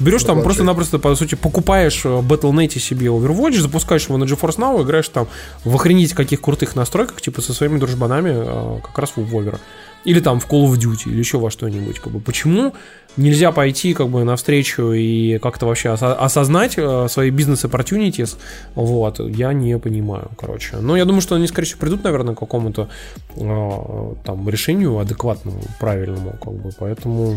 [0.00, 4.82] Берешь там просто-напросто, по сути, покупаешь э, Battle.net себе Overwatch, запускаешь его на GeForce Now,
[4.82, 5.28] играешь там
[5.64, 9.60] в охренеть каких крутых настройках, типа со своими дружбанами, э, как раз в Вовера.
[10.04, 12.00] или там в Call of Duty, или еще во что-нибудь.
[12.00, 12.20] Как бы.
[12.20, 12.72] Почему
[13.16, 18.36] нельзя пойти как бы навстречу и как-то вообще осознать э, свои бизнес-opportunities,
[18.74, 20.76] вот, я не понимаю, короче.
[20.76, 22.88] Но я думаю, что они, скорее всего, придут, наверное, к какому-то
[23.36, 27.36] э, там решению адекватному, правильному, как бы, поэтому...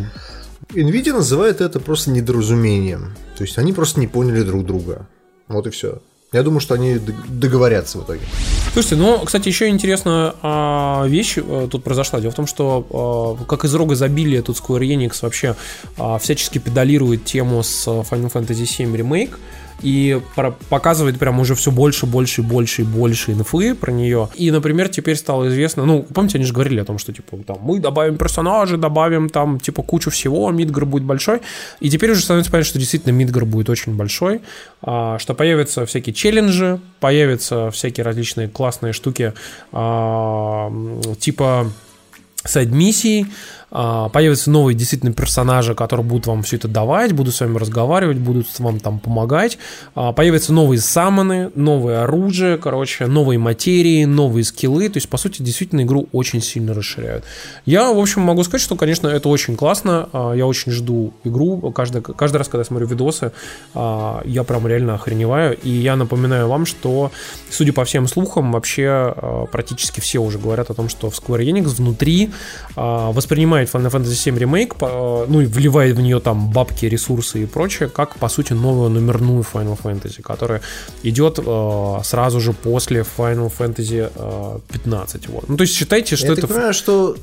[0.76, 3.14] Nvidia называет это просто недоразумением.
[3.38, 5.08] То есть они просто не поняли друг друга.
[5.48, 6.02] Вот и все.
[6.34, 8.22] Я думаю, что они договорятся в итоге.
[8.74, 12.20] Слушайте, ну, кстати, еще интересная а, вещь а, тут произошла.
[12.20, 15.56] Дело в том, что а, как из рога забилия тут Square Enix вообще
[15.96, 19.36] а, всячески педалирует тему с Final Fantasy VII Remake
[19.84, 20.20] и
[20.70, 24.30] показывает прям уже все больше, больше, больше и больше инфы про нее.
[24.36, 27.58] И, например, теперь стало известно, ну, помните, они же говорили о том, что, типа, там,
[27.62, 31.42] мы добавим персонажей, добавим там, типа, кучу всего, Мидгар будет большой.
[31.82, 34.42] И теперь уже становится понятно, что действительно Мидгар будет очень большой,
[34.82, 39.34] а, что появятся всякие челленджи, появятся всякие различные классные штуки,
[39.74, 40.72] а,
[41.20, 41.68] типа
[42.46, 43.32] сайд-миссий, а,
[43.74, 48.48] появятся новые действительно персонажи, которые будут вам все это давать, будут с вами разговаривать, будут
[48.60, 49.58] вам там помогать.
[49.96, 54.90] А, появятся новые самоны, новое оружие, короче, новые материи, новые скиллы.
[54.90, 57.24] То есть, по сути, действительно игру очень сильно расширяют.
[57.66, 60.08] Я, в общем, могу сказать, что, конечно, это очень классно.
[60.14, 61.72] А, я очень жду игру.
[61.72, 63.32] Каждый, каждый раз, когда я смотрю видосы,
[63.74, 65.58] я прям реально охреневаю.
[65.64, 67.12] И я напоминаю вам, что,
[67.50, 71.70] судя по всем слухам, вообще практически все уже говорят о том, что в Square Enix
[71.70, 72.32] внутри
[72.76, 77.46] воспринимает меняет Final Fantasy VII Remake, ну и вливает в нее там бабки, ресурсы и
[77.46, 80.62] прочее, как по сути новую номерную Final Fantasy, которая
[81.04, 85.28] идет э, сразу же после Final Fantasy э, 15.
[85.30, 85.50] Вот.
[85.50, 86.42] Ну то есть считайте, что Я это...
[86.42, 87.16] Я понимаю, что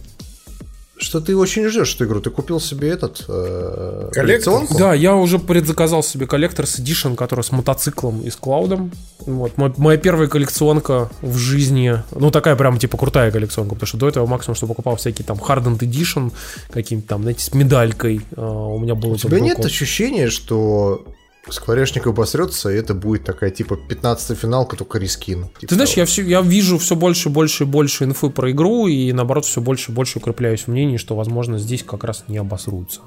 [1.02, 2.20] что ты очень ждешь эту игру.
[2.20, 4.76] Ты купил себе этот э, коллекционку?
[4.78, 8.92] Да, я уже предзаказал себе Collector's Edition, который с мотоциклом и с клаудом.
[9.20, 12.02] Вот, мой, моя первая коллекционка в жизни.
[12.12, 15.38] Ну, такая прям типа крутая коллекционка, потому что до этого максимум, что покупал всякие там
[15.38, 16.32] Hardened Edition,
[16.70, 18.20] каким-то там, знаете, с медалькой.
[18.32, 19.14] Uh, у меня было...
[19.14, 21.04] У тебя нет ощущения, что
[21.50, 25.48] Скворечник обосрется, и это будет такая типа 15 финалка, только рискин.
[25.58, 28.50] Типа Ты знаешь, я, все, я вижу все больше и больше и больше инфы про
[28.50, 32.24] игру, и наоборот, все больше и больше укрепляюсь в мнении, что, возможно, здесь как раз
[32.28, 33.00] не обосрутся.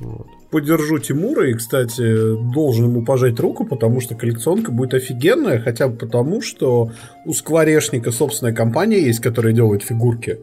[0.00, 0.26] Вот.
[0.50, 5.96] Поддержу Тимура и, кстати, должен ему пожать руку, потому что коллекционка будет офигенная, хотя бы
[5.96, 6.90] потому, что
[7.26, 10.40] у Скворечника собственная компания есть, которая делает фигурки.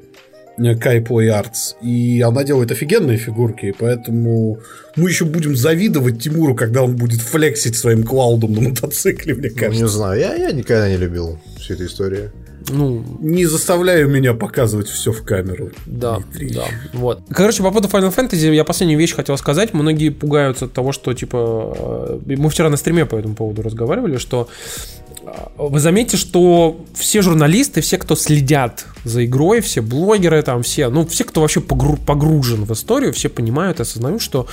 [0.58, 1.76] Кайплей Arts.
[1.82, 4.60] И она делает офигенные фигурки, поэтому
[4.96, 9.82] мы еще будем завидовать Тимуру, когда он будет флексить своим клаудом на мотоцикле, мне кажется.
[9.82, 12.32] Ну, не знаю, я, я никогда не любил всю эту историю.
[12.70, 15.72] Ну, не заставляю меня показывать все в камеру.
[15.86, 16.54] Да, Дмитрий.
[16.56, 16.66] да.
[16.94, 17.22] Вот.
[17.30, 19.74] Короче, по поводу Final Fantasy я последнюю вещь хотел сказать.
[19.74, 24.18] Многие пугаются от того, что, типа, э, мы вчера на стриме по этому поводу разговаривали,
[24.18, 24.50] что
[25.58, 31.06] вы заметите, что все журналисты, все, кто следят за игрой, все блогеры, там все, ну,
[31.06, 34.48] все, кто вообще погружен в историю, все понимают, осознают, что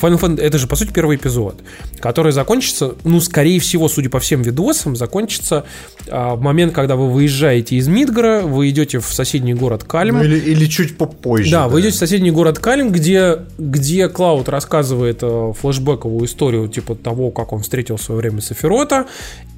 [0.00, 1.60] Final Fantasy это же, по сути, первый эпизод,
[2.00, 5.64] который закончится, ну, скорее всего, судя по всем видосам, закончится
[6.08, 10.18] а, в момент, когда вы выезжаете из Мидгара, вы идете в соседний город Кальм.
[10.18, 11.50] Ну, или, или чуть попозже.
[11.50, 16.68] Да, да, вы идете в соседний город Кальм, где, где Клауд рассказывает э, флешбековую историю,
[16.68, 19.06] типа того, как он встретил в свое время Сафирота,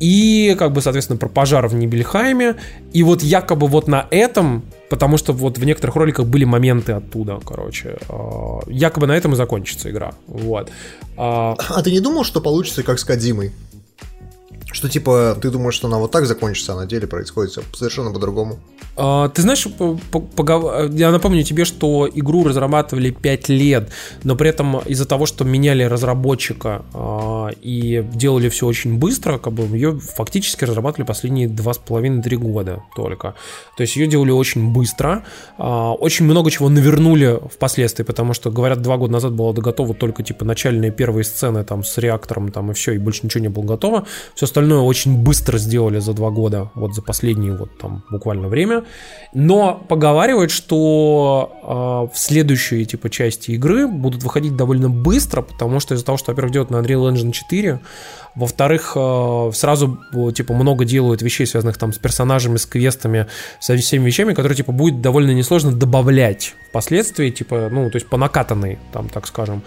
[0.01, 2.57] и, как бы, соответственно, про пожар в Нибельхайме,
[2.93, 7.41] и вот якобы вот на этом потому что вот в некоторых роликах были моменты оттуда,
[7.47, 7.97] короче.
[8.11, 10.13] А, якобы на этом и закончится игра.
[10.27, 10.71] Вот.
[11.17, 13.53] А, а ты не думал, что получится как с Кадимой?
[14.73, 18.11] Что типа ты думаешь, что она вот так закончится, а на деле происходит все совершенно
[18.11, 18.59] по-другому?
[18.97, 23.91] А, ты знаешь, я напомню тебе, что игру разрабатывали 5 лет,
[24.23, 29.53] но при этом из-за того, что меняли разработчика а, и делали все очень быстро, как
[29.55, 33.35] бы ее фактически разрабатывали последние 2,5-3 года только.
[33.77, 35.25] То есть ее делали очень быстро,
[35.57, 40.23] а, очень много чего навернули впоследствии, потому что, говорят, два года назад было готово только
[40.23, 43.65] типа начальные первые сцены там с реактором там и все, и больше ничего не было
[43.65, 44.07] готово.
[44.35, 48.85] Все остальное очень быстро сделали за два года, вот за последние вот там буквально время.
[49.35, 55.95] Но поговаривают, что э, в следующие типа части игры будут выходить довольно быстро, потому что
[55.95, 57.81] из-за того, что, во-первых, делают на Unreal Engine 4,
[58.35, 59.99] во-вторых, э, сразу
[60.35, 63.27] типа много делают вещей, связанных там с персонажами, с квестами,
[63.61, 68.17] со всеми вещами, которые типа будет довольно несложно добавлять впоследствии, типа, ну, то есть по
[68.17, 69.63] накатанной, там, так скажем.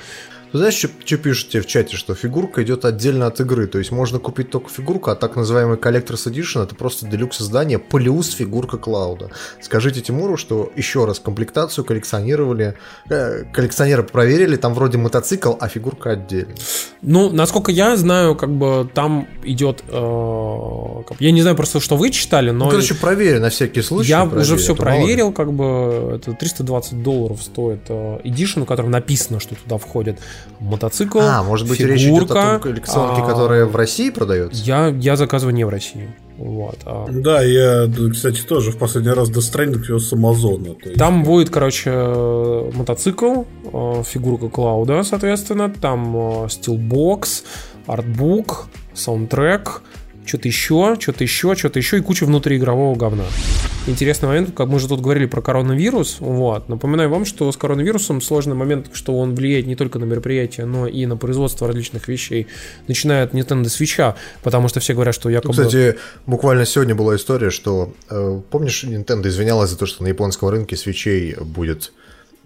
[0.56, 3.91] Знаешь, что, что пишут тебе в чате, что фигурка идет отдельно от игры, то есть
[3.91, 8.77] можно купить только фигурку, а так называемый Collector's Edition это просто делюкс издание плюс фигурка
[8.77, 9.32] Клауда.
[9.61, 12.76] Скажите Тимуру, что еще раз комплектацию коллекционировали,
[13.10, 16.53] э, коллекционеры проверили, там вроде мотоцикл, а фигурка отдельно.
[17.02, 21.02] Ну, насколько я знаю, как бы там идет э.
[21.19, 22.65] Я не знаю просто, что вы читали, но...
[22.65, 24.10] Ну, короче, проверь на всякий случай.
[24.10, 28.91] Я проверь, уже все проверил, как бы это 320 долларов стоит э, Edition, в котором
[28.91, 30.19] написано, что туда входит
[30.60, 32.42] мотоцикл, А, может быть, речь идет фигурка.
[32.42, 34.64] о том коллекционке, а, которая в России продается?
[34.64, 36.10] Я, я заказываю не в России.
[36.38, 36.80] Вот.
[36.86, 40.76] а Да, я, кстати, тоже в последний раз до страниц с Амазона.
[40.84, 41.92] есть- Там будет, короче,
[42.74, 47.44] мотоцикл, э, фигурка Клауда, соответственно, там э, стилбокс,
[47.88, 49.82] артбук, саундтрек,
[50.26, 53.26] что-то еще, что-то еще, что-то еще и куча внутриигрового говна.
[53.88, 58.20] Интересный момент, как мы же тут говорили про коронавирус, вот, напоминаю вам, что с коронавирусом
[58.20, 62.48] сложный момент, что он влияет не только на мероприятия, но и на производство различных вещей,
[62.88, 65.54] начиная от Nintendo Switch, потому что все говорят, что якобы...
[65.54, 70.50] Кстати, буквально сегодня была история, что э, помнишь, Nintendo извинялась за то, что на японском
[70.50, 71.94] рынке свечей будет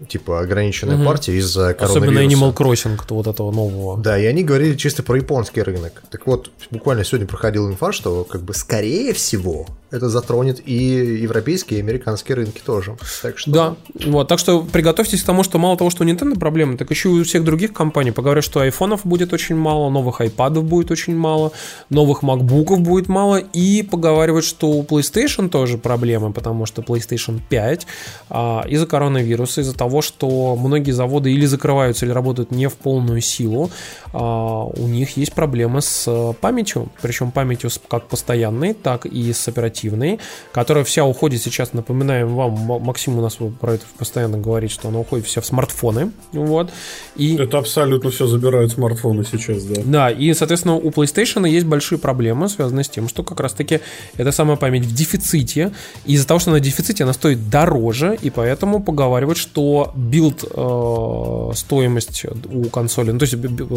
[0.08, 1.06] типа ограниченная Мгм.
[1.06, 2.36] партия из-за Особенно коронавируса.
[2.44, 3.98] Animal Crossing, вот этого нового.
[4.02, 6.02] Да, и они говорили чисто про японский рынок.
[6.10, 11.80] Так вот, буквально сегодня проходил инфа, что как бы скорее всего это затронет и европейские,
[11.80, 12.96] и американские рынки тоже.
[13.22, 13.50] Так что...
[13.50, 13.76] Да,
[14.06, 17.08] вот, так что приготовьтесь к тому, что мало того, что у Nintendo проблемы, так еще
[17.10, 18.12] и у всех других компаний.
[18.12, 21.52] Поговорят, что айфонов будет очень мало, новых айпадов будет очень мало,
[21.88, 27.86] новых макбуков будет мало, и поговаривают, что у PlayStation тоже проблемы, потому что PlayStation 5
[28.28, 33.20] а, из-за коронавируса, из-за того, что многие заводы или закрываются, или работают не в полную
[33.20, 33.70] силу,
[34.12, 39.79] а, у них есть проблемы с памятью, причем памятью как постоянной, так и с оперативной,
[40.52, 42.52] которая вся уходит сейчас, напоминаем вам,
[42.82, 46.70] Максим у нас про это постоянно говорит, что она уходит вся в смартфоны, вот,
[47.16, 47.36] и...
[47.36, 49.82] Это абсолютно все забирают смартфоны сейчас, да.
[49.84, 53.80] Да, и, соответственно, у PlayStation есть большие проблемы, связанные с тем, что как раз-таки
[54.16, 55.72] эта самая память в дефиците.
[56.04, 60.44] И из-за того, что она в дефиците, она стоит дороже, и поэтому поговаривают, что build
[60.44, 63.36] э, стоимость у консоли, ну, то есть,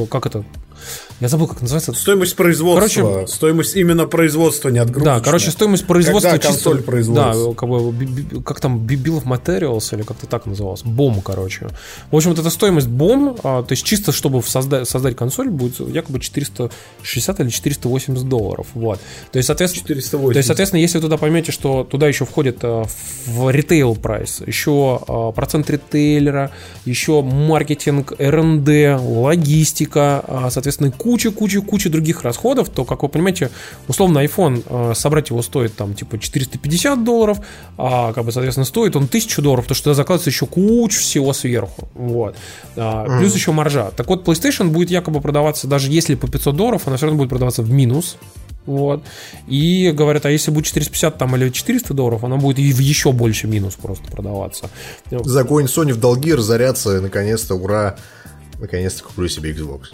[0.10, 0.44] как это,
[1.20, 1.94] я забыл, как называется.
[1.94, 3.02] Стоимость производства.
[3.02, 5.20] Короче- стоимость именно производства, не отгрузочная.
[5.20, 6.64] Да, короче, стоимость производства Когда чисто...
[6.64, 7.48] консоль производится.
[7.50, 11.68] Да, как бы, как там, Bill of Materials, или как-то так называлось, BOM, короче.
[12.10, 15.80] В общем, вот эта стоимость бом, а, то есть чисто, чтобы созда- создать консоль, будет
[15.80, 19.00] якобы 460 или 480 долларов, вот.
[19.32, 20.34] То есть, соответственно, 480.
[20.34, 22.84] то есть, соответственно, если вы туда поймете, что туда еще входит э,
[23.28, 26.50] в ритейл прайс, еще э, процент ритейлера,
[26.86, 33.52] еще маркетинг, РНД, логистика, соответственно, куча-куча-куча других расходов, то, как вы понимаете,
[33.88, 37.40] условно iPhone, собрать его стоит там типа 450 долларов,
[37.78, 41.34] а как бы, соответственно, стоит он 1000 долларов, потому что туда закладывается еще куча всего
[41.34, 42.36] сверху, вот.
[42.76, 43.92] А, Плюс еще маржа.
[43.92, 47.30] Так вот, PlayStation будет якобы продаваться, даже если по 500 долларов, она все равно будет
[47.30, 48.18] продаваться в минус,
[48.66, 49.04] вот.
[49.48, 53.48] И говорят, а если будет 450 там или 400 долларов, она будет в еще больше
[53.48, 54.70] минус просто продаваться.
[55.12, 57.98] Загонь Sony в долги, разоряться, и наконец-то, ура,
[58.60, 59.88] наконец-то куплю себе Xbox.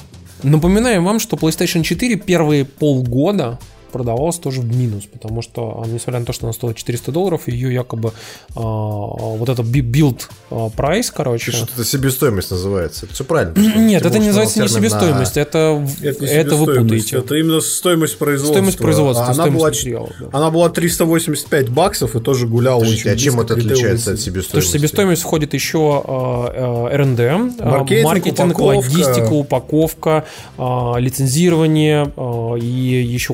[0.43, 3.59] Напоминаем вам, что PlayStation 4 первые полгода
[3.89, 7.47] продавалась тоже в минус, потому что, а, несмотря на то, что она стоила 400 долларов,
[7.47, 8.13] ее якобы
[8.55, 11.51] а, вот это би- build а, price, короче...
[11.51, 13.05] Что это себестоимость называется.
[13.05, 13.53] Это все правильно.
[13.53, 16.65] потому что Нет, это не называется не термин на- себестоимость, это, Это, не это вы
[16.65, 17.17] себестоимость, путаете.
[17.17, 18.53] Это именно стоимость производства.
[18.53, 20.27] Стоимость производства, она стоимость была, материалов, да.
[20.33, 24.17] она была 385 баксов и тоже гуляла Подождите, очень а чем это отличается от Потому
[24.17, 24.67] себестоимости?
[24.69, 28.91] что в себестоимость входит еще э, э, R&D, э, Маркетинг, маркетинг, упаковка.
[28.91, 30.25] логистика, упаковка,
[30.57, 32.65] э, лицензирование э, и
[33.03, 33.33] еще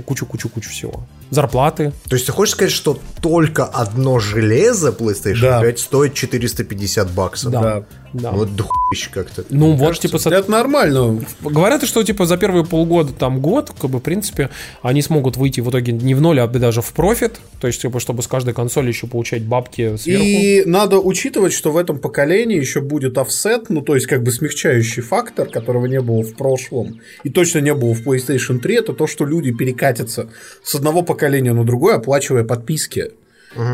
[0.49, 1.03] кучу-кучу-кучу всего.
[1.31, 1.91] Зарплаты.
[2.07, 5.61] То есть ты хочешь сказать, что только одно железо PlayStation Да.
[5.61, 7.51] 5 стоит 450 баксов?
[7.51, 7.61] Да.
[7.61, 7.83] Да.
[8.21, 8.29] Да.
[8.29, 9.43] Это дохуище как-то.
[9.49, 10.07] Ну вот, кажется.
[10.07, 11.21] типа, со- Это нормально.
[11.41, 14.49] говорят, что типа за первые полгода, там год, как бы, в принципе,
[14.81, 17.99] они смогут выйти в итоге не в ноль, а даже в профит, то есть, типа,
[17.99, 20.23] чтобы с каждой консоли еще получать бабки сверху.
[20.23, 24.31] И надо учитывать, что в этом поколении еще будет офсет, ну то есть как бы
[24.31, 28.93] смягчающий фактор, которого не было в прошлом, и точно не было в PlayStation 3, это
[28.93, 30.29] то, что люди перекатятся
[30.63, 33.11] с одного поколения на другое, оплачивая подписки.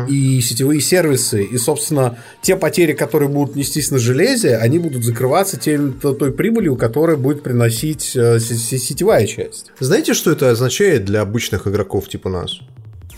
[0.08, 5.56] И сетевые сервисы, и, собственно, те потери, которые будут нестись на железе, они будут закрываться
[5.56, 9.72] тем, той прибылью, которая будет приносить э, се- се- сетевая часть.
[9.80, 12.60] Знаете, что это означает для обычных игроков типа нас?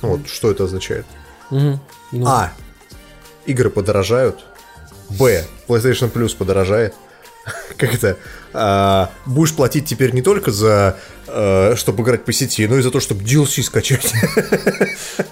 [0.03, 1.05] Ну, Вот, что это означает?
[1.51, 1.81] Мгм.
[2.13, 2.53] Ну, А.
[3.47, 4.37] Игры подорожают.
[5.11, 5.45] Б.
[5.69, 6.95] PlayStation Plus подорожает.
[7.77, 8.17] Как это?
[8.55, 10.97] А, будешь платить теперь не только за
[11.77, 14.13] чтобы играть по сети, но и за то, чтобы DLC скачать.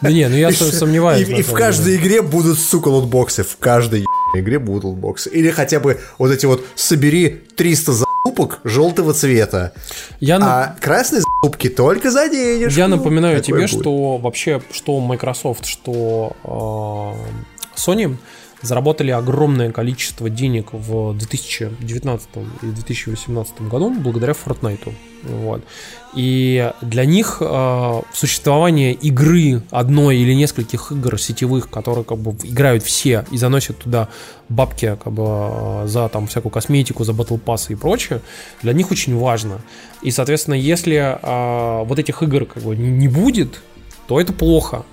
[0.00, 1.28] Да не, ну я И- сомневаюсь.
[1.28, 3.42] И, на и в каждой игре будут, сука, лутбоксы.
[3.44, 4.04] В каждой
[4.36, 5.30] игре будут лутбоксы.
[5.30, 9.72] Или хотя бы вот эти вот собери 300 залупок желтого цвета.
[10.20, 12.78] Я на- А красные залупки только за денежку.
[12.78, 13.80] Я напоминаю Такое тебе, будет.
[13.82, 18.16] что вообще, что Microsoft, что э, Sony
[18.62, 22.28] заработали огромное количество денег в 2019
[22.62, 24.92] и 2018 году благодаря Fortnite.
[25.22, 25.62] Вот.
[26.14, 32.82] И для них э, существование игры одной или нескольких игр сетевых, которые как бы играют
[32.82, 34.08] все и заносят туда
[34.48, 38.20] бабки как бы э, за там всякую косметику, за батл пассы и прочее,
[38.62, 39.60] для них очень важно.
[40.02, 43.60] И, соответственно, если э, вот этих игр как бы не будет,
[44.08, 44.84] то это плохо.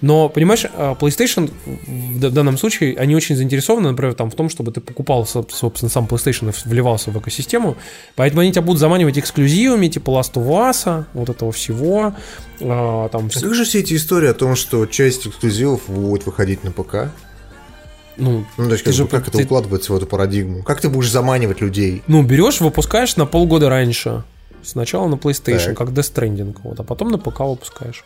[0.00, 4.72] Но, понимаешь, а, PlayStation в данном случае, они очень заинтересованы, например, там, в том, чтобы
[4.72, 7.76] ты покупал, собственно, сам PlayStation и вливался в экосистему.
[8.16, 12.14] Поэтому они тебя будут заманивать эксклюзивами, типа Last of Us, вот этого всего.
[12.60, 13.28] А, там...
[13.34, 17.12] А как же все эти истории о том, что часть эксклюзивов будет выходить на ПК?
[18.16, 19.30] Ну, ну то есть, как, же, как ты...
[19.30, 20.62] это укладывается в эту парадигму?
[20.62, 22.02] Как ты будешь заманивать людей?
[22.06, 24.24] Ну, берешь, выпускаешь на полгода раньше.
[24.62, 25.78] Сначала на PlayStation, так.
[25.78, 28.04] как Death Stranding, вот, а потом на ПК выпускаешь.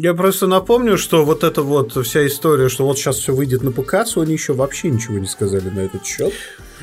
[0.00, 3.72] Я просто напомню, что вот эта вот вся история, что вот сейчас все выйдет на
[3.72, 6.32] ПК, Sony еще вообще ничего не сказали на этот счет.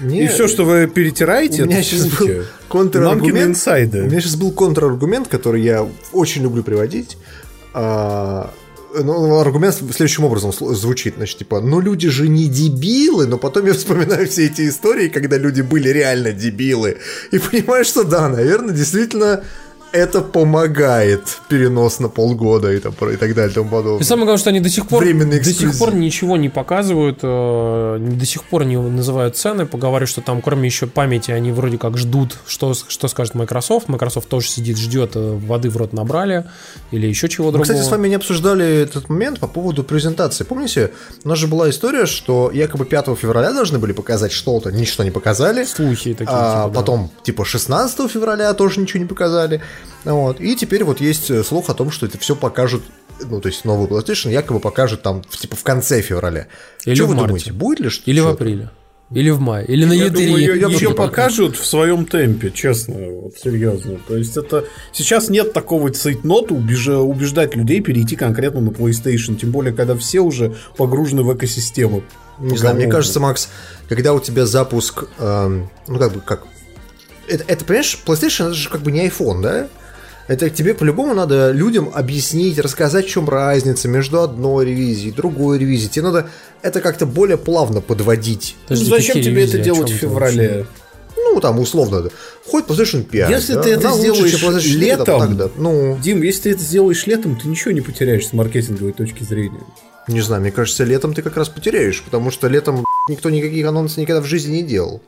[0.02, 0.24] Нет.
[0.26, 3.58] И все, что вы перетираете, у меня сейчас был контраргумент.
[3.66, 7.18] У меня сейчас был контраргумент, который я очень люблю приводить.
[7.74, 8.54] А,
[8.94, 13.74] ну, аргумент следующим образом звучит, значит, типа, ну люди же не дебилы, но потом я
[13.74, 16.98] вспоминаю все эти истории, когда люди были реально дебилы,
[17.32, 19.46] и понимаю, что да, наверное, действительно
[19.96, 24.02] это помогает перенос на полгода и, там, и так далее и тому подобное.
[24.02, 27.98] И самое главное, что они до сих пор, до сих пор ничего не показывают, э,
[28.00, 31.98] до сих пор не называют цены, поговорю, что там кроме еще памяти они вроде как
[31.98, 33.88] ждут, что, что скажет Microsoft.
[33.88, 36.46] Microsoft тоже сидит, ждет, э, воды в рот набрали
[36.92, 37.68] или еще чего другого.
[37.68, 40.44] Мы, кстати, с вами не обсуждали этот момент по поводу презентации.
[40.44, 40.92] Помните,
[41.24, 45.12] у нас же была история, что якобы 5 февраля должны были показать что-то, ничего не
[45.12, 45.64] показали.
[45.64, 46.28] Слухи такие.
[46.30, 47.24] А типа, потом, да.
[47.24, 49.62] типа, 16 февраля тоже ничего не показали.
[50.04, 50.40] Вот.
[50.40, 52.84] И теперь вот есть э, слух о том, что это все покажут
[53.24, 56.48] ну, то есть новый PlayStation якобы покажут там, типа, в конце февраля.
[56.86, 57.28] Или что в вы марте.
[57.28, 58.12] думаете, будет ли что-то?
[58.12, 58.70] Или в апреле.
[59.12, 63.36] Или в мае, или на Я думаю, ее, ее покажут в своем темпе, честно, вот
[63.38, 64.00] серьезно.
[64.08, 69.52] То есть это сейчас нет такого цейтнота убежа, убеждать людей перейти конкретно на PlayStation, тем
[69.52, 72.02] более когда все уже погружены в экосистему.
[72.40, 73.48] Не знаю, мне кажется, Макс,
[73.88, 76.48] когда у тебя запуск, эм, ну как бы как,
[77.28, 79.68] это, это понимаешь, PlayStation это же как бы не iPhone, да?
[80.28, 85.60] Это тебе по-любому надо людям объяснить, рассказать, в чем разница между одной ревизией и другой
[85.60, 85.92] ревизией.
[85.92, 86.30] Тебе надо
[86.64, 88.56] это как-то более плавно подводить.
[88.64, 90.66] Подожди, ну, зачем тебе это делать в феврале?
[91.16, 92.10] Ну, там, условно,
[92.48, 93.30] хоть PlayStation 5.
[93.30, 93.64] Если да?
[93.64, 95.98] ты это Она сделаешь лучше, летом, тогда, ну...
[96.02, 99.62] Дим, если ты это сделаешь летом, ты ничего не потеряешь с маркетинговой точки зрения.
[100.08, 103.98] Не знаю, мне кажется, летом ты как раз потеряешь, потому что летом никто никаких анонсов
[103.98, 105.02] никогда в жизни не делал.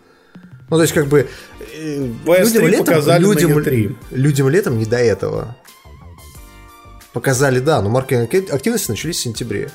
[0.70, 1.30] Ну, то есть, как бы,
[1.60, 5.56] э, людям летом, людям, людям летом не до этого.
[7.14, 9.72] Показали, да, но маркетинг активности начались в сентябре.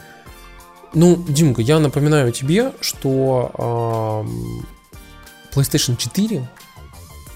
[0.95, 4.25] Ну, Димка, я напоминаю тебе, что
[5.55, 6.49] э, PlayStation 4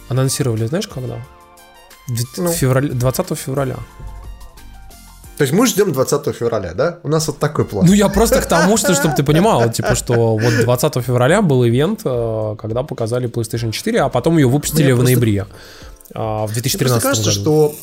[0.09, 1.24] анонсировали, знаешь, когда?
[2.37, 2.53] Ну.
[2.53, 3.77] Февраль, 20 февраля.
[5.37, 6.99] То есть мы ждем 20 февраля, да?
[7.03, 7.87] У нас вот такой план.
[7.87, 11.67] Ну, я просто к тому, что, чтобы ты понимал, типа, что вот 20 февраля был
[11.67, 15.47] ивент, э, когда показали PlayStation 4, а потом ее выпустили в ноябре.
[16.15, 17.75] А, в 2013 Мне кажется, что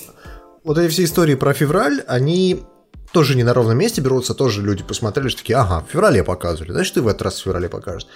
[0.63, 2.63] вот эти все истории про февраль, они
[3.11, 6.71] тоже не на ровном месте берутся, тоже люди посмотрели, что такие, ага, в феврале показывали,
[6.71, 8.07] значит, и в этот раз в феврале покажут.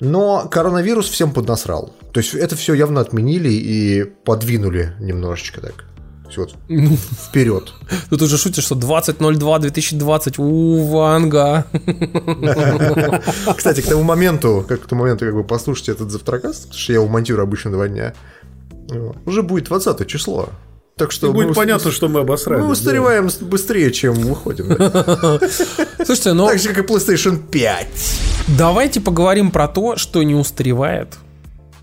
[0.00, 1.94] Но коронавирус всем поднасрал.
[2.12, 5.84] То есть это все явно отменили и подвинули немножечко так.
[6.32, 7.74] Все, ну, вперед.
[8.08, 11.66] Тут уже шутишь, что 20.02.2020 у Ванга.
[13.56, 16.92] Кстати, к тому моменту, как к тому моменту, как вы послушаете этот завтракаст, потому что
[16.92, 18.14] я его монтирую обычно два дня,
[19.26, 20.48] уже будет 20 число.
[20.96, 22.62] Так что и будет мы, понятно, что мы обосрали.
[22.62, 23.46] Мы устареваем да.
[23.46, 24.68] быстрее, чем выходим.
[26.04, 26.48] Слушайте, но...
[26.48, 27.86] Так же, как и PlayStation 5.
[28.56, 31.08] Давайте поговорим про то, что не устаревает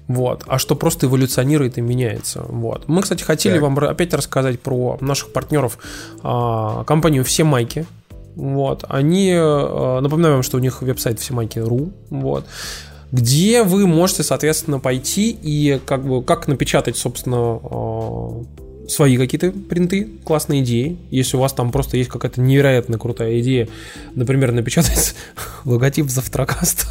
[0.10, 2.41] вот, а что просто эволюционирует и меняется.
[2.41, 2.88] Вот.
[2.88, 3.61] Мы, кстати, хотели так.
[3.61, 5.77] вам опять рассказать про наших партнеров,
[6.23, 7.86] а, компанию «Все майки».
[8.36, 12.45] Вот, они, а, напоминаю вам, что у них веб-сайт всемайки.ру, вот,
[13.11, 18.44] где вы можете, соответственно, пойти и как бы, как напечатать, собственно, а,
[18.88, 20.98] свои какие-то принты, классные идеи.
[21.11, 23.69] Если у вас там просто есть какая-то невероятно крутая идея,
[24.15, 25.14] например, напечатать
[25.65, 26.88] логотип завтракаста,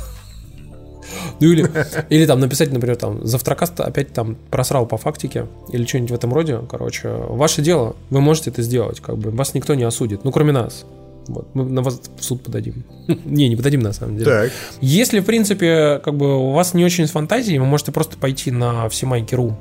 [1.40, 1.70] ну или,
[2.08, 6.32] или там написать, например, там, завтракаст опять там просрал по фактике или что-нибудь в этом
[6.32, 6.60] роде.
[6.68, 10.52] Короче, ваше дело, вы можете это сделать, как бы, вас никто не осудит, ну, кроме
[10.52, 10.84] нас.
[11.28, 12.84] Вот, мы на вас в суд подадим.
[13.24, 14.30] не, не подадим на самом деле.
[14.30, 14.52] Так.
[14.80, 18.50] Если, в принципе, как бы у вас не очень с фантазией, вы можете просто пойти
[18.50, 19.54] на всемайки.ру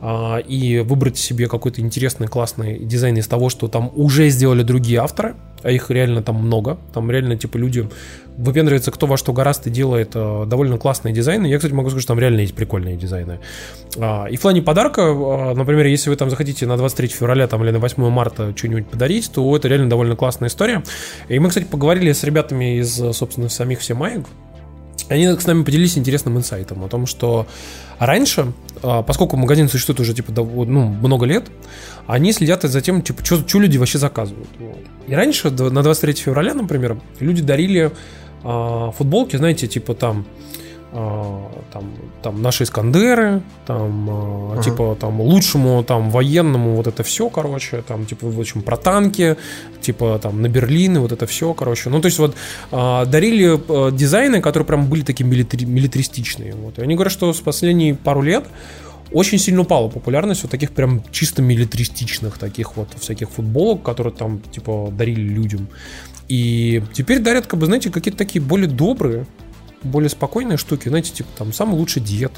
[0.00, 4.98] а, и выбрать себе какой-то интересный, классный дизайн из того, что там уже сделали другие
[4.98, 5.36] авторы.
[5.62, 6.76] а их реально там много.
[6.92, 7.88] Там реально, типа, люди
[8.36, 11.46] выпендриваются кто во что гораздо делает э, довольно классные дизайны.
[11.46, 13.40] Я, кстати, могу сказать, что там реально есть прикольные дизайны.
[13.98, 17.62] А, и в плане подарка, а, например, если вы там захотите на 23 февраля там,
[17.64, 20.82] или на 8 марта что-нибудь подарить, то это реально довольно классная история.
[21.28, 24.26] И мы, кстати, поговорили с ребятами из, собственно, самих все маек.
[25.08, 27.46] Они с нами поделились интересным инсайтом о том, что
[27.98, 28.52] раньше,
[28.82, 31.50] а, поскольку магазин существует уже типа ну, много лет,
[32.06, 34.48] они следят за тем, типа, что люди вообще заказывают.
[35.06, 37.92] И раньше, на 23 февраля, например, люди дарили
[38.44, 40.26] а, футболки, знаете, типа там
[40.94, 41.84] а, там,
[42.22, 44.62] там наши Искандеры, там, а, ага.
[44.62, 49.36] типа, там, лучшему, там, военному, вот это все, короче, там, типа, в общем, про танки,
[49.80, 51.88] типа, там, на Берлины, вот это все, короче.
[51.88, 52.36] Ну, то есть, вот,
[52.70, 53.58] дарили
[53.92, 56.78] дизайны, которые прям были такие милитари- милитаристичные, вот.
[56.78, 58.44] И они говорят, что с последние пару лет
[59.12, 64.40] очень сильно упала популярность вот таких прям чисто милитаристичных таких вот всяких футболок, которые там,
[64.40, 65.68] типа, дарили людям.
[66.32, 69.26] И теперь дарят, как бы, знаете, какие-то такие более добрые,
[69.82, 72.32] более спокойные штуки, знаете, типа там самый лучший дед,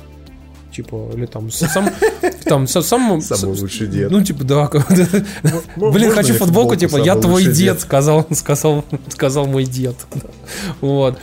[0.75, 1.91] типа, или там сам,
[2.45, 2.83] там сам,
[3.23, 4.11] самый лучший дед.
[4.11, 4.69] Ну, типа, да.
[5.77, 9.95] Блин, хочу футболку, типа, я твой дед, сказал, сказал, сказал мой дед.
[10.81, 11.17] Вот.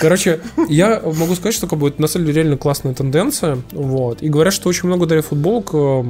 [0.00, 0.38] Короче,
[0.68, 3.58] я могу сказать, что как бы, на самом деле реально классная тенденция.
[3.72, 4.22] Вот.
[4.22, 6.04] И говорят, что очень много дарят футболок э,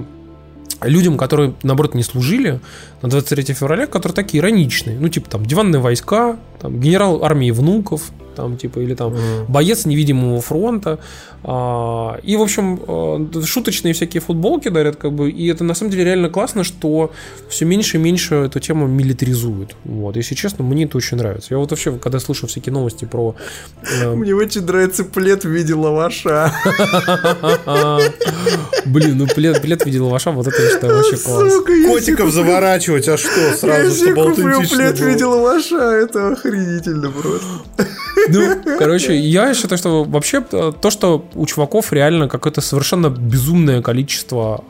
[0.84, 2.60] людям, которые, наоборот, не служили
[3.02, 4.98] на 23 февраля, которые такие ироничные.
[4.98, 9.46] Ну, типа, там, диванные войска, там, генерал армии внуков, там, типа, или там mm.
[9.48, 10.98] боец невидимого фронта.
[11.44, 15.90] А, и, в общем, э, шуточные всякие футболки дарят, как бы, и это на самом
[15.90, 17.12] деле реально классно, что
[17.48, 19.74] все меньше и меньше эту тему милитаризуют.
[19.84, 21.48] Вот, если честно, мне это очень нравится.
[21.50, 23.34] Я вот вообще, когда слышу всякие новости про...
[23.82, 26.52] Э, мне очень нравится плед в виде лаваша.
[28.86, 31.54] Блин, ну плед, плед в виде лаваша, вот это я считаю вообще класс.
[31.88, 37.48] Котиков заворачивать, а что, сразу, чтобы аутентично плед в виде лаваша, это охренительно просто.
[38.28, 43.82] Ну, короче, я считаю, что вообще э, то, что у чуваков реально какое-то совершенно безумное
[43.82, 44.64] количество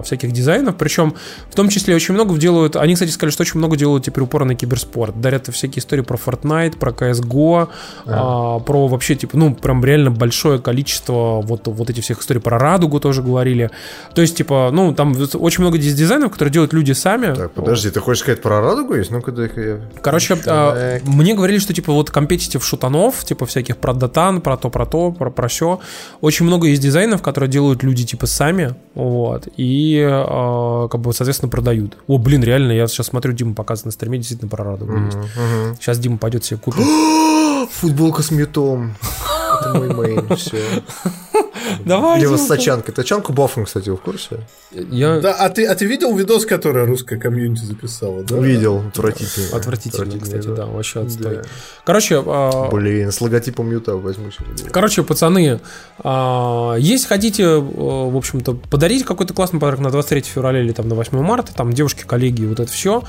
[0.00, 1.14] э, всяких дизайнов, причем
[1.50, 4.44] в том числе очень много делают, они, кстати, сказали, что очень много делают теперь упора
[4.44, 7.68] на киберспорт, дарят всякие истории про Fortnite, про CSGO,
[8.06, 8.58] а.
[8.58, 12.58] э, про вообще, типа, ну, прям реально большое количество вот, вот этих всех историй про
[12.58, 13.70] Радугу тоже говорили,
[14.14, 17.34] то есть, типа, ну, там очень много дизайнов, которые делают люди сами.
[17.34, 19.10] Так, подожди, ты хочешь сказать про Радугу есть?
[19.10, 19.80] Ну-ка, я...
[20.02, 24.70] Короче, э, мне говорили, что, типа, вот competitive шутанов, типа, всяких про датан, про то,
[24.70, 25.80] про то, про, про все,
[26.20, 31.50] очень много есть дизайнов, которые делают люди типа сами, вот, и э, как бы, соответственно,
[31.50, 31.96] продают.
[32.06, 35.18] О, блин, реально, я сейчас смотрю, Дима показывает на стриме, действительно про радугу есть.
[35.80, 36.84] Сейчас Дима пойдет себе купит.
[37.72, 38.94] Футболка с мютом.
[39.60, 40.62] Это мой main, все.
[41.84, 42.20] Давай.
[42.20, 42.94] Или с тачанкой.
[42.94, 44.40] Тачанку бафом, кстати, вы в курсе?
[44.72, 45.20] Я...
[45.20, 48.36] Да, а ты, а ты видел видос, который русская комьюнити записала, да?
[48.38, 49.56] Видел, отвратительно.
[49.56, 51.36] Отвратительно, кстати, да, вообще отстой.
[51.36, 51.42] Да.
[51.84, 52.22] Короче...
[52.24, 52.68] А...
[52.70, 54.46] Блин, с логотипом Мьюта возьму себе.
[54.70, 55.60] Короче, пацаны,
[55.98, 60.88] а, если хотите, э, в общем-то, подарить какой-то классный подарок на 23 февраля или там
[60.88, 63.02] на 8 марта, там девушки, коллеги, вот это все,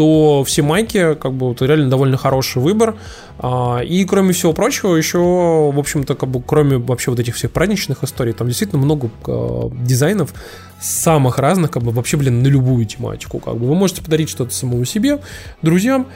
[0.00, 2.96] то все майки, как бы, это реально довольно хороший выбор.
[3.38, 7.50] А, и, кроме всего прочего, еще, в общем-то, как бы, кроме вообще вот этих всех
[7.50, 10.32] праздничных историй, там действительно много э, дизайнов
[10.80, 13.40] самых разных, как бы, вообще, блин, на любую тематику.
[13.40, 13.66] Как бы.
[13.66, 15.18] Вы можете подарить что-то самому себе,
[15.60, 16.06] друзьям,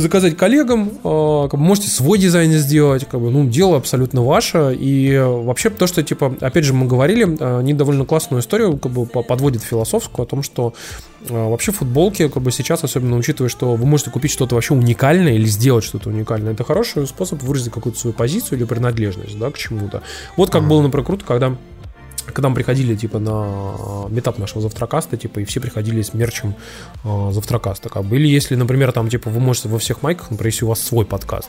[0.00, 4.76] заказать коллегам, а, как бы можете свой дизайн сделать, как бы, ну, дело абсолютно ваше.
[4.78, 8.92] И вообще то, что, типа, опять же, мы говорили, а, они довольно классную историю как
[8.92, 10.74] бы подводят философскую о том, что
[11.30, 15.34] а, вообще футболки, как бы сейчас, особенно учитывая, что вы можете купить что-то вообще уникальное
[15.34, 19.58] или сделать что-то уникальное, это хороший способ выразить какую-то свою позицию или принадлежность, да, к
[19.58, 20.02] чему-то.
[20.36, 21.56] Вот как было, например, круто, когда
[22.32, 26.54] когда мы приходили, типа, на метап нашего завтракаста, типа, и все приходили с мерчем
[27.04, 28.16] э, завтракаста, как бы.
[28.16, 31.06] Или если, например, там, типа, вы можете во всех майках, например, если у вас свой
[31.06, 31.48] подкаст,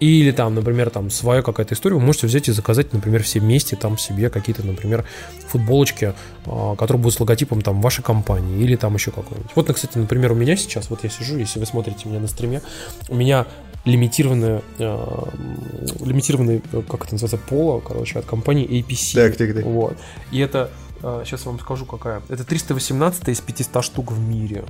[0.00, 3.76] или там, например, там своя какая-то история, вы можете взять и заказать, например, все вместе
[3.76, 5.04] там себе какие-то, например,
[5.46, 6.14] футболочки,
[6.46, 9.50] э, которые будут с логотипом там вашей компании или там еще какой-нибудь.
[9.54, 12.62] Вот, кстати, например, у меня сейчас, вот я сижу, если вы смотрите меня на стриме,
[13.08, 13.46] у меня
[13.84, 15.24] лимитированное, э,
[16.04, 19.14] лимитированный, как это называется, поло, короче, от компании APC.
[19.14, 19.64] Так, так, так.
[19.64, 19.96] Вот.
[20.30, 20.70] И это,
[21.02, 22.22] э, сейчас вам скажу, какая.
[22.28, 24.64] Это 318 из 500 штук в мире.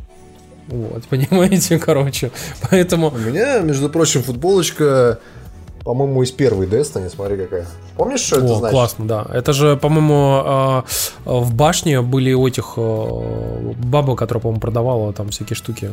[0.69, 2.31] Вот, понимаете, короче.
[2.71, 3.09] Поэтому...
[3.09, 5.19] У меня, между прочим, футболочка
[5.85, 7.67] по-моему, из первой Destiny, смотри какая.
[7.97, 8.71] Помнишь, что О, это значит?
[8.71, 9.27] классно, да.
[9.33, 10.83] Это же, по-моему, э,
[11.25, 15.93] в башне были у этих э, баба, которая, по-моему, продавала там всякие штуки.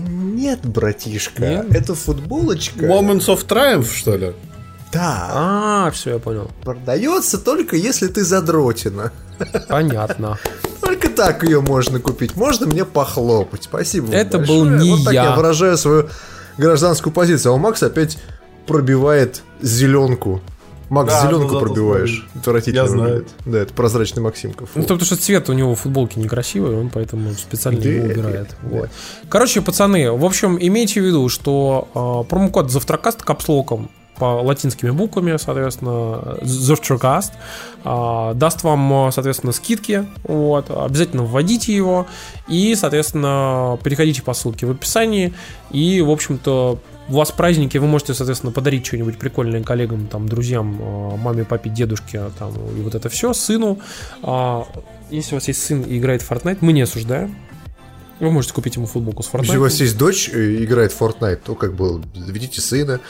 [0.00, 1.74] Нет, братишка, Нет?
[1.74, 2.86] это футболочка.
[2.86, 4.32] Moments of Triumph, что ли?
[4.92, 5.28] Да.
[5.32, 6.50] А, все, я понял.
[6.62, 9.12] Продается только если ты задротина.
[9.68, 10.38] Понятно.
[10.80, 12.36] Только так ее можно купить.
[12.36, 13.64] Можно мне похлопать.
[13.64, 14.12] Спасибо.
[14.12, 14.64] Это большое.
[14.64, 15.24] был не вот так я.
[15.24, 16.08] я выражаю свою
[16.58, 17.52] гражданскую позицию.
[17.52, 18.18] А у Макса опять
[18.66, 20.42] пробивает зеленку.
[20.92, 22.26] Макс, Да, зеленку ну, пробиваешь.
[22.36, 23.08] Отвратительно Я знаю.
[23.14, 23.34] выглядит.
[23.46, 24.68] Да, это прозрачный Максимков.
[24.74, 28.48] Ну, потому что цвет у него футболки некрасивый, он поэтому специально его Да, убирает.
[28.62, 28.68] да.
[28.80, 28.90] Вот.
[29.30, 31.88] Короче, пацаны, в общем, имейте в виду, что
[32.26, 33.88] э, промокод Завтракаст капслоком
[34.18, 37.32] по латинскими буквами, соответственно, Завтракаст,
[37.84, 40.06] э, даст вам, соответственно, скидки.
[40.24, 42.06] Вот, обязательно вводите его
[42.48, 45.32] и, соответственно, переходите по ссылке в описании.
[45.70, 46.78] И, в общем-то,
[47.12, 51.68] у вас праздники, вы можете, соответственно, подарить что-нибудь прикольное коллегам, там, друзьям, э, маме, папе,
[51.68, 53.78] дедушке, там, и вот это все, сыну.
[54.22, 54.66] А,
[55.10, 57.34] Если у вас есть сын и играет в Fortnite, мы не осуждаем.
[58.18, 59.42] Вы можете купить ему футболку с Fortnite.
[59.42, 63.00] Если у вас есть дочь и играет в Fortnite, то как бы заведите сына.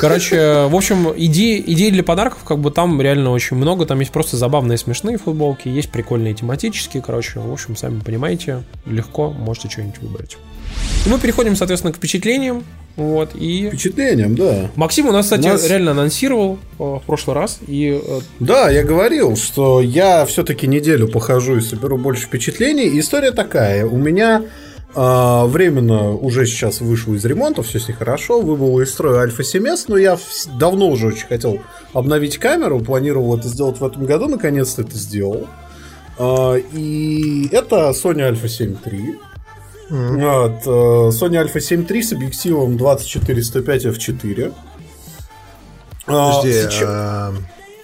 [0.00, 3.84] Короче, в общем, идей, идей для подарков как бы там реально очень много.
[3.84, 7.02] Там есть просто забавные, смешные футболки, есть прикольные тематические.
[7.02, 10.38] Короче, в общем, сами понимаете, легко можете что-нибудь выбрать.
[11.04, 12.64] И мы переходим, соответственно, к впечатлениям.
[12.96, 14.70] Вот, и Впечатлением, да.
[14.74, 17.58] Максим у нас, кстати, У нас- реально анонсировал э, в прошлый раз.
[17.66, 22.86] И э, Да, я говорил, что я все-таки неделю похожу и соберу больше впечатлений.
[22.86, 23.84] И история такая.
[23.84, 24.44] У меня
[24.94, 29.42] а, временно уже сейчас вышел из ремонта, все с ней хорошо, выбыл из строя Альфа
[29.42, 30.18] 7S, но я
[30.58, 31.60] давно уже очень хотел
[31.92, 35.46] обновить камеру, планировал это сделать в этом году, наконец-то это сделал.
[36.18, 39.18] А, И это Sony Alpha 7 III.
[39.88, 40.70] Вот, э,
[41.10, 44.52] Sony Alpha 7 III с объективом 24-105 f4.
[46.08, 47.32] А, Подожди, а,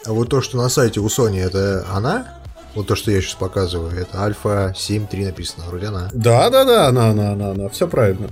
[0.04, 2.38] а вот то, что на сайте у Sony, это она?
[2.74, 6.08] Вот то, что я сейчас показываю, это Альфа 7.3 написано, вроде она.
[6.12, 8.28] Да, да, да, она, она, она, она, все правильно.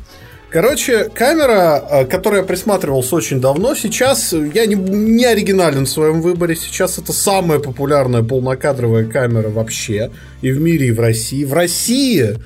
[0.51, 5.87] Короче, камера, э, к которой я присматривался очень давно, сейчас э, я не, не оригинален
[5.87, 6.57] в своем выборе.
[6.57, 10.11] Сейчас это самая популярная полнокадровая камера вообще
[10.43, 11.45] и в мире, и в России.
[11.45, 12.39] В России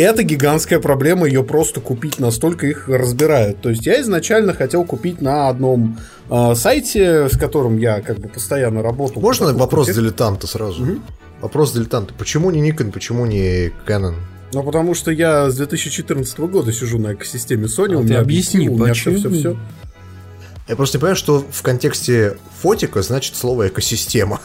[0.00, 3.60] это гигантская проблема, ее просто купить настолько их разбирают.
[3.60, 5.98] То есть я изначально хотел купить на одном
[6.30, 9.22] э, сайте, с которым я как бы постоянно работал.
[9.22, 10.86] Можно вопрос тех- дилетанта сразу?
[11.40, 12.14] Вопрос дилетанта.
[12.14, 14.14] Почему не Nikon, почему не Canon?
[14.52, 17.94] Ну, потому что я с 2014 года сижу на экосистеме Sony.
[17.94, 19.18] А у ты меня объясни, у меня почему?
[19.18, 19.56] все, все, все.
[20.68, 24.40] Я просто не понимаю, что в контексте фотика значит слово экосистема.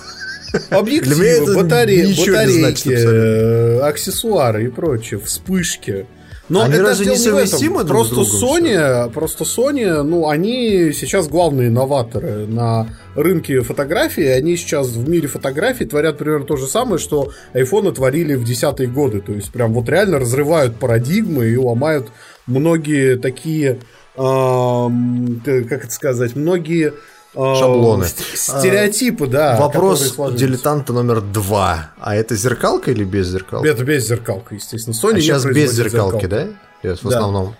[0.70, 6.06] Объективы, Для батареи, значит батарейки, э, аксессуары и прочее, вспышки.
[6.50, 7.48] Но Они это разве не дело в этом.
[7.48, 13.62] совместимы друг с Просто другом Sony, просто Sony, ну, они сейчас главные инноваторы на рынке
[13.62, 14.26] фотографии.
[14.26, 18.90] Они сейчас в мире фотографий творят примерно то же самое, что айфоны творили в десятые
[18.90, 19.22] годы.
[19.22, 22.10] То есть, прям вот реально разрывают парадигмы и ломают
[22.48, 23.80] многие такие,
[24.18, 26.94] ам, э, как это сказать, многие
[27.34, 28.06] Шаблоны.
[28.06, 29.58] ст- Стереотипы, да.
[29.58, 31.92] Вопрос дилетанта номер два.
[32.00, 33.68] А это зеркалка или без зеркалки?
[33.68, 34.94] Это без зеркалка, естественно.
[34.94, 36.28] Sony а сейчас без зеркалки, зеркалку.
[36.28, 36.48] да?
[36.82, 37.18] Сейчас в Да.
[37.18, 37.56] основном.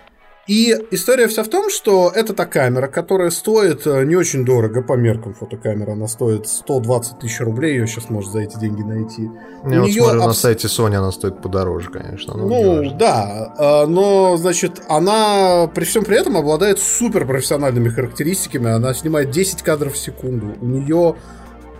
[0.48, 4.82] И история вся в том, что это та камера, которая стоит э, не очень дорого
[4.82, 5.92] по меркам фотокамеры.
[5.92, 9.30] Она стоит 120 тысяч рублей, ее сейчас можно за эти деньги найти.
[9.64, 12.34] Я У вот смотрю на абс- сайте Sony, она стоит подороже, конечно.
[12.36, 18.68] но Ну, да, э, но, значит, она при всем при этом обладает супер профессиональными характеристиками.
[18.68, 20.56] Она снимает 10 кадров в секунду.
[20.60, 21.14] У нее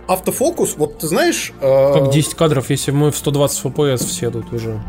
[0.07, 1.53] автофокус, вот ты знаешь...
[1.59, 4.79] э, как 10 кадров, если мы в 120 FPS все тут уже.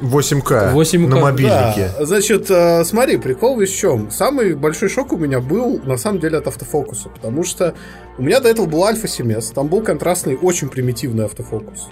[0.00, 1.90] 8К, 8К, на мобильнике.
[1.98, 4.10] Да, значит, э, смотри, прикол весь в чем.
[4.10, 7.74] Самый большой шок у меня был, на самом деле, от автофокуса, потому что
[8.18, 11.88] у меня до этого был Альфа 7S, там был контрастный, очень примитивный автофокус.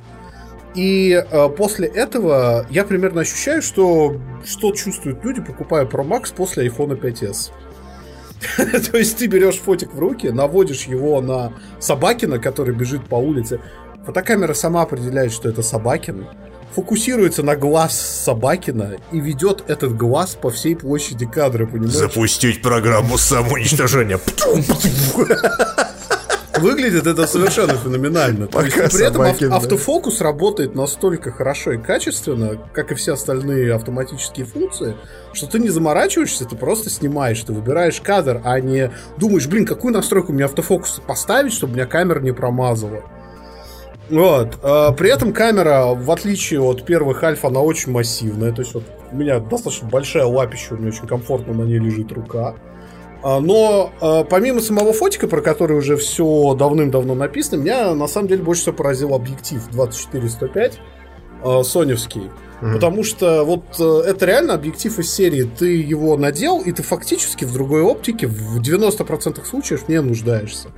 [0.75, 6.67] И э, после этого я примерно ощущаю, что что чувствуют люди, покупая Pro Max после
[6.67, 7.51] iPhone 5s.
[8.91, 13.61] То есть ты берешь фотик в руки, наводишь его на Собакина, который бежит по улице.
[14.05, 16.27] Фотокамера сама определяет, что это Собакин,
[16.75, 21.93] фокусируется на глаз Собакина и ведет этот глаз по всей площади кадра, понимаешь?
[21.93, 24.19] Запустить программу самоуничтожения.
[26.59, 28.47] Выглядит это совершенно феноменально.
[28.47, 33.15] То есть, Пока при этом ав- автофокус работает настолько хорошо и качественно, как и все
[33.15, 34.97] остальные автоматические функции,
[35.33, 39.93] что ты не заморачиваешься, ты просто снимаешь, ты выбираешь кадр, а не думаешь, блин, какую
[39.93, 43.03] настройку мне автофокус поставить, чтобы меня камера не промазала.
[44.11, 44.59] Вот.
[44.63, 48.53] а, При этом камера, в отличие от первых альфа, она очень массивная.
[48.53, 52.13] То есть вот у меня достаточно большая лапища, у меня очень комфортно на ней лежит
[52.13, 52.55] рука.
[53.23, 58.29] А, Но а, помимо самого фотика, про который уже все давным-давно написано, меня на самом
[58.29, 60.73] деле больше всего поразил объектив 24-105
[61.43, 62.31] а, соневский.
[62.61, 65.43] Потому что вот э, это реально объектив из серии.
[65.43, 70.69] Ты его надел, и ты фактически в другой оптике в 90% случаев не нуждаешься.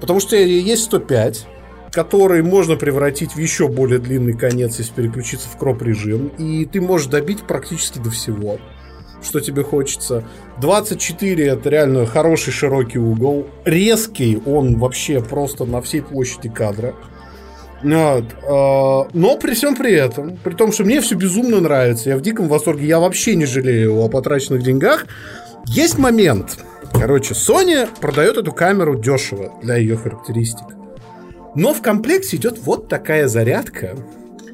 [0.00, 1.46] Потому что есть 105,
[1.92, 6.80] который можно превратить в еще более длинный конец, если переключиться в кроп режим, и ты
[6.80, 8.58] можешь добить практически до всего,
[9.22, 10.24] что тебе хочется.
[10.60, 16.94] 24 это реально хороший широкий угол, резкий, он вообще просто на всей площади кадра.
[17.82, 18.24] Вот.
[18.48, 22.22] А, но при всем при этом, при том, что мне все безумно нравится, я в
[22.22, 25.06] диком восторге, я вообще не жалею о потраченных деньгах,
[25.66, 26.58] есть момент.
[26.92, 30.75] Короче, Sony продает эту камеру дешево для ее характеристик.
[31.56, 33.96] Но в комплекте идет вот такая зарядка.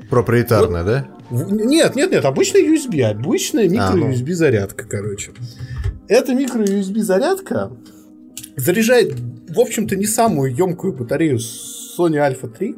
[0.09, 1.09] Проприетарная, вот, да?
[1.31, 4.35] Нет, нет, нет, обычная USB, обычная микро-USB а, ну.
[4.35, 5.33] зарядка, короче.
[6.07, 7.73] Эта микро-USB зарядка
[8.57, 9.15] заряжает,
[9.49, 12.77] в общем-то, не самую емкую батарею Sony Alpha 3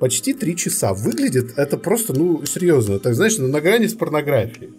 [0.00, 0.94] почти 3 часа.
[0.94, 2.98] Выглядит это просто, ну, серьезно.
[2.98, 4.72] Так, знаешь, на грани с порнографией.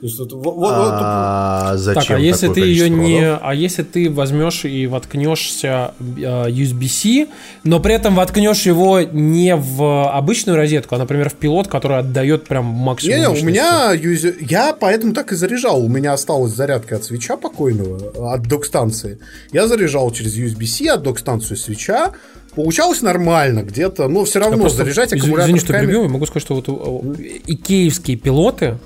[0.00, 3.82] То есть, вот, вот, а, вот, зачем так, а если ты ее не, а если
[3.82, 7.26] ты возьмешь и воткнешься USB-C,
[7.64, 12.46] но при этом воткнешь его не в обычную розетку, а, например, в пилот, который отдает
[12.46, 13.16] прям максимум.
[13.16, 15.84] Не, не у меня я поэтому так и заряжал.
[15.84, 19.18] У меня осталась зарядка от свеча покойного, от док-станции.
[19.52, 22.12] Я заряжал через USB-C от док-станцию свеча.
[22.54, 25.44] Получалось нормально, где-то, но все равно просто, заряжать аккумулятор.
[25.44, 28.78] Извини, что перебил, я могу сказать, что вот э, икеевские пилоты,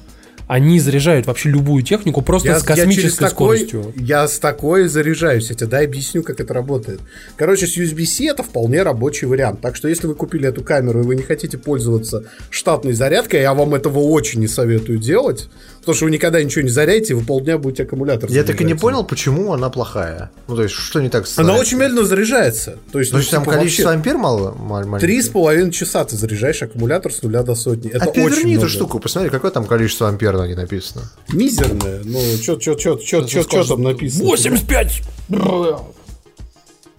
[0.53, 3.85] они заряжают вообще любую технику просто я, с космической я скоростью.
[3.85, 5.49] Такой, я с такой заряжаюсь.
[5.49, 7.01] Я тебе дай объясню, как это работает.
[7.37, 9.63] Короче, с USB-C это вполне рабочий вариант.
[9.63, 13.55] Так что если вы купили эту камеру и вы не хотите пользоваться штатной зарядкой, я
[13.55, 15.49] вам этого очень не советую делать.
[15.83, 18.75] Потому что вы никогда ничего не заряете, вы полдня будете аккумулятор Я так и не
[18.75, 20.31] понял, почему она плохая.
[20.47, 22.79] Ну, то есть, что не так с Она очень медленно заряжается.
[22.93, 23.99] То есть, ну, ну там типа, количество вообще...
[23.99, 25.01] ампер мало?
[25.01, 27.91] Три с половиной часа ты заряжаешь аккумулятор с нуля до сотни.
[27.91, 31.11] Это а очень эту штуку, посмотри, какое там количество ампер на ней написано.
[31.33, 32.03] Мизерное.
[32.05, 34.23] Ну, что что что что что что там написано?
[34.25, 35.03] 85!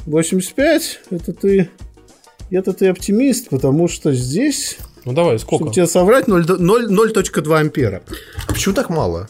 [0.06, 1.00] 85?
[1.10, 1.70] Это ты...
[2.52, 5.66] Это ты оптимист, потому что здесь ну давай, сколько?
[5.66, 8.02] Чтобы тебе соврать, 0.2 ампера.
[8.48, 9.28] Почему так мало?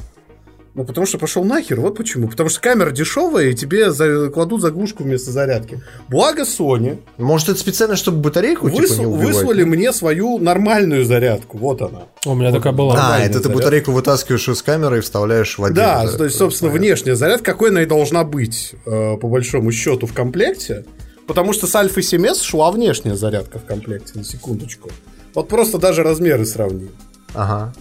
[0.76, 2.28] Ну, потому что пошел нахер, вот почему.
[2.28, 5.84] Потому что камера дешевая, и тебе за, кладут заглушку вместо зарядки.
[6.08, 6.98] Благо Sony.
[7.18, 9.36] Может, это специально, чтобы батарейку выс, типа, не убивать?
[9.36, 11.60] Выслали мне свою нормальную зарядку.
[11.60, 12.04] Вот она.
[12.26, 12.96] У меня вот такая была.
[12.98, 16.72] А, это ты батарейку вытаскиваешь из камеры и вставляешь в отдельную Да, то есть, собственно,
[16.72, 16.88] Понятно.
[16.88, 20.86] внешняя зарядка, какой она и должна быть, э, по большому счету, в комплекте.
[21.28, 24.90] Потому что с Альфа 7S шла внешняя зарядка в комплекте, на секундочку.
[25.34, 26.90] Вот просто даже размеры сравни.
[27.34, 27.74] Ага.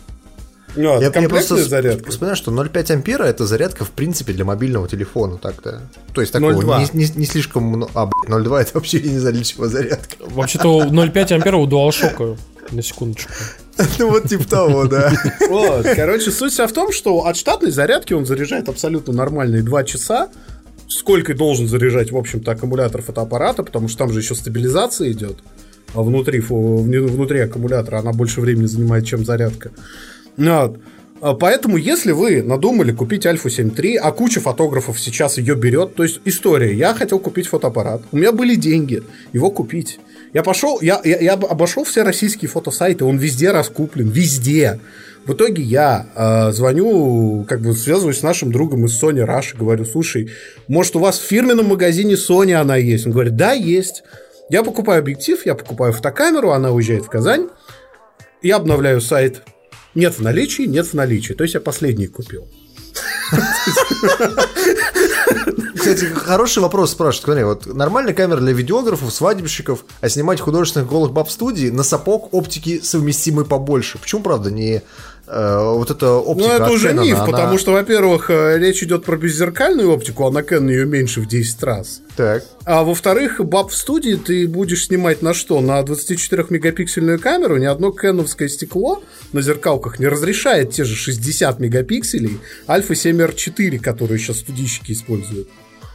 [0.75, 2.11] Ну, я, я просто зарядка.
[2.11, 5.83] вспоминаю, что 0,5 ампера это зарядка, в принципе, для мобильного телефона так-то.
[6.15, 7.91] То есть такого не, не, не слишком много.
[7.95, 10.17] А, 0,2 это вообще не знаю, для чего зарядка.
[10.21, 12.39] Вообще-то 0,5 ампера у DualShock,
[12.71, 13.33] на секундочку.
[13.99, 15.13] Ну вот типа того, да.
[15.49, 19.85] Вот, короче, суть вся в том, что от штатной зарядки он заряжает абсолютно нормальные 2
[19.85, 20.29] часа,
[20.89, 25.39] сколько должен заряжать, в общем-то, аккумулятор фотоаппарата, потому что там же еще стабилизация идет
[25.95, 29.71] внутри, внутри аккумулятора она больше времени занимает, чем зарядка.
[30.37, 30.79] Вот.
[31.23, 36.03] А поэтому, если вы надумали купить Альфу 7.3, а куча фотографов сейчас ее берет, то
[36.03, 40.01] есть история, я хотел купить фотоаппарат, у меня были деньги его купить.
[40.33, 44.81] Я пошел, я, я, я обошел все российские фотосайты, он везде раскуплен, везде.
[45.25, 49.85] В итоге я э, звоню, как бы связываюсь с нашим другом из Sony Rush говорю,
[49.85, 50.31] слушай,
[50.67, 53.07] может у вас в фирменном магазине Sony она есть?
[53.07, 54.03] Он говорит, да, есть.
[54.51, 57.49] Я покупаю объектив, я покупаю фотокамеру, она уезжает в Казань,
[58.43, 59.43] я обновляю сайт.
[59.95, 61.35] Нет в наличии, нет в наличии.
[61.35, 62.49] То есть я последний купил.
[65.75, 67.25] Кстати, хороший вопрос спрашивают.
[67.25, 71.83] Смотри, вот нормальная камера для видеографов, свадебщиков, а снимать художественных голых баб в студии на
[71.83, 73.99] сапог оптики совместимый побольше.
[73.99, 74.83] Почему, правда, не
[75.27, 77.27] вот эта оптика Ну, это уже Canon, миф, она...
[77.27, 81.29] потому что, во-первых, э, речь идет про беззеркальную оптику, а на Canon ее меньше в
[81.29, 82.01] 10 раз.
[82.17, 82.45] Так.
[82.65, 85.61] А во-вторых, баб в студии ты будешь снимать на что?
[85.61, 87.57] На 24-мегапиксельную камеру?
[87.57, 94.19] Ни одно кэновское стекло на зеркалках не разрешает те же 60 мегапикселей Альфа 7R4, которые
[94.19, 95.49] сейчас студийщики используют.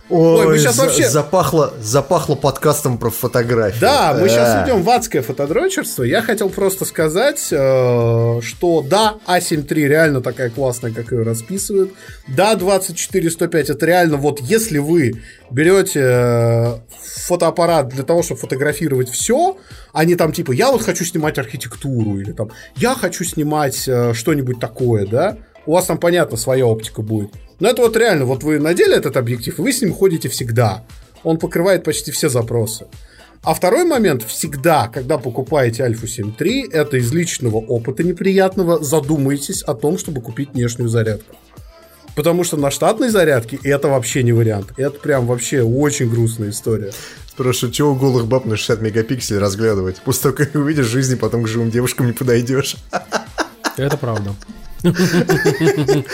[0.10, 1.10] Ой, мы сейчас вообще...
[1.10, 3.80] Запахло, запахло подкастом про фотографии.
[3.80, 6.04] Да, мы сейчас идем в адское фотодрочерство.
[6.04, 11.92] Я хотел просто сказать, э, что да, А7 III реально такая классная, как ее расписывают.
[12.28, 15.22] Да, 24-105 это реально вот если вы
[15.52, 16.76] берете э,
[17.26, 19.58] фотоаппарат для того, чтобы фотографировать все,
[19.92, 24.14] а не там типа я вот хочу снимать архитектуру или там я хочу снимать э,
[24.14, 27.32] что-нибудь такое, да, у вас там, понятно, своя оптика будет.
[27.60, 30.84] Но это вот реально, вот вы надели этот объектив, и вы с ним ходите всегда.
[31.24, 32.86] Он покрывает почти все запросы.
[33.44, 39.62] А второй момент, всегда, когда покупаете Альфу 7 III, это из личного опыта неприятного, задумайтесь
[39.64, 41.36] о том, чтобы купить внешнюю зарядку.
[42.16, 44.74] Потому что на штатной зарядке это вообще не вариант.
[44.78, 46.92] Это прям вообще очень грустная история.
[47.30, 50.02] Спрашиваю, чего голых баб на 60 мегапикселей разглядывать?
[50.02, 52.76] После того, как увидишь жизни, потом к живым девушкам не подойдешь.
[53.78, 54.34] Это правда.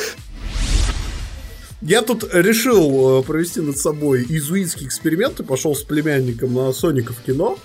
[1.86, 7.12] Я тут решил э, провести над собой изуитский эксперимент и пошел с племянником на Соника
[7.12, 7.58] в кино.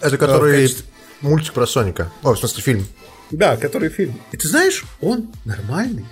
[0.00, 0.84] Это который качестве...
[1.22, 2.12] мультик про Соника.
[2.22, 2.86] О, в смысле, фильм.
[3.32, 4.14] Да, который фильм.
[4.30, 6.06] И ты знаешь, он нормальный.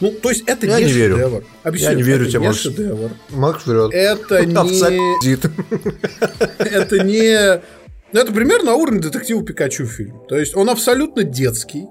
[0.00, 1.16] Ну, то есть это я не, не верю.
[1.16, 1.44] шедевр.
[1.62, 2.58] Объясню, я не верю тебе, Макс.
[2.58, 3.10] шедевр.
[3.28, 3.92] Макс врет.
[3.92, 5.34] Это не...
[6.58, 7.62] Это не...
[8.12, 10.22] Ну, это примерно на уровне детектива Пикачу фильм.
[10.28, 11.86] То есть он абсолютно детский.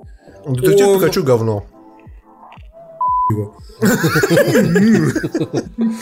[0.48, 1.00] Детектив он...
[1.00, 1.68] Пикачу говно.
[3.30, 3.54] Ну.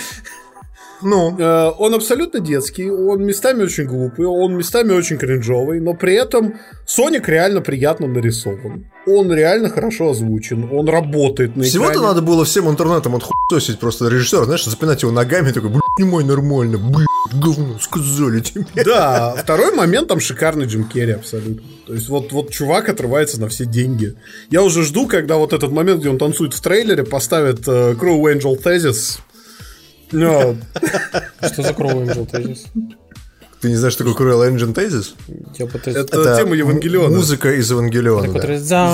[1.03, 6.59] Э, он абсолютно детский, он местами очень глупый, он местами очень кринжовый, но при этом
[6.85, 8.85] Соник реально приятно нарисован.
[9.07, 14.45] Он реально хорошо озвучен, он работает на Всего-то надо было всем интернетом отхуесить просто режиссера,
[14.45, 18.65] знаешь, запинать его ногами, такой, мой нормально, блядь, говно, сказали тебе.
[18.83, 21.61] Да, второй момент там шикарный Джим Керри абсолютно.
[21.85, 24.15] То есть вот, вот чувак отрывается на все деньги.
[24.49, 28.21] Я уже жду, когда вот этот момент, где он танцует в трейлере, поставят uh, Crew
[28.23, 29.19] Angel Thesis
[30.11, 30.57] no.
[31.41, 32.67] Что за Crow Angel Thesis?
[33.61, 35.13] Ты не знаешь, что такое Cruel Engine Thesis?
[35.93, 37.15] Это, это тема Евангелиона.
[37.15, 38.27] Музыка из Евангелиона.
[38.67, 38.93] Да.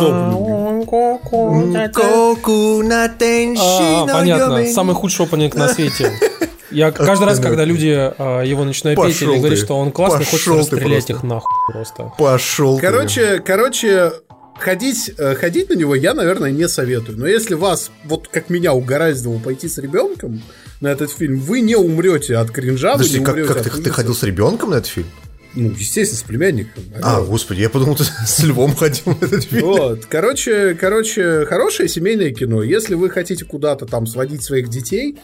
[3.57, 4.65] А, понятно.
[4.73, 6.11] Самый худший опенинг на свете.
[6.71, 10.53] Я каждый раз, когда люди а, его начинают петь или говорят, что он классный, хочется
[10.53, 12.11] расстрелять их нахуй просто.
[12.17, 12.79] Пошел.
[12.79, 14.11] Короче, короче,
[14.59, 17.17] ходить, э, ходить на него я, наверное, не советую.
[17.17, 20.41] Но если вас, вот как меня угораздило пойти с ребенком,
[20.81, 22.93] на этот фильм, вы не умрете от кринжа.
[22.93, 25.07] Подожди, вы не как, как ты, ты ходил с ребенком на этот фильм?
[25.55, 26.83] Ну, естественно, с племянником.
[27.01, 29.65] А, господи, я подумал, ты с львом ходил на этот фильм.
[29.65, 32.61] Вот, короче, короче, хорошее семейное кино.
[32.61, 35.17] Если вы хотите куда-то там сводить своих детей,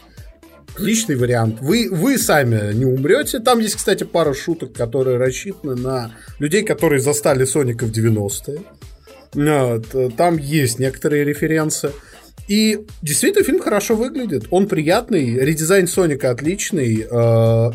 [0.74, 1.58] отличный вариант.
[1.60, 3.38] Вы, вы сами не умрете.
[3.38, 8.60] Там есть, кстати, пара шуток, которые рассчитаны на людей, которые застали Соника в 90-е.
[9.34, 11.92] Вот, там есть некоторые референсы.
[12.48, 14.44] И действительно фильм хорошо выглядит.
[14.50, 17.06] Он приятный, редизайн Соника отличный, э,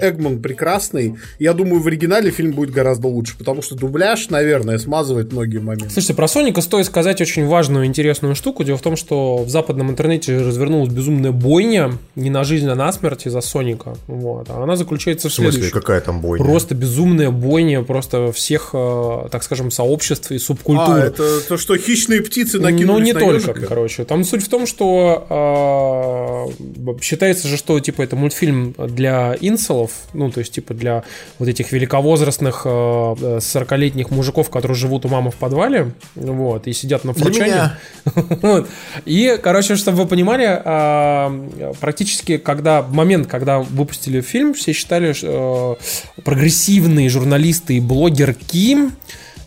[0.02, 1.16] Эгман прекрасный.
[1.40, 5.90] Я думаю, в оригинале фильм будет гораздо лучше, потому что дубляж, наверное, смазывает многие моменты.
[5.90, 8.64] Слушайте, про Соника стоит сказать очень важную, интересную штуку.
[8.64, 12.91] Дело в том, что в западном интернете развернулась безумная бойня, не на жизнь, а на
[12.91, 13.96] смерть из-за Соника.
[14.08, 14.50] Вот.
[14.50, 15.80] А она заключается в, в смысле, следующем.
[15.80, 16.46] какая там бойня?
[16.46, 20.96] Просто безумная бойня просто всех, э, так скажем, сообществ и субкультур.
[20.96, 23.66] А, это то, что хищные птицы накинулись Ну, не на только, ежика?
[23.68, 24.04] короче.
[24.06, 30.31] Там суть в том, что э, считается же, что типа это мультфильм для инселов, ну
[30.31, 31.03] то есть типа для
[31.38, 37.03] вот этих великовозрастных э, 40-летних мужиков, которые живут у мамы в подвале, вот, и сидят
[37.03, 37.72] на флучане.
[39.06, 45.76] И, короче, чтобы вы понимали, э, практически когда момент, когда выпустили фильм, все считали, э,
[46.23, 48.90] прогрессивные журналисты и блогерки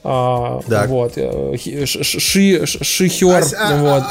[0.05, 1.13] а, вот.
[1.17, 3.45] Э, ши, шихер.
[3.59, 4.03] А, вот.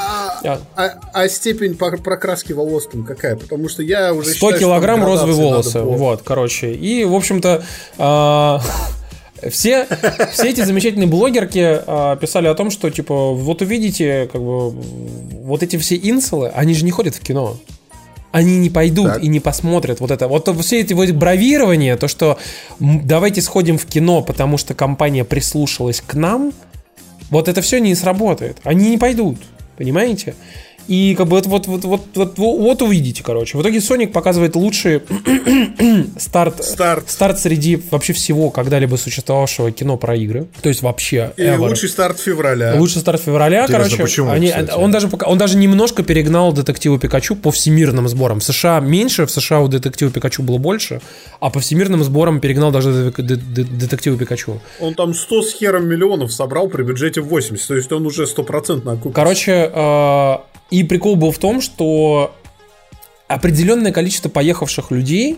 [0.44, 3.36] А, а, а степень прокраски волос там какая?
[3.36, 5.82] Потому что я уже 100 считаю, килограмм розовые волосы.
[5.82, 6.74] Вот, короче.
[6.74, 7.64] И, в общем-то,
[7.98, 8.62] а,
[9.50, 9.86] все,
[10.32, 15.62] все эти замечательные блогерки а, писали о том, что, типа, вот увидите, как бы, вот
[15.62, 17.58] эти все инсулы, они же не ходят в кино
[18.32, 19.24] они не пойдут так.
[19.24, 20.28] и не посмотрят вот это.
[20.28, 22.38] Вот все эти вот бравирования, то, что
[22.80, 26.54] давайте сходим в кино, потому что компания прислушалась к нам,
[27.30, 28.58] вот это все не сработает.
[28.64, 29.38] Они не пойдут,
[29.78, 30.36] понимаете?
[30.92, 33.58] И как бы вот, вот, вот, вот, вот, вот увидите, короче.
[33.58, 35.02] В итоге Sonic показывает лучший
[36.18, 37.10] старт, старт.
[37.10, 40.48] старт среди вообще всего когда-либо существовавшего кино про игры.
[40.62, 41.32] То есть вообще.
[41.38, 41.70] И ever.
[41.70, 42.76] лучший старт февраля.
[42.76, 44.04] Лучший старт февраля, Интересно, короче.
[44.04, 48.42] Почему, они, он, даже, он даже немножко перегнал детективу Пикачу по всемирным сборам.
[48.42, 51.00] В США меньше, в США у детектива Пикачу было больше,
[51.40, 54.60] а по всемирным сборам перегнал даже детективу Пикачу.
[54.82, 58.92] Он там 100 с хером миллионов собрал при бюджете 80, то есть он уже стопроцентно
[58.92, 59.16] окупился.
[59.16, 62.34] Короче, э, и прикол был в том, что
[63.28, 65.38] определенное количество поехавших людей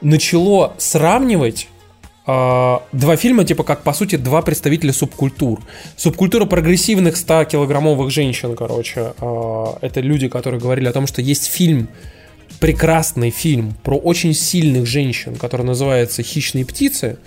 [0.00, 1.68] начало сравнивать
[2.26, 5.60] э, два фильма, типа как, по сути, два представителя субкультур.
[5.96, 11.88] Субкультура прогрессивных 100-килограммовых женщин, короче, э, это люди, которые говорили о том, что есть фильм
[12.60, 17.18] прекрасный фильм про очень сильных женщин, который называется «Хищные птицы»,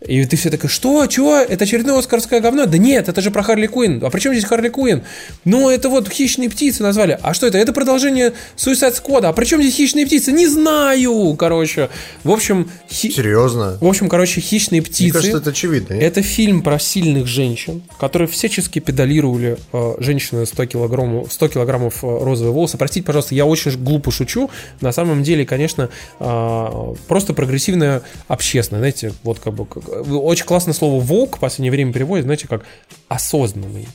[0.00, 2.66] и ты все такой, что, чего, это очередное оскарское говно?
[2.66, 4.02] Да нет, это же про Харли Куин.
[4.04, 5.02] А при чем здесь Харли Куин?
[5.44, 7.18] Ну, это вот «Хищные птицы» назвали.
[7.20, 7.58] А что это?
[7.58, 9.26] Это продолжение Suicide Squad.
[9.26, 10.30] А при чем здесь «Хищные птицы»?
[10.30, 11.90] Не знаю, короче.
[12.22, 12.70] В общем...
[12.88, 13.10] Хи...
[13.10, 13.76] Серьезно?
[13.80, 15.02] В общем, короче, «Хищные птицы».
[15.02, 15.94] Мне кажется, это очевидно.
[15.94, 16.04] Нет?
[16.04, 22.06] Это фильм про сильных женщин, которые всячески педалировали э, женщины 100 килограммов, 100 килограммов э,
[22.06, 22.78] розовые волосы.
[22.78, 24.48] Простите, пожалуйста, я очень глупо шучу.
[24.80, 25.88] На самом деле, конечно,
[26.20, 31.92] э, просто прогрессивная общественная, знаете, вот как бы очень классное слово «волк» в последнее время
[31.92, 32.64] переводит, знаете, как
[33.08, 33.88] осознанный.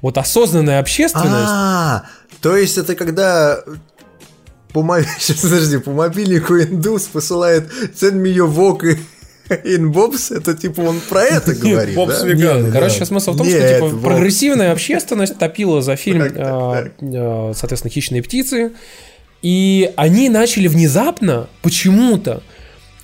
[0.00, 1.50] Вот осознанная общественность.
[1.50, 2.04] А,
[2.40, 3.58] то есть это когда
[4.72, 4.84] по,
[5.18, 8.98] сейчас, подожди, по мобильнику индус посылает «Send me your walk
[9.48, 12.26] in Bobs», это типа он про это говорит, Бобс да?
[12.26, 12.70] веган.
[12.70, 18.22] Короче, смысл в том, что типа прогрессивная общественность топила за фильм, а, а, соответственно, «Хищные
[18.22, 18.72] птицы»,
[19.40, 22.42] и они начали внезапно почему-то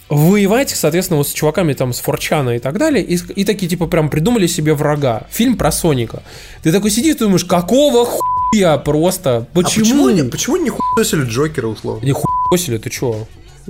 [0.08, 3.86] воевать, соответственно, вот с чуваками там с Форчана и так далее, и, и такие типа
[3.86, 5.26] прям придумали себе врага.
[5.30, 6.22] Фильм про Соника.
[6.62, 9.46] Ты такой сидишь и думаешь, какого хуя просто?
[9.52, 10.06] Почему?
[10.06, 12.04] А почему, почему не хуесили Джокера условно?
[12.04, 13.26] Не хуесили, ты чё?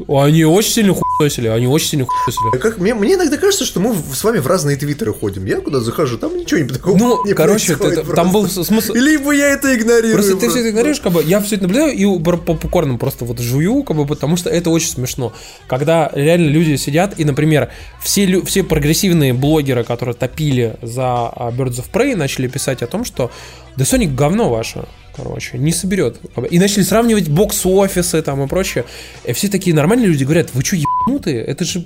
[0.09, 2.59] Они очень сильно хуесили, они очень сильно хуесили.
[2.61, 5.45] Как, мне, мне иногда кажется, что мы с вами в разные твиттеры ходим.
[5.45, 8.93] Я куда захожу, там ничего не такого Ну, не короче, это, там был смысл...
[8.95, 10.15] Либо я это игнорирую.
[10.15, 12.99] Просто, просто ты все это игнорируешь, как бы, я все это наблюдаю и по попкорнам
[12.99, 15.33] просто вот жую, как бы, потому что это очень смешно.
[15.67, 17.71] Когда реально люди сидят, и, например,
[18.03, 23.05] все, все прогрессивные блогеры, которые топили за а, Birds of Prey, начали писать о том,
[23.05, 23.31] что
[23.77, 26.19] да Sonic говно ваше короче, не соберет.
[26.51, 28.85] И начали сравнивать бокс-офисы там и прочее.
[29.25, 31.43] И все такие нормальные люди говорят, вы что, ебанутые?
[31.43, 31.85] Это же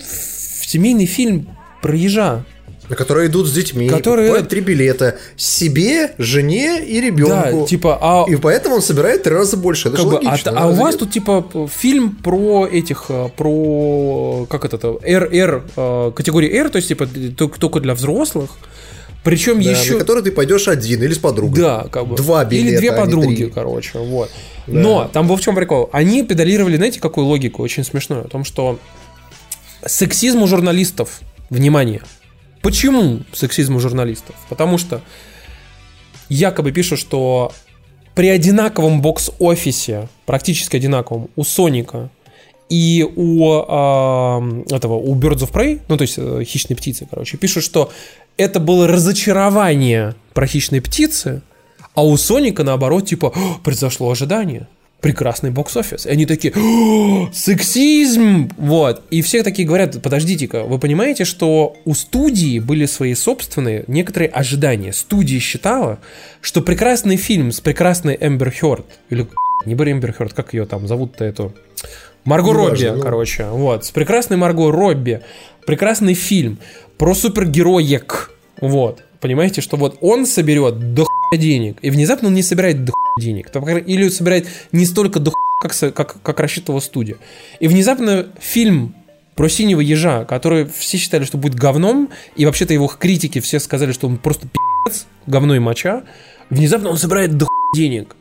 [0.00, 1.48] семейный фильм
[1.82, 2.44] про ежа.
[2.88, 7.60] На которые идут с детьми, которые покупают три билета себе, жене и ребенку.
[7.60, 8.24] Да, типа, а...
[8.28, 9.88] И поэтому он собирает три раза больше.
[9.88, 10.52] Это как же бы, логично.
[10.52, 15.62] А, а у вас тут типа фильм про этих, э, про как это, R, R,
[15.76, 18.50] э, категории R, то есть типа только для взрослых.
[19.24, 19.94] Причем да, еще...
[19.94, 21.60] На который ты пойдешь один или с подругой.
[21.60, 22.16] Да, как бы.
[22.16, 23.50] Два билета, Или две а подруги, три.
[23.50, 24.30] короче, вот.
[24.66, 24.72] Да.
[24.72, 25.88] Но там был в чем прикол?
[25.92, 28.24] Они педалировали, знаете, какую логику очень смешную?
[28.24, 28.78] О том, что
[29.84, 31.20] сексизм у журналистов,
[31.50, 32.02] внимание,
[32.62, 34.34] почему сексизм у журналистов?
[34.48, 35.02] Потому что
[36.28, 37.52] якобы пишут, что
[38.14, 42.10] при одинаковом бокс-офисе, практически одинаковом, у Соника
[42.72, 47.36] и у э, этого, у Birds of Prey, ну, то есть э, хищные птицы, короче,
[47.36, 47.92] пишут, что
[48.38, 51.42] это было разочарование про хищные птицы,
[51.94, 54.68] а у Соника, наоборот, типа, произошло ожидание.
[55.02, 56.06] Прекрасный бокс-офис.
[56.06, 56.54] И они такие,
[57.34, 58.50] сексизм!
[58.56, 59.02] Вот.
[59.10, 64.94] И все такие говорят, подождите-ка, вы понимаете, что у студии были свои собственные некоторые ожидания.
[64.94, 65.98] Студия считала,
[66.40, 69.28] что прекрасный фильм с прекрасной Эмбер Хёрд, или
[69.66, 71.52] не Эмбер Хёрд, как ее там зовут-то эту?
[72.24, 73.02] Марго не Робби, важно, ну.
[73.02, 73.44] короче.
[73.46, 73.84] Вот.
[73.84, 75.22] С прекрасной Марго Робби.
[75.66, 76.58] Прекрасный фильм
[76.98, 78.30] про супергероек.
[78.60, 79.02] Вот.
[79.20, 83.50] Понимаете, что вот он соберет до денег, и внезапно он не собирает до денег.
[83.86, 85.32] Или собирает не столько до
[85.62, 87.16] как, как, как рассчитывала студия.
[87.60, 88.94] И внезапно фильм
[89.34, 93.92] про синего ежа, который все считали, что будет говном, и вообще-то его критики все сказали,
[93.92, 96.02] что он просто пи***ц, говно и моча,
[96.50, 98.16] внезапно он собирает до денег.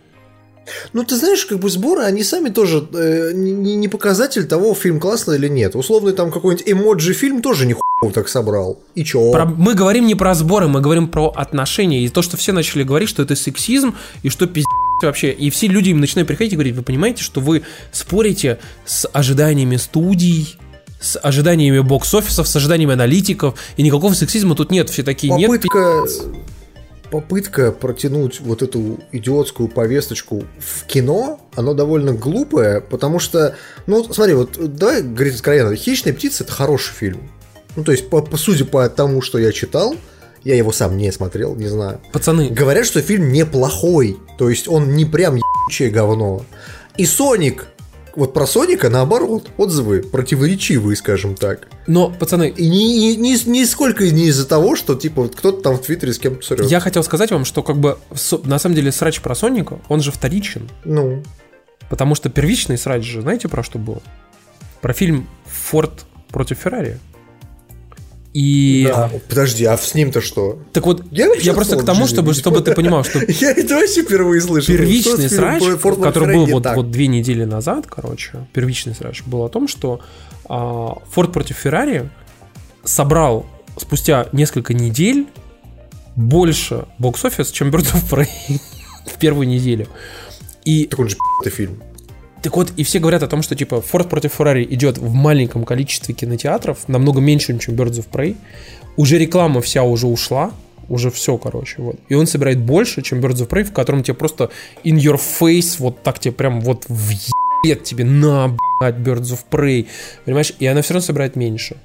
[0.93, 4.99] Ну, ты знаешь, как бы сборы, они сами тоже э, не, не показатель того, фильм
[4.99, 5.75] классный или нет.
[5.75, 7.75] Условный там какой-нибудь эмоджи фильм тоже не
[8.13, 8.79] так собрал.
[8.95, 9.31] И чё?
[9.31, 12.03] Про, мы говорим не про сборы, мы говорим про отношения.
[12.03, 14.67] И то, что все начали говорить, что это сексизм, и что пиздец
[15.03, 15.31] вообще.
[15.31, 19.77] И все люди им начинают приходить и говорить, вы понимаете, что вы спорите с ожиданиями
[19.77, 20.57] студий,
[20.99, 24.89] с ожиданиями бокс-офисов, с ожиданиями аналитиков, и никакого сексизма тут нет.
[24.89, 26.03] Все такие, Попытка...
[26.05, 26.09] нет,
[27.11, 33.55] попытка протянуть вот эту идиотскую повесточку в кино, оно довольно глупое, потому что,
[33.85, 37.29] ну, смотри, вот давай говорить откровенно, «Хищная птица»— это хороший фильм.
[37.75, 39.95] Ну, то есть, по, по судя по тому, что я читал,
[40.43, 42.01] я его сам не смотрел, не знаю.
[42.11, 42.49] Пацаны.
[42.49, 46.43] Говорят, что фильм неплохой, то есть он не прям ебучее говно.
[46.97, 47.67] И Соник
[48.15, 51.67] вот про Соника, наоборот, отзывы противоречивые, скажем так.
[51.87, 52.49] Но, пацаны...
[52.49, 56.13] И ни, ни, ни, нисколько не из-за того, что, типа, вот кто-то там в Твиттере
[56.13, 56.69] с кем-то срет.
[56.69, 57.97] Я хотел сказать вам, что, как бы,
[58.43, 60.69] на самом деле, срач про Соника, он же вторичен.
[60.83, 61.23] Ну.
[61.89, 64.01] Потому что первичный срач же, знаете, про что был?
[64.81, 66.99] Про фильм «Форд против Феррари».
[68.33, 68.85] И...
[68.87, 70.59] Да, подожди, а с ним-то что?
[70.71, 73.19] Так вот, я, я просто к тому, чтобы, чтобы ты понимал, что...
[73.27, 74.73] Я это вообще впервые слышал.
[74.73, 75.61] Первичный срач,
[76.01, 79.99] который был вот, вот две недели назад, короче, первичный срач был о том, что
[80.45, 82.09] а, Форд против Феррари
[82.85, 83.45] собрал
[83.77, 85.27] спустя несколько недель
[86.15, 88.29] больше бокс-офис, чем Birds of Prey
[89.07, 89.87] в первую неделю.
[90.63, 90.85] И...
[90.85, 91.17] Так он же
[91.49, 91.81] фильм.
[92.41, 95.63] Так вот, и все говорят о том, что типа Форд против Феррари идет в маленьком
[95.63, 98.35] количестве кинотеатров, намного меньше, чем Birds of Prey.
[98.97, 100.51] Уже реклама вся уже ушла,
[100.89, 101.99] уже все, короче, вот.
[102.09, 104.49] И он собирает больше, чем Birds of Prey, в котором тебе просто
[104.83, 109.87] in your face, вот так тебе прям вот въебет тебе на, блядь, Birds of Prey,
[110.25, 110.53] понимаешь?
[110.59, 111.77] И она все равно собирает меньше,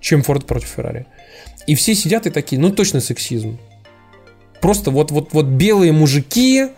[0.00, 1.06] чем Ford против Ferrari.
[1.68, 3.58] И все сидят и такие, ну точно сексизм.
[4.60, 6.68] Просто вот, вот, вот белые мужики,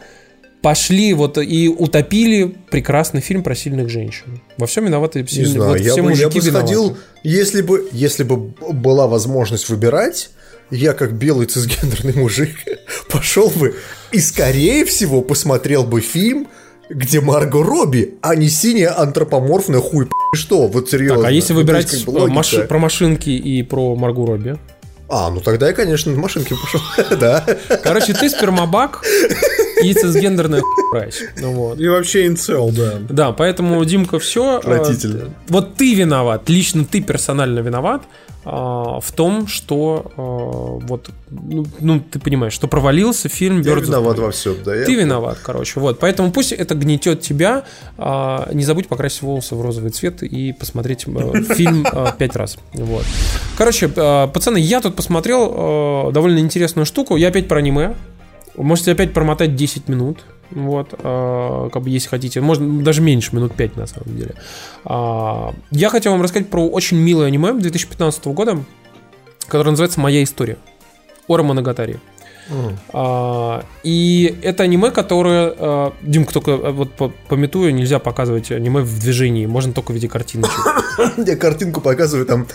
[0.62, 4.40] пошли вот и утопили прекрасный фильм про сильных женщин.
[4.58, 5.52] Во всем виноваты сильные.
[5.52, 10.30] Знаю, вот я, все бы, я бы сходил, если бы, если бы была возможность выбирать,
[10.70, 12.50] я как белый цисгендерный мужик
[13.10, 13.74] пошел бы
[14.12, 16.48] и скорее всего посмотрел бы фильм,
[16.88, 21.22] где Марго Робби, а не синяя антропоморфная хуй что, вот серьезно.
[21.22, 22.54] Так, а если выбирать маш...
[22.68, 24.58] про машинки и про Марго Робби?
[25.08, 26.80] А, ну тогда я, конечно, на машинке пошел.
[27.18, 27.44] да.
[27.82, 29.02] Короче, ты спермобак
[29.82, 31.22] и цисгендерная хуйсь.
[31.40, 31.80] Ну, вот.
[31.80, 32.98] И вообще инцел, да.
[33.08, 34.58] Да, поэтому, Димка, все.
[34.58, 35.30] Отвратительно.
[35.48, 38.02] Вот ты виноват, лично ты персонально виноват
[38.42, 40.22] а, в том, что а,
[40.86, 44.72] вот, ну, ну, ты понимаешь, что провалился фильм Я виноват во всем, да.
[44.84, 45.98] Ты виноват, короче, вот.
[45.98, 47.64] Поэтому пусть это гнетет тебя.
[47.98, 51.02] А, не забудь покрасить волосы в розовый цвет и посмотреть
[51.54, 51.86] фильм
[52.18, 52.56] пять раз.
[52.72, 53.04] Вот.
[53.58, 57.16] Короче, пацаны, я тут посмотрел довольно интересную штуку.
[57.16, 57.94] Я опять про аниме.
[58.62, 60.24] Можете опять промотать 10 минут.
[60.50, 64.34] Вот, э, как бы если хотите, можно даже меньше, минут 5 на самом деле.
[64.84, 68.58] Э, я хотел вам рассказать про очень милое аниме 2015 года,
[69.46, 70.58] которое называется «Моя история».
[71.28, 71.98] Ора Моногатари.
[72.48, 72.76] Mm.
[72.92, 75.54] А, и это аниме, которое...
[75.56, 76.90] А, Димка, только вот
[77.28, 80.58] пометую, нельзя показывать аниме в движении, можно только в виде картиночек.
[81.16, 82.46] Я картинку показываю, там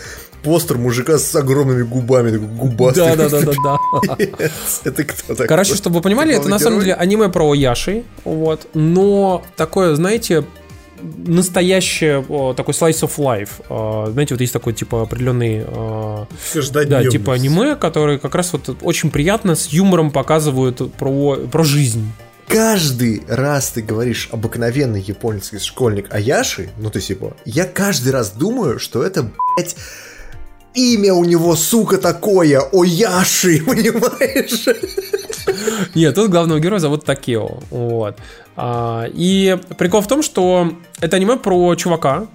[0.42, 3.04] постер мужика с огромными губами, такой губастый.
[3.04, 4.16] Да, да, да, да, да.
[4.84, 5.46] Это кто такой?
[5.46, 10.44] Короче, чтобы вы понимали, это на самом деле аниме про Яши, вот, но такое, знаете,
[11.00, 12.22] настоящее
[12.54, 14.12] такой slice of life.
[14.12, 15.64] Знаете, вот есть такой типа определенный
[16.84, 22.10] да, типа аниме, который как раз вот очень приятно с юмором показывают про, про жизнь
[22.48, 28.78] каждый раз ты говоришь обыкновенный японский школьник Аяши, ну ты типа, я каждый раз думаю,
[28.78, 29.76] что это, блядь,
[30.74, 34.68] имя у него, сука, такое, Ояши, понимаешь?
[35.94, 37.58] Нет, тут главного героя зовут Такео.
[37.70, 38.16] Вот.
[38.56, 42.26] А, и прикол в том, что это аниме про чувака,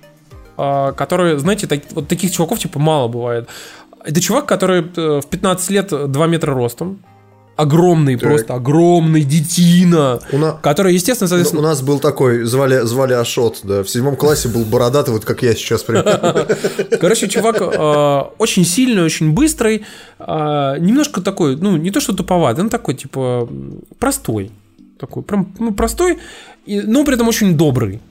[0.58, 3.50] а, который, знаете, так, вот таких чуваков типа мало бывает.
[4.04, 7.04] Это чувак, который э, в 15 лет 2 метра ростом,
[7.56, 8.30] огромный, так.
[8.30, 10.54] просто огромный детина, у на...
[10.54, 11.62] который, естественно, соответственно...
[11.62, 15.44] У нас был такой, звали, звали Ашот, да, в седьмом классе был бородатый, вот как
[15.44, 16.48] я сейчас примерно.
[17.00, 19.86] Короче, чувак э, очень сильный, очень быстрый,
[20.20, 20.24] э,
[20.80, 23.48] немножко такой, ну, не то что туповатый, он такой, типа,
[24.00, 24.52] простой,
[25.00, 26.20] такой, прям, ну, простой,
[26.66, 28.02] но при этом очень добрый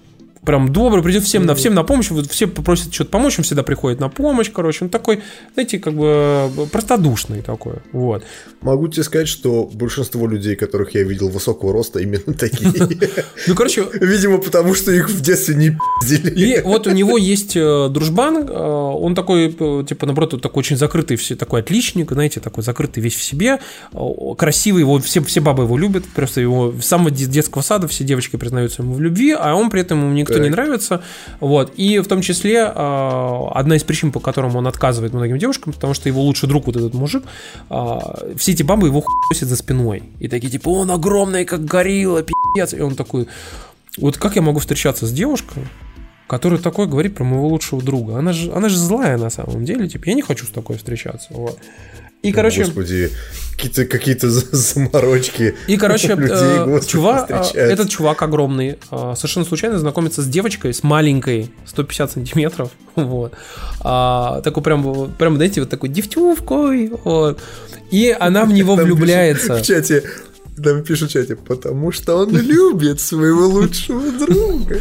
[0.45, 3.63] прям добрый, придет всем на, всем на помощь, вот все попросят что-то помочь, он всегда
[3.63, 5.23] приходит на помощь, короче, он такой,
[5.55, 8.25] знаете, как бы простодушный такой, вот.
[8.61, 12.71] Могу тебе сказать, что большинство людей, которых я видел высокого роста, именно такие.
[13.47, 13.87] Ну, короче...
[14.01, 16.63] Видимо, потому что их в детстве не пиздили.
[16.65, 21.17] Вот у него есть э, дружбан, э, он такой, э, типа, наоборот, такой очень закрытый,
[21.17, 23.61] все такой отличник, знаете, такой закрытый весь в себе,
[24.37, 28.37] красивый, его все, все бабы его любят, просто его с самого детского сада все девочки
[28.37, 30.45] признаются ему в любви, а он при этом ему никто так.
[30.45, 31.03] не нравится.
[31.41, 31.73] Вот.
[31.77, 36.09] И в том числе одна из причин, по которым он отказывает многим девушкам, потому что
[36.09, 37.25] его лучший друг, вот этот мужик,
[37.69, 40.03] все эти бабы его хуйсят за спиной.
[40.21, 42.75] И такие, типа, он огромный, как горилла, пиздец.
[42.75, 43.27] И он такой,
[43.99, 45.67] вот как я могу встречаться с девушкой,
[46.27, 48.19] которая такой говорит про моего лучшего друга?
[48.19, 51.29] Она же, она же злая на самом деле, типа, я не хочу с такой встречаться.
[51.31, 51.59] Вот.
[52.23, 52.65] И, короче...
[52.65, 53.11] Господи,
[53.61, 54.17] какие-то какие
[54.53, 55.55] заморочки.
[55.67, 60.73] И, короче, людей, э, чувак, э, этот чувак огромный э, совершенно случайно знакомится с девочкой,
[60.73, 63.33] с маленькой, 150 сантиметров, вот.
[63.81, 67.41] А, такой прям, прям, знаете, вот такой девтювкой, вот.
[67.91, 69.57] И она в него влюбляется.
[69.57, 70.05] В чате
[70.57, 74.79] нам пишут в чате, потому что он любит своего лучшего друга.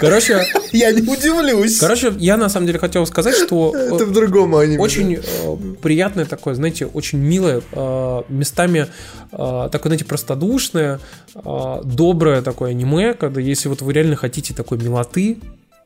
[0.00, 1.78] Короче, я не удивлюсь.
[1.78, 4.78] Короче, я на самом деле хотел сказать, что это в другом аниме.
[4.78, 5.20] Очень э,
[5.82, 8.86] приятное такое, знаете, очень милое, э, местами
[9.32, 11.00] э, такое, знаете, простодушное,
[11.34, 15.38] доброе такое аниме, когда если вот вы реально хотите такой милоты,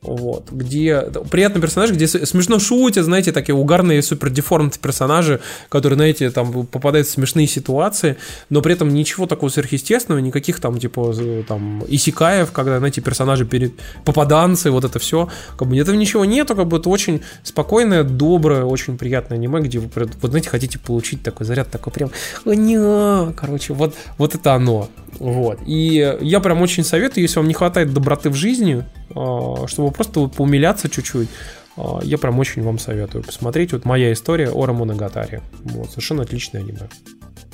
[0.07, 6.29] вот, где приятный персонаж, где смешно шутят, знаете, такие угарные супер деформные персонажи, которые, знаете,
[6.31, 8.15] там попадают в смешные ситуации,
[8.49, 11.13] но при этом ничего такого сверхъестественного, никаких там, типа,
[11.47, 13.73] там, исикаев, когда, знаете, персонажи перед
[14.05, 15.27] попаданцы, вот это все,
[15.57, 19.79] как бы этого ничего нету, как бы это очень спокойное, доброе, очень приятное аниме, где
[19.79, 22.11] вы, вот, знаете, хотите получить такой заряд, такой прям,
[22.45, 24.89] не, короче, вот, вот это оно,
[25.19, 28.85] вот, и я прям очень советую, если вам не хватает доброты в жизни,
[29.15, 31.29] а, чтобы просто поумиляться чуть-чуть,
[31.75, 33.73] а, я прям очень вам советую посмотреть.
[33.73, 35.41] Вот моя история о Рамонагатаре.
[35.63, 36.89] Вот, совершенно отличное аниме.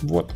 [0.01, 0.31] Вот.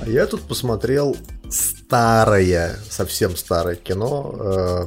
[0.00, 1.16] А я тут посмотрел
[1.50, 4.34] старое, совсем старое кино.
[4.38, 4.86] Э,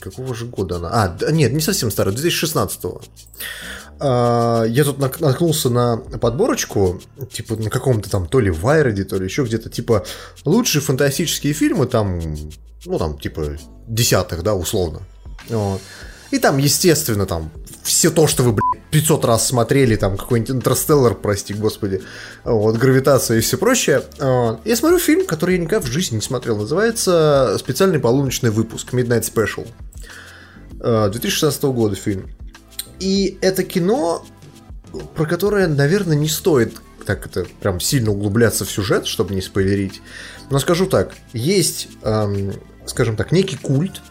[0.00, 0.90] какого же года она?
[0.92, 3.02] А, нет, не совсем старое, 2016 -го.
[4.00, 7.00] Э, я тут наткнулся на подборочку,
[7.32, 10.04] типа на каком-то там то ли Вайроде, то ли еще где-то, типа
[10.44, 12.20] лучшие фантастические фильмы, там,
[12.84, 15.02] ну там, типа десятых, да, условно.
[15.48, 15.80] Вот.
[16.30, 17.50] И там, естественно, там
[17.82, 22.02] все то, что вы, блядь, 500 раз смотрели, там какой-нибудь Интерстеллар, прости господи,
[22.44, 24.04] вот, Гравитация и все прочее.
[24.18, 29.22] Я смотрю фильм, который я никогда в жизни не смотрел, называется «Специальный полуночный выпуск», Midnight
[29.22, 29.66] Special.
[31.10, 32.30] 2016 года фильм.
[33.00, 34.24] И это кино,
[35.14, 36.74] про которое, наверное, не стоит
[37.10, 40.00] так это прям сильно углубляться в сюжет, чтобы не спойлерить.
[40.48, 42.52] Но скажу так, есть, эм,
[42.90, 44.02] скажем так, некий культ,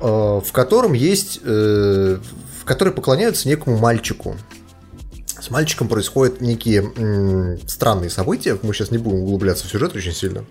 [0.00, 2.18] э, в котором есть, э,
[2.60, 4.36] в который поклоняются некому мальчику.
[5.26, 8.56] С мальчиком происходят некие странные события.
[8.62, 10.44] Мы сейчас не будем углубляться в сюжет очень сильно.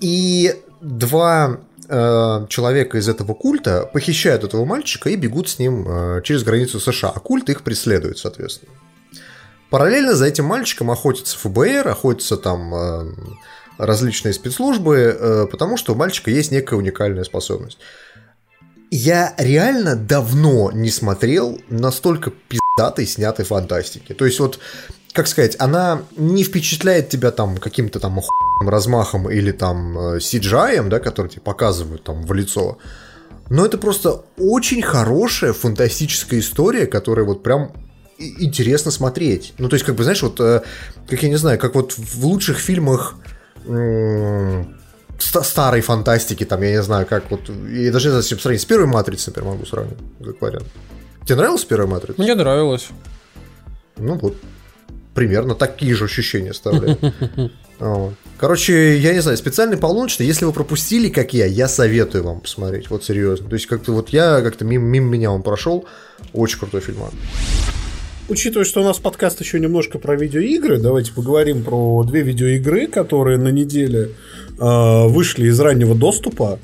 [0.00, 6.42] И два э, человека из этого культа похищают этого мальчика и бегут с ним через
[6.42, 7.12] границу США.
[7.14, 8.72] А культ их преследует, соответственно.
[9.70, 12.74] Параллельно за этим мальчиком охотится ФБР, охотятся там
[13.78, 17.78] различные спецслужбы, э, потому что у мальчика есть некая уникальная способность.
[18.90, 24.12] Я реально давно не смотрел настолько пиздатой снятой фантастики.
[24.12, 24.60] То есть вот,
[25.12, 31.00] как сказать, она не впечатляет тебя там каким-то там охуенным размахом или там CGI, да,
[31.00, 32.78] который тебе показывают там в лицо.
[33.48, 37.72] Но это просто очень хорошая фантастическая история, которая вот прям
[38.18, 39.54] интересно смотреть.
[39.58, 40.62] Ну, то есть, как бы, знаешь, вот, э,
[41.08, 43.16] как я не знаю, как вот в лучших фильмах
[45.18, 48.86] старой фантастики, там, я не знаю, как вот, я даже не знаю, сравнить, с первой
[48.86, 50.66] матрицей, например, могу сравнить, как вариант.
[51.24, 52.20] Тебе нравилась первая матрица?
[52.20, 52.88] Мне нравилась.
[53.96, 54.36] Ну вот,
[55.14, 57.00] примерно такие же ощущения оставляет.
[58.38, 62.90] Короче, я не знаю, специальный полуночный, если вы пропустили, как я, я советую вам посмотреть,
[62.90, 63.48] вот серьезно.
[63.48, 65.86] То есть как-то вот я как-то мимо, мимо меня он прошел,
[66.32, 67.00] очень крутой фильм.
[68.28, 73.38] Учитывая, что у нас подкаст еще немножко про видеоигры, давайте поговорим про две видеоигры, которые
[73.38, 74.10] на неделе
[74.58, 76.58] э, вышли из раннего доступа.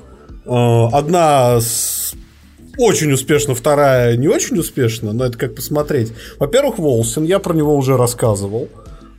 [0.45, 2.15] Э, одна с...
[2.79, 6.13] очень успешно, вторая не очень успешно, но это как посмотреть.
[6.41, 8.69] Во-первых, Волсин, я про него уже рассказывал.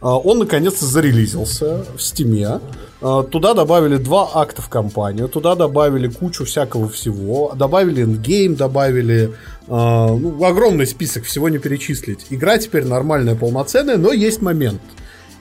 [0.01, 2.59] Э, он наконец-то зарелизился в Стиме.
[3.03, 9.33] Э, туда добавили два акта в кампанию, туда добавили кучу всякого всего, добавили эндгейм, добавили
[9.67, 12.27] а, ну, огромный список, всего не перечислить.
[12.29, 14.81] Игра теперь нормальная, полноценная, но есть момент.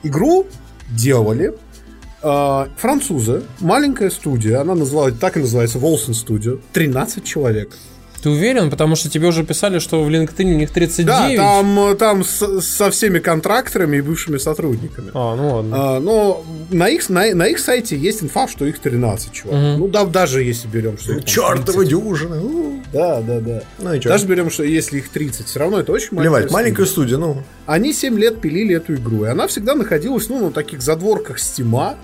[0.03, 0.45] Игру
[0.89, 1.53] делали
[2.21, 7.77] э, французы, маленькая студия, она называлась, так и называется, Волсон Studio, 13 человек.
[8.23, 8.69] Ты уверен?
[8.69, 11.05] Потому что тебе уже писали, что в LinkedIn у них 39.
[11.05, 15.11] Да, там, там с, со всеми контракторами и бывшими сотрудниками.
[15.13, 15.75] А, ну ладно.
[15.77, 19.73] А, но на их, на, на их сайте есть инфа, что их 13 человек.
[19.73, 19.85] Угу.
[19.85, 22.41] Ну, да, даже если берем, что их Чертова дюжина.
[22.93, 23.63] Да, да, да.
[23.79, 27.17] Ну, даже берем, что если их 30, все равно это очень маленькая Плевать, маленькая студия,
[27.17, 27.43] ну.
[27.65, 31.97] Они 7 лет пилили эту игру, и она всегда находилась, ну, на таких задворках стима.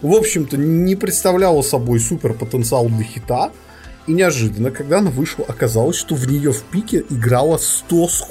[0.00, 3.50] В общем-то, не представляла собой супер потенциал для хита.
[4.06, 8.24] И неожиданно, когда она вышла, оказалось, что в нее в пике играло 100 с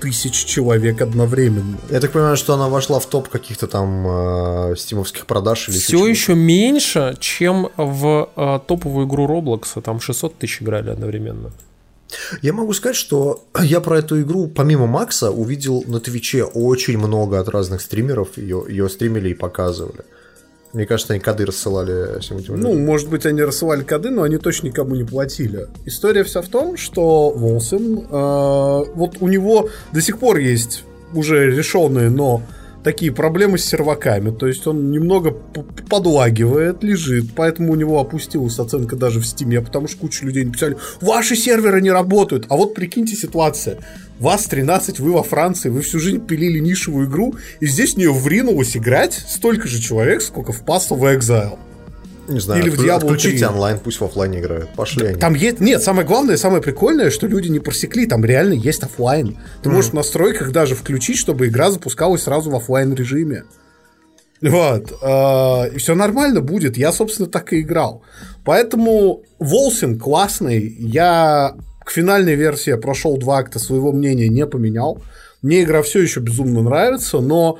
[0.00, 1.78] тысяч человек одновременно.
[1.90, 6.06] Я так понимаю, что она вошла в топ каких-то там э, стимовских продаж или Все
[6.06, 9.80] еще меньше, чем в э, топовую игру Roblox.
[9.80, 11.52] Там 600 тысяч играли одновременно.
[12.42, 17.38] Я могу сказать, что я про эту игру, помимо Макса, увидел на Твиче очень много
[17.38, 18.36] от разных стримеров.
[18.36, 20.04] Ее, ее стримили и показывали.
[20.72, 24.38] Мне кажется, они коды рассылали всем этим Ну, может быть, они рассылали коды, но они
[24.38, 25.66] точно никому не платили.
[25.84, 30.84] История вся в том, что Wolcen, э, вот у него до сих пор есть
[31.14, 32.42] уже решенные, но
[32.82, 34.30] такие проблемы с серваками.
[34.30, 35.30] То есть он немного
[35.88, 40.76] подлагивает, лежит, поэтому у него опустилась оценка даже в Стиме, потому что куча людей написали,
[41.00, 42.46] ваши серверы не работают.
[42.48, 43.78] А вот прикиньте ситуация.
[44.18, 48.12] Вас 13, вы во Франции, вы всю жизнь пилили нишевую игру, и здесь в нее
[48.12, 51.58] ринулось играть столько же человек, сколько в Path of Exile.
[52.28, 53.46] Не знаю, Или в Diablo отключите 3.
[53.46, 54.70] онлайн, пусть в офлайне играют.
[54.74, 55.18] Пошли они.
[55.18, 55.60] Там есть...
[55.60, 59.38] Нет, самое главное, самое прикольное, что люди не просекли, там реально есть оффлайн.
[59.62, 63.44] Ты можешь в настройках даже включить, чтобы игра запускалась сразу в оффлайн режиме.
[64.40, 64.92] Вот.
[65.02, 66.76] э, И все нормально будет.
[66.76, 68.02] Я, собственно, так и играл.
[68.44, 70.74] Поэтому Wolcen классный.
[70.78, 71.54] Я
[71.84, 75.02] к финальной версии прошел два акта, своего мнения не поменял.
[75.42, 77.58] Мне игра все еще безумно нравится, но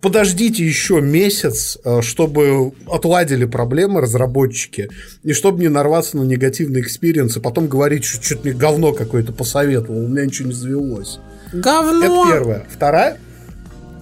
[0.00, 4.88] подождите еще месяц, э, чтобы отладили проблемы разработчики,
[5.22, 9.32] и чтобы не нарваться на негативный experience, и потом говорить, что что-то мне говно какое-то
[9.32, 11.18] посоветовал, у меня ничего не завелось.
[11.52, 12.04] Говно!
[12.04, 12.66] Это первое.
[12.70, 13.18] Вторая,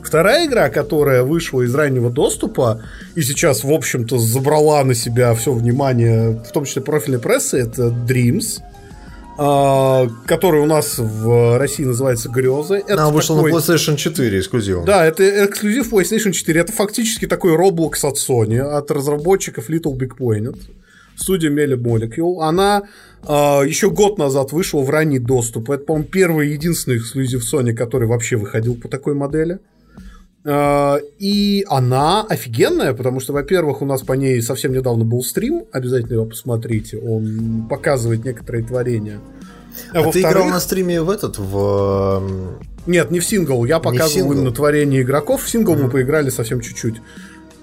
[0.03, 2.83] вторая игра, которая вышла из раннего доступа
[3.15, 7.89] и сейчас, в общем-то, забрала на себя все внимание, в том числе профильной прессы, это
[7.89, 8.61] Dreams,
[9.37, 12.77] который у нас в России называется Грезы.
[12.77, 14.85] Это Она вышла такой- на PlayStation 4 эксклюзивом.
[14.85, 16.61] да, это эксклюзив PlayStation 4.
[16.61, 20.57] Это фактически такой Roblox от Sony, от разработчиков Little Big Planet.
[21.17, 22.41] Студия Meli Molecule.
[22.41, 22.83] Она
[23.27, 25.71] а, еще год назад вышла в ранний доступ.
[25.71, 29.55] Это, по-моему, первый и единственный эксклюзив Sony, который вообще выходил по такой модели.
[29.55, 29.59] А,
[30.47, 36.15] И она офигенная, потому что, во-первых, у нас по ней совсем недавно был стрим, обязательно
[36.15, 39.21] его посмотрите, он показывает некоторые творения.
[39.93, 42.21] А ты играл на стриме в этот, в...
[42.23, 43.65] эм, нет, не в сингл.
[43.65, 45.43] Я показывал именно творение игроков.
[45.43, 46.97] В сингл мы поиграли совсем чуть-чуть.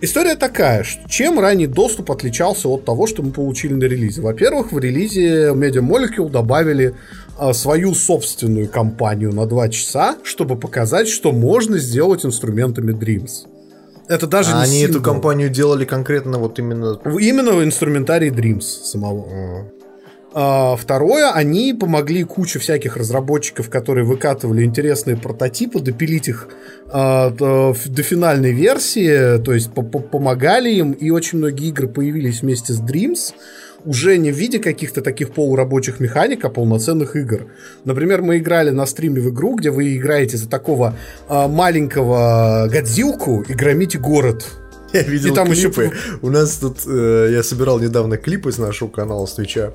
[0.03, 4.21] История такая, что чем ранний доступ отличался от того, что мы получили на релизе?
[4.21, 6.95] Во-первых, в релизе Media Molecule добавили
[7.30, 13.47] а, свою собственную кампанию на 2 часа, чтобы показать, что можно сделать инструментами Dreams.
[14.07, 14.95] Это даже а не они сингл.
[14.95, 16.99] эту компанию делали конкретно вот именно...
[17.19, 19.71] Именно в инструментарии Dreams самого.
[20.33, 26.47] А, Второе, они помогли куче всяких разработчиков, которые выкатывали интересные прототипы, допилить их
[26.89, 32.41] а, до, финальной версии, то есть по- по- помогали им, и очень многие игры появились
[32.41, 33.33] вместе с Dreams,
[33.85, 37.47] уже не в виде каких-то таких полурабочих механик, а полноценных игр.
[37.85, 40.95] Например, мы играли на стриме в игру, где вы играете за такого
[41.27, 44.45] а, маленького Годзилку и громите город.
[44.93, 45.95] Я видел И там еще клипы.
[46.21, 46.79] У нас тут...
[46.85, 49.71] э, я собирал недавно клипы с нашего канала, с Твича.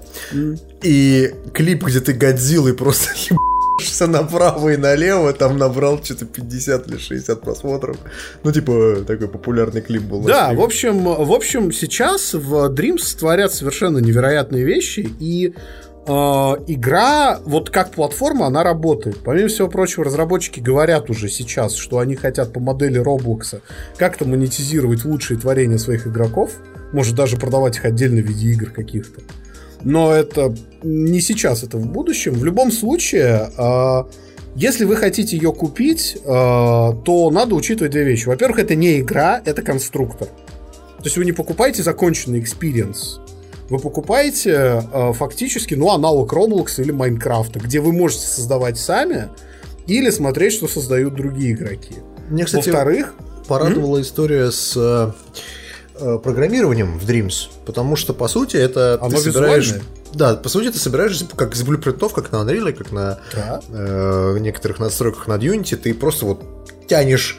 [0.83, 3.15] И клип, где ты Годзиллой просто
[3.77, 7.97] ебашься направо и налево, там набрал что-то 50 или 60 просмотров.
[8.43, 10.23] Ну, типа, такой популярный клип был.
[10.23, 15.55] Да, в общем, в общем, сейчас в Dreams творят совершенно невероятные вещи, и
[16.07, 19.19] э, игра, вот как платформа, она работает.
[19.25, 23.61] Помимо всего прочего, разработчики говорят уже сейчас, что они хотят по модели Роблокса
[23.97, 26.53] как-то монетизировать лучшие творения своих игроков,
[26.93, 29.21] может даже продавать их отдельно в виде игр каких-то.
[29.83, 32.35] Но это не сейчас, это в будущем.
[32.35, 34.05] В любом случае, э,
[34.55, 38.27] если вы хотите ее купить, э, то надо учитывать две вещи.
[38.27, 40.29] Во-первых, это не игра, это конструктор.
[40.29, 43.21] То есть вы не покупаете законченный experience.
[43.69, 49.29] Вы покупаете э, фактически, ну, аналог Roblox или Майнкрафта, где вы можете создавать сами
[49.87, 51.97] или смотреть, что создают другие игроки.
[52.29, 53.15] Мне, кстати, Во-вторых,
[53.47, 55.13] порадовала история с э,
[56.23, 59.65] программированием в Dreams, потому что, по сути, это Оно ты собираешь...
[59.67, 59.87] визуальное?
[60.15, 63.61] Да, по сути, ты собираешь как из блюпринтов, как на Unreal, как на Да.
[63.69, 66.43] э, некоторых настройках над Unity, ты просто вот
[66.87, 67.39] тянешь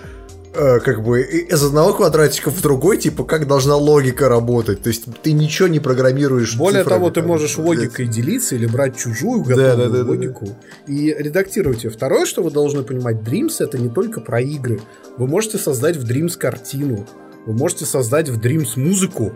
[0.53, 4.81] э, как бы из одного квадратика в другой, типа, как должна логика работать.
[4.81, 6.55] То есть ты ничего не программируешь.
[6.55, 7.67] Более цифрами, того, ты там, можешь блядь.
[7.67, 10.49] логикой делиться или брать чужую Да, готовую да, да, да, логику
[10.87, 11.89] и редактировать ее.
[11.91, 14.81] Второе, что вы должны понимать, Dreams это не только про игры.
[15.17, 17.07] Вы можете создать в Dreams картину,
[17.47, 19.33] вы можете создать в Dreams музыку.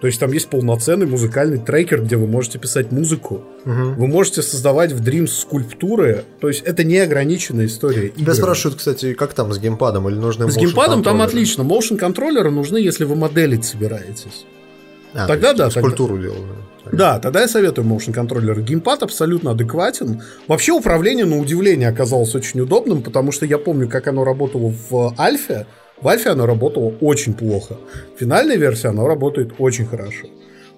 [0.00, 3.42] То есть там есть полноценный музыкальный трекер, где вы можете писать музыку.
[3.64, 3.94] Мгм.
[3.94, 6.24] Вы можете создавать в Dreams скульптуры.
[6.40, 8.10] То есть это неограниченная история.
[8.10, 8.34] Тебя игр.
[8.34, 11.62] спрашивают, кстати, как там с геймпадом или нужны С геймпадом там отлично.
[11.62, 14.44] Motion контроллеры нужны, если вы моделить собираетесь.
[15.14, 16.36] А, Тогда то есть да, тогда- Скульптуру делал.
[16.36, 16.90] да.
[16.92, 18.60] Да, тогда я советую motion контроллер.
[18.60, 20.20] Геймпад абсолютно адекватен.
[20.48, 25.14] Вообще управление, на удивление, оказалось очень удобным, потому что я помню, как оно работало в
[25.18, 25.66] Альфе.
[26.00, 27.76] В Альфе оно работало очень плохо.
[28.16, 30.26] В финальной версии оно работает очень хорошо.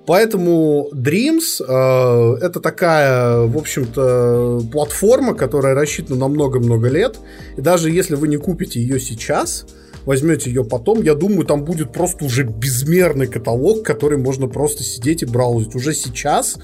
[0.07, 7.19] Поэтому Dreams э, это такая, в общем-то, платформа, которая рассчитана на много-много лет.
[7.57, 9.67] И даже если вы не купите ее сейчас,
[10.05, 15.23] возьмете ее потом, я думаю, там будет просто уже безмерный каталог, который можно просто сидеть
[15.23, 15.75] и браузить.
[15.75, 16.57] Уже сейчас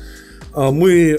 [0.55, 1.19] э, мы...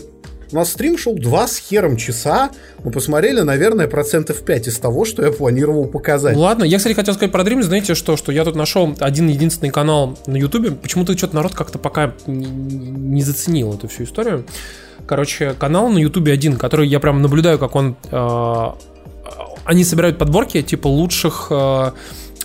[0.53, 2.51] У нас стрим шел два с хером часа.
[2.83, 6.37] Мы посмотрели, наверное, процентов 5 из того, что я планировал показать.
[6.37, 9.71] Ладно, я, кстати, хотел сказать про Dream, знаете что, что я тут нашел один единственный
[9.71, 14.45] канал на Ютубе, почему-то что-то народ как-то пока не, не заценил эту всю историю.
[15.07, 17.95] Короче, канал на Ютубе один, который я прям наблюдаю, как он...
[18.11, 18.67] э,
[19.65, 21.91] они собирают подборки, типа, лучших э,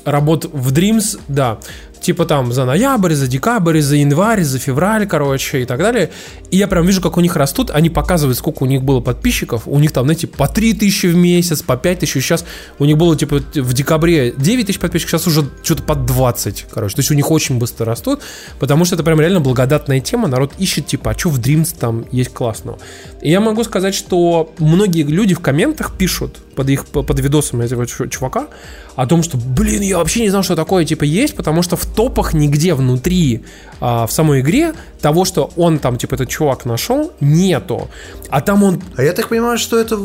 [0.07, 1.59] работ в Dreams, да.
[2.01, 6.11] Типа там за ноябрь, за декабрь, за январь, за февраль, короче, и так далее.
[6.51, 7.71] И я прям вижу, как у них растут.
[7.71, 9.63] Они показывают, сколько у них было подписчиков.
[9.67, 12.13] У них там, знаете, по 3 тысячи в месяц, по 5 тысяч.
[12.13, 12.45] Сейчас
[12.79, 16.95] у них было, типа, в декабре 9 тысяч подписчиков, сейчас уже что-то под 20, короче.
[16.95, 18.21] То есть у них очень быстро растут,
[18.59, 20.29] потому что это прям реально благодатная тема.
[20.29, 22.79] Народ ищет, типа, а что в Dreams там есть классного.
[23.21, 27.87] И я могу сказать, что многие люди в комментах пишут под их под видосами этого
[27.87, 28.49] чувака
[28.97, 31.87] о том, что, блин, я вообще не знал, что такое типа есть, потому что в
[31.87, 33.45] топах нигде внутри
[33.81, 37.89] а, в самой игре того, что он там типа этот чувак нашел, нету.
[38.29, 38.83] А там он.
[38.97, 40.01] А я так понимаю, что это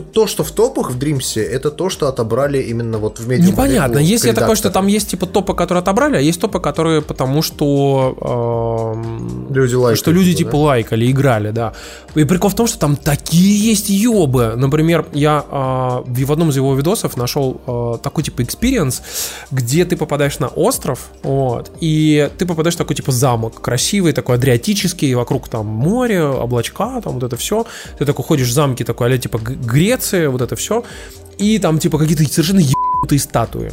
[0.00, 3.46] то, что в топах в Дримсе, это то, что отобрали именно вот в медиа.
[3.46, 3.98] Непонятно.
[3.98, 7.42] Есть ли такое, что там есть типа топы, которые отобрали, а есть топы, которые потому
[7.42, 8.96] что
[9.48, 10.58] э, люди лайкали, что люди типа да?
[10.58, 11.72] лайкали, играли, да.
[12.14, 14.54] И прикол в том, что там такие есть ёбы.
[14.56, 19.02] Например, я э, в одном из его видосов нашел э, такой типа experience,
[19.50, 24.36] где ты попадаешь на остров, вот, и ты попадаешь в такой типа замок красивый, такой
[24.36, 27.66] адриатический, вокруг там море, облачка, там вот это все.
[27.98, 29.38] Ты такой ходишь в замке такой, а типа
[29.82, 30.84] Греция, вот это все.
[31.38, 33.72] И там типа какие-то совершенно ебанутые статуи.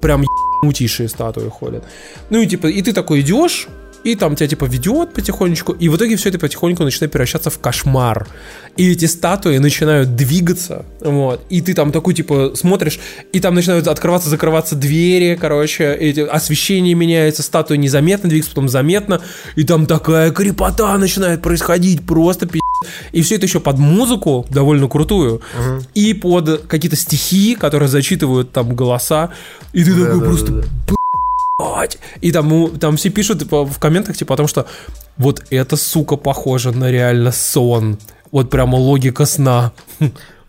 [0.00, 0.24] Прям
[0.62, 1.84] ебанутейшие статуи ходят.
[2.30, 3.66] Ну и типа, и ты такой идешь,
[4.04, 7.58] и там тебя типа ведет потихонечку, и в итоге все это потихоньку начинает превращаться в
[7.58, 8.28] кошмар.
[8.76, 13.00] И эти статуи начинают двигаться, вот, и ты там такой типа смотришь,
[13.32, 19.20] и там начинают открываться, закрываться двери, короче, эти, освещение меняется, статуи незаметно двигаются, потом заметно,
[19.56, 22.60] и там такая крепота начинает происходить, просто пи***.
[23.12, 25.82] И все это еще под музыку, довольно крутую, угу.
[25.94, 29.30] и под какие-то стихи, которые зачитывают там голоса,
[29.72, 30.52] и ты да, такой да, просто...
[30.52, 30.94] Да, да
[32.20, 34.66] и там, там все пишут типа, в комментах, типа, о том, что
[35.16, 37.98] вот эта сука похожа на реально сон.
[38.30, 39.72] Вот прямо логика сна.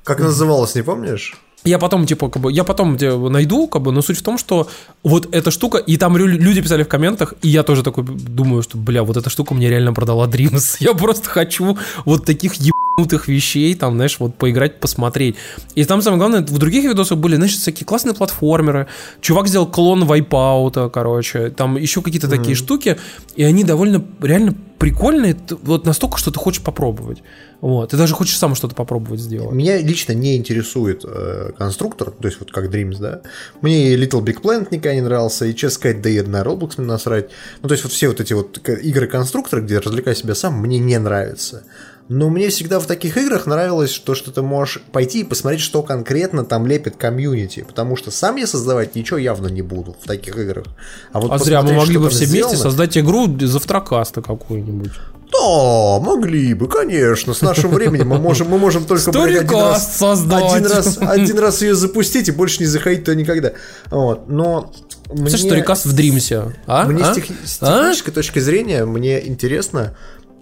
[0.04, 1.38] Как называлось, не помнишь?
[1.66, 4.38] Я потом, типа, как бы, я потом типа, найду, как бы, но суть в том,
[4.38, 4.70] что
[5.04, 8.78] вот эта штука, и там люди писали в комментах, и я тоже такой думаю, что,
[8.78, 10.78] бля, вот эта штука мне реально продала Dreams.
[10.80, 15.36] Я просто хочу вот таких еб ебанутых вещей, там, знаешь, вот поиграть, посмотреть.
[15.76, 18.88] И там самое главное, в других видосах были, знаешь, всякие классные платформеры.
[19.22, 21.50] Чувак сделал клон вайпаута, короче.
[21.50, 22.38] Там еще какие-то mm-hmm.
[22.38, 22.98] такие штуки.
[23.36, 27.22] И они довольно реально прикольные, вот настолько, что ты хочешь попробовать.
[27.62, 27.92] Вот.
[27.92, 29.52] Ты даже хочешь сам что-то попробовать сделать.
[29.52, 33.22] Меня лично не интересует э, конструктор, то есть вот как Dreams, да.
[33.62, 36.88] Мне Little Big Planet никогда не нравился, и, честно сказать, да и на Roblox мне
[36.88, 37.30] насрать.
[37.62, 40.98] Ну, то есть вот все вот эти вот игры-конструкторы, где развлекай себя сам, мне не
[40.98, 41.64] нравятся.
[42.10, 45.84] Но мне всегда в таких играх нравилось то, что ты можешь пойти и посмотреть, что
[45.84, 47.64] конкретно там лепит комьюнити.
[47.68, 50.66] Потому что сам я создавать ничего явно не буду в таких играх.
[51.12, 52.50] А, вот а зря мы могли бы все сделано...
[52.50, 54.94] вместе создать игру завтракаста какую-нибудь.
[55.32, 57.34] Да, могли бы, конечно.
[57.34, 60.54] С нашим временем мы можем, мы можем только блядь, один раз, создать.
[60.54, 63.54] Один раз, один раз ее запустить и больше не заходить то никогда.
[63.92, 64.28] Вот.
[64.28, 64.72] Но
[65.12, 65.30] мне...
[65.30, 66.54] Сторикаст в Дримсе.
[66.66, 66.86] А?
[66.86, 67.14] Мне а?
[67.14, 67.26] с, тех...
[67.26, 68.16] с технической а?
[68.16, 69.96] точки зрения мне интересно,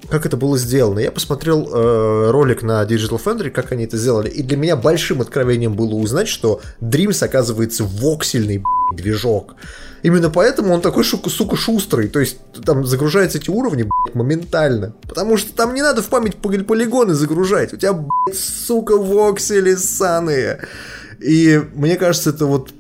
[0.10, 1.00] как это было сделано.
[1.00, 5.22] Я посмотрел э, ролик на Digital Foundry, как они это сделали, и для меня большим
[5.22, 9.56] откровением было узнать, что Dreams оказывается воксельный движок.
[10.08, 12.08] Именно поэтому он такой, шука, сука, шустрый.
[12.08, 14.96] То есть там загружаются эти уровни блядь, моментально.
[15.02, 17.74] Потому что там не надо в память полигоны загружать.
[17.74, 20.62] У тебя, блядь, сука, воксели ссаные.
[21.20, 22.72] И мне кажется, это вот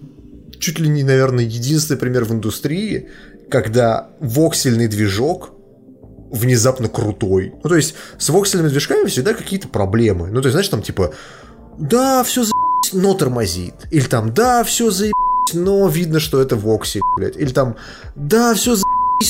[0.58, 3.10] чуть ли не, наверное, единственный пример в индустрии,
[3.50, 5.50] когда воксельный движок
[6.32, 7.52] внезапно крутой.
[7.62, 10.28] Ну, то есть, с воксельными движками всегда какие-то проблемы.
[10.28, 11.14] Ну, то есть, знаешь, там, типа,
[11.78, 12.54] да, все за
[12.94, 13.74] но тормозит.
[13.92, 15.08] Или там, да, все за
[15.54, 17.38] но видно, что это воксель, блядь.
[17.38, 17.76] Или там,
[18.16, 18.84] да, все за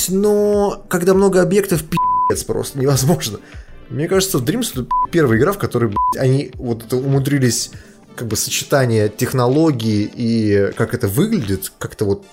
[0.09, 3.39] но когда много объектов, пи***ц просто невозможно.
[3.89, 7.71] Мне кажется, в Dreams это первая игра, в которой, блядь, они вот умудрились
[8.15, 12.25] как бы сочетание технологии и как это выглядит, как-то вот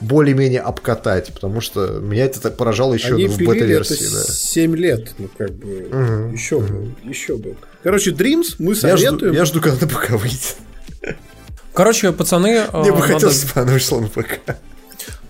[0.00, 4.06] более-менее обкатать, потому что меня это так поражало еще Они в бета-версии.
[4.06, 4.32] Это да.
[4.32, 6.32] 7 лет, ну как бы, угу.
[6.32, 6.66] еще угу.
[6.66, 7.56] бы, еще бы.
[7.82, 9.12] Короче, Dreams мы советуем.
[9.12, 10.56] Я жду, я жду когда на ПК выйдет.
[11.74, 12.66] Короче, пацаны...
[12.72, 13.12] Мне бы надо...
[13.12, 14.40] хотелось, чтобы она вышла на ПК.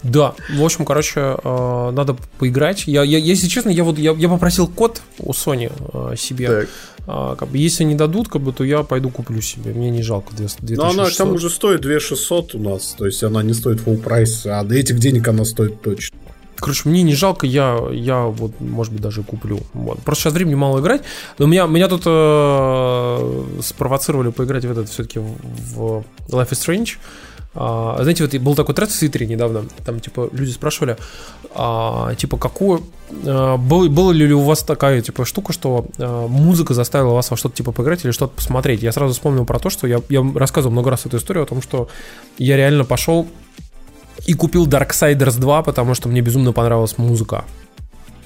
[0.03, 2.85] Да, в общем, короче, э, надо поиграть.
[2.87, 5.73] Я, я, если честно, я вот я, я попросил код у Sony
[6.13, 6.49] э, себе.
[6.49, 6.69] Так.
[7.07, 9.73] А, как бы, если не дадут, как бы, то я пойду куплю себе.
[9.73, 10.77] Мне не жалко 2600.
[10.77, 12.95] Но она там уже стоит 2600 у нас.
[12.99, 16.19] То есть она не стоит full прайс, а до этих денег она стоит точно.
[16.63, 19.59] Короче, мне не жалко, я, я вот, может быть, даже куплю.
[19.75, 19.99] Вот.
[20.03, 21.03] Просто сейчас времени мало играть.
[21.39, 26.99] Но меня, меня тут э, спровоцировали поиграть в этот все-таки в Life is Strange.
[27.55, 30.97] А, знаете, вот был такой тред в Твиттере недавно, там, типа, люди спрашивали,
[31.55, 32.83] а, типа, какую...
[33.27, 37.37] А, был, была ли у вас такая, типа, штука, что а, музыка заставила вас во
[37.37, 38.83] что-то, типа, поиграть или что-то посмотреть?
[38.83, 41.61] Я сразу вспомнил про то, что я, я рассказывал много раз эту историю о том,
[41.61, 41.89] что
[42.39, 43.27] я реально пошел
[44.27, 47.45] И купил Darksiders 2, потому что мне безумно понравилась музыка.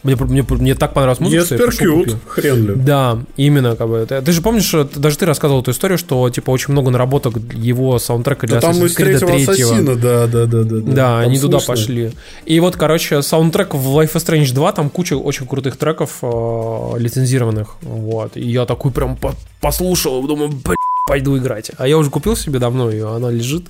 [0.03, 1.57] Мне, мне, мне так понравилась музыка.
[1.73, 2.19] Кьют, купил.
[2.29, 2.75] хрен ли.
[2.77, 4.07] Да, именно как бы.
[4.09, 6.93] Ты, ты же помнишь, что ты- даже ты рассказывал эту историю, что типа очень много
[6.93, 9.43] наработок его саундтрека для Да Assassin's Creed третьего 3.
[9.43, 10.77] ассасина, да, да, да, да.
[10.81, 11.75] Да, Там они туда слышно.
[11.75, 12.13] пошли.
[12.45, 16.93] И вот, короче, саундтрек в Life is Strange 2, там куча очень крутых треков э,
[16.99, 17.75] лицензированных.
[17.83, 18.37] Вот.
[18.37, 20.77] И я такой прям по- послушал, думаю, блин,
[21.07, 21.71] пойду играть.
[21.79, 23.67] А я уже купил себе давно ее, она лежит.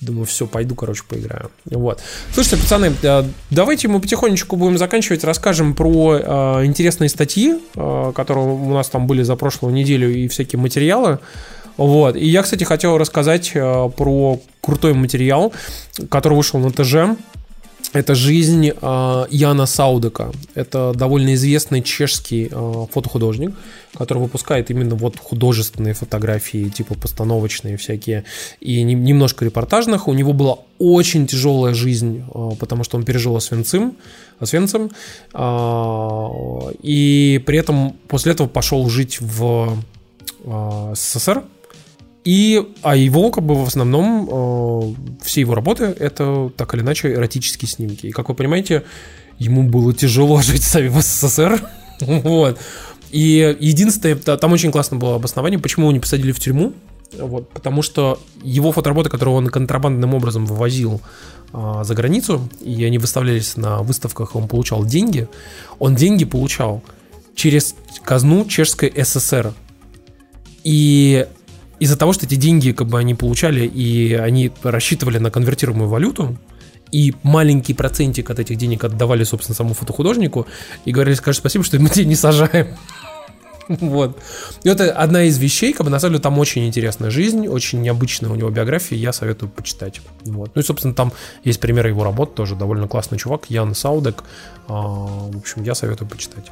[0.00, 1.50] Думаю, все, пойду, короче, поиграю.
[1.66, 2.00] Вот.
[2.32, 8.46] Слушайте, пацаны, э, давайте мы потихонечку будем заканчивать, расскажем про э, интересные статьи, э, которые
[8.46, 11.18] у нас там были за прошлую неделю и всякие материалы.
[11.76, 12.16] Вот.
[12.16, 15.52] И я, кстати, хотел рассказать про крутой материал,
[16.08, 17.18] который вышел на ТЖ.
[17.94, 20.30] Это жизнь э, Яна Саудека.
[20.54, 23.54] Это довольно известный чешский э, фотохудожник,
[23.94, 28.24] который выпускает именно вот художественные фотографии, типа постановочные всякие,
[28.60, 30.06] и не- немножко репортажных.
[30.06, 33.96] У него была очень тяжелая жизнь, э, потому что он пережил Освенцим,
[34.38, 34.90] Освенцим,
[35.32, 36.28] э,
[36.82, 39.78] и при этом после этого пошел жить в
[40.44, 41.42] э, СССР,
[42.28, 47.10] и, а его, как бы, в основном, э, все его работы это так или иначе
[47.10, 48.04] эротические снимки.
[48.04, 48.84] И, как вы понимаете,
[49.38, 51.66] ему было тяжело жить в СССР.
[52.00, 52.58] вот.
[53.12, 56.74] И единственное, та- там очень классно было обоснование, почему его не посадили в тюрьму.
[57.18, 61.00] Вот, потому что его фотоработы, которые он контрабандным образом вывозил
[61.54, 65.28] а, за границу, и они выставлялись на выставках, он получал деньги,
[65.78, 66.82] он деньги получал
[67.34, 67.74] через
[68.04, 69.54] казну Чешской ССР.
[70.62, 71.26] И
[71.80, 76.36] из-за того, что эти деньги как бы они получали и они рассчитывали на конвертируемую валюту,
[76.90, 80.46] и маленький процентик от этих денег отдавали, собственно, самому фотохудожнику,
[80.84, 82.68] и говорили, скажи спасибо, что мы тебя не сажаем.
[83.68, 84.18] Вот.
[84.64, 87.82] И это одна из вещей, как бы на самом деле там очень интересная жизнь, очень
[87.82, 90.00] необычная у него биография, я советую почитать.
[90.24, 90.52] Вот.
[90.54, 91.12] Ну и, собственно, там
[91.44, 94.24] есть примеры его работ, тоже довольно классный чувак, Ян Саудек.
[94.68, 96.50] А, В общем, я советую почитать.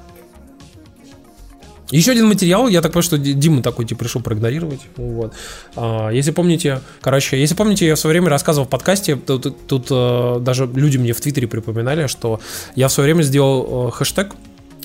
[1.90, 4.80] Еще один материал, я так понимаю, что Ди- Дима такой типа решил проигнорировать.
[4.96, 5.32] Вот.
[5.76, 9.66] А, если помните, короче, если помните, я в свое время рассказывал в подкасте, тут, тут,
[9.66, 12.40] тут, э, даже люди мне в Твиттере припоминали, что
[12.74, 14.34] я в свое время сделал э, хэштег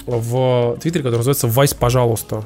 [0.05, 2.43] в Твиттере, который называется «Вайс, пожалуйста».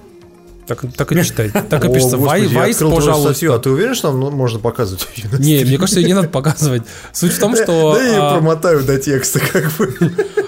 [0.67, 1.51] Так, так и читать.
[1.69, 3.59] Так и О, пишется господи, «Вай- я «Вайс, твою статью, а пожалуйста».
[3.59, 5.07] ты уверен, что нам можно показывать
[5.39, 6.83] Не, мне кажется, ее не надо показывать.
[7.13, 7.93] Суть в том, что...
[7.95, 9.93] Да я ее а, промотаю до текста, как бы.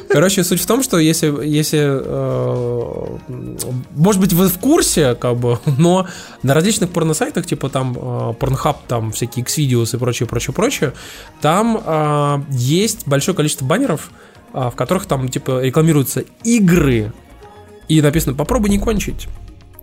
[0.09, 3.17] Короче, суть в том, что если, если э,
[3.95, 6.07] может быть, вы в курсе, как бы, но
[6.43, 7.99] на различных порносайтах, типа там э,
[8.39, 10.93] Pornhub, там всякие Xvideos и прочее, прочее, прочее,
[11.41, 14.09] там э, есть большое количество баннеров,
[14.53, 17.11] э, в которых там, типа, рекламируются игры,
[17.87, 19.27] и написано «попробуй не кончить».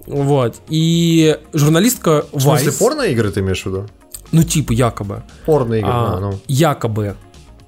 [0.07, 0.57] Вот.
[0.69, 3.87] И журналистка В смысле, порно-игры ты имеешь в виду?
[4.33, 6.41] ну, типа, якобы, Порно-игры, а, а, ну.
[6.49, 7.15] якобы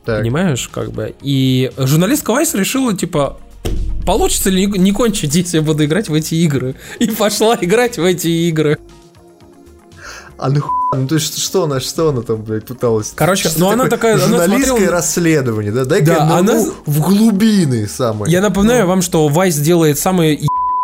[0.05, 0.21] Так.
[0.21, 1.15] Понимаешь, как бы.
[1.21, 3.39] И журналистка Вайс решила, типа,
[4.05, 6.75] получится ли не кончить, если я буду играть в эти игры.
[6.99, 8.79] И пошла играть в эти игры.
[10.39, 13.13] А ну хуй, ну то есть что она, что она там, блядь, пыталась?
[13.17, 15.85] Короче, ну она такая, она Журналистское смотрела- расследование, да?
[15.87, 18.31] Дай-ка Да, она- в глубины самые.
[18.31, 20.35] Я напоминаю вам, что Вайс делает самые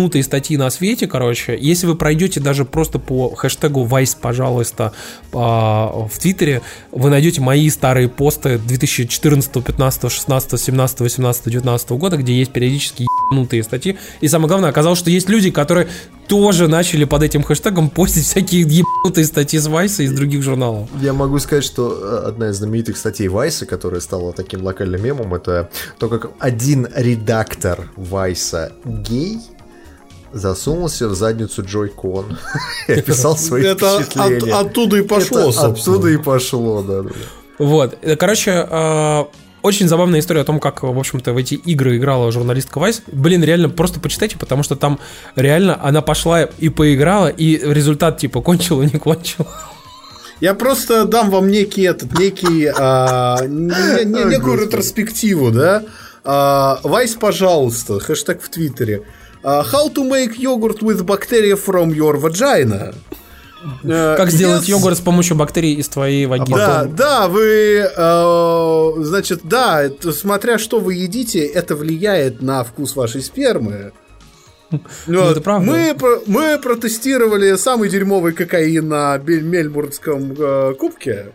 [0.02, 1.56] ебанутые статьи на свете, короче.
[1.58, 4.92] Если вы пройдете даже просто по хэштегу Вайс, пожалуйста,
[5.32, 12.16] а, в Твиттере, вы найдете мои старые посты 2014, 15, 16, 17, 18, 19 года,
[12.16, 13.96] где есть периодически ебанутые статьи.
[14.20, 15.88] И самое главное, оказалось, что есть люди, которые
[16.28, 20.88] тоже начали под этим хэштегом постить всякие ебанутые статьи с Вайса из других журналов.
[21.00, 25.34] Я могу сказать, что э, одна из знаменитых статей Вайса, которая стала таким локальным мемом,
[25.34, 25.68] это
[25.98, 29.40] то, как один редактор Вайса гей
[30.32, 32.38] засунулся в задницу Джой Кон
[32.88, 34.54] и описал свои Это от- впечатления.
[34.54, 35.96] оттуда и пошло, Это собственно.
[35.96, 37.02] Оттуда и пошло, да.
[37.59, 37.98] Вот.
[38.18, 39.24] Короче, э,
[39.62, 43.02] очень забавная история о том, как, в общем-то, в эти игры играла журналистка Вайс.
[43.06, 44.98] Блин, реально, просто почитайте, потому что там
[45.36, 49.46] реально она пошла и поиграла, и результат, типа, кончила, не кончила.
[50.40, 54.62] Я просто дам вам некий этот, некий, а, не- не- некую господи.
[54.64, 55.84] ретроспективу, да?
[56.24, 59.02] А, Вайс, пожалуйста, хэштег в Твиттере.
[59.43, 62.94] А, How to make yogurt with bacteria from your vagina?
[63.83, 64.70] Как сделать yes.
[64.70, 66.57] йогурт с помощью бактерий из твоей вагины.
[66.57, 73.23] Да, да, вы, э, значит, да, смотря что вы едите, это влияет на вкус вашей
[73.23, 73.92] спермы.
[75.07, 75.70] Ну, это правда.
[75.70, 81.33] Мы, мы протестировали самый дерьмовый кокаин на Мельбурнском э, кубке.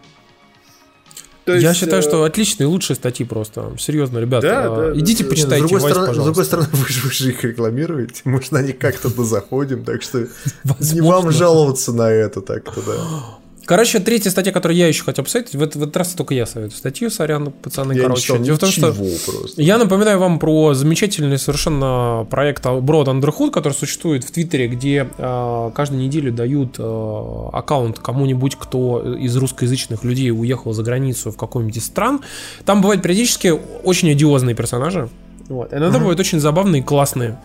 [1.48, 3.72] То Я есть, считаю, э, что отличные, лучшие статьи просто.
[3.80, 4.48] Серьезно, ребята.
[4.48, 5.30] Да, э, да, идите да.
[5.30, 8.22] Почитайте с, другой Вайс, стороны, с другой стороны, вы же, вы же их рекламируете.
[8.26, 10.28] Может, на них как-то заходим, так что
[10.82, 12.96] не вам жаловаться на это так-то, да.
[13.68, 16.78] Короче, третья статья, которую я еще хотел посоветовать, в, в этот раз только я советую
[16.78, 18.22] статью, сорян, пацаны, Я не короче.
[18.22, 19.62] читал Дело в том, что просто.
[19.62, 25.72] я напоминаю вам про замечательный совершенно проект Broad Underhood, который существует в Твиттере, где э,
[25.76, 31.76] каждую неделю дают э, аккаунт кому-нибудь, кто из русскоязычных людей уехал за границу в какой-нибудь
[31.76, 32.22] из стран.
[32.64, 35.10] Там бывают периодически очень одиозные персонажи.
[35.50, 35.74] Вот.
[35.74, 37.38] Иногда бывают очень забавные и классные.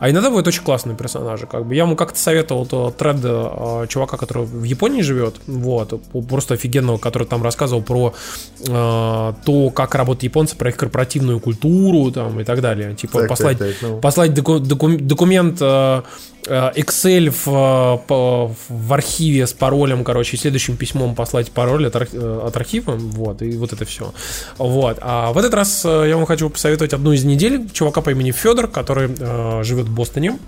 [0.00, 1.46] А иногда бывают очень классные персонажи.
[1.46, 6.00] Как бы я ему как-то советовал то тред э, чувака, который в Японии живет, вот,
[6.28, 8.14] просто офигенного, который там рассказывал про
[8.60, 12.94] э, то, как работают японцы, про их корпоративную культуру там и так далее.
[12.94, 14.00] Типа Так, послать, так, так, ну.
[14.00, 16.02] послать доку- доку- документ э,
[16.48, 22.56] Excel в, в архиве с паролем, короче, и следующим письмом послать пароль от, э, от
[22.56, 24.12] архива, вот, и вот это все.
[24.56, 24.98] Вот.
[25.00, 28.30] А в этот раз э, я вам хочу посоветовать одну из недель чувака по имени
[28.30, 30.38] Федор, который э, живет в Бостоне.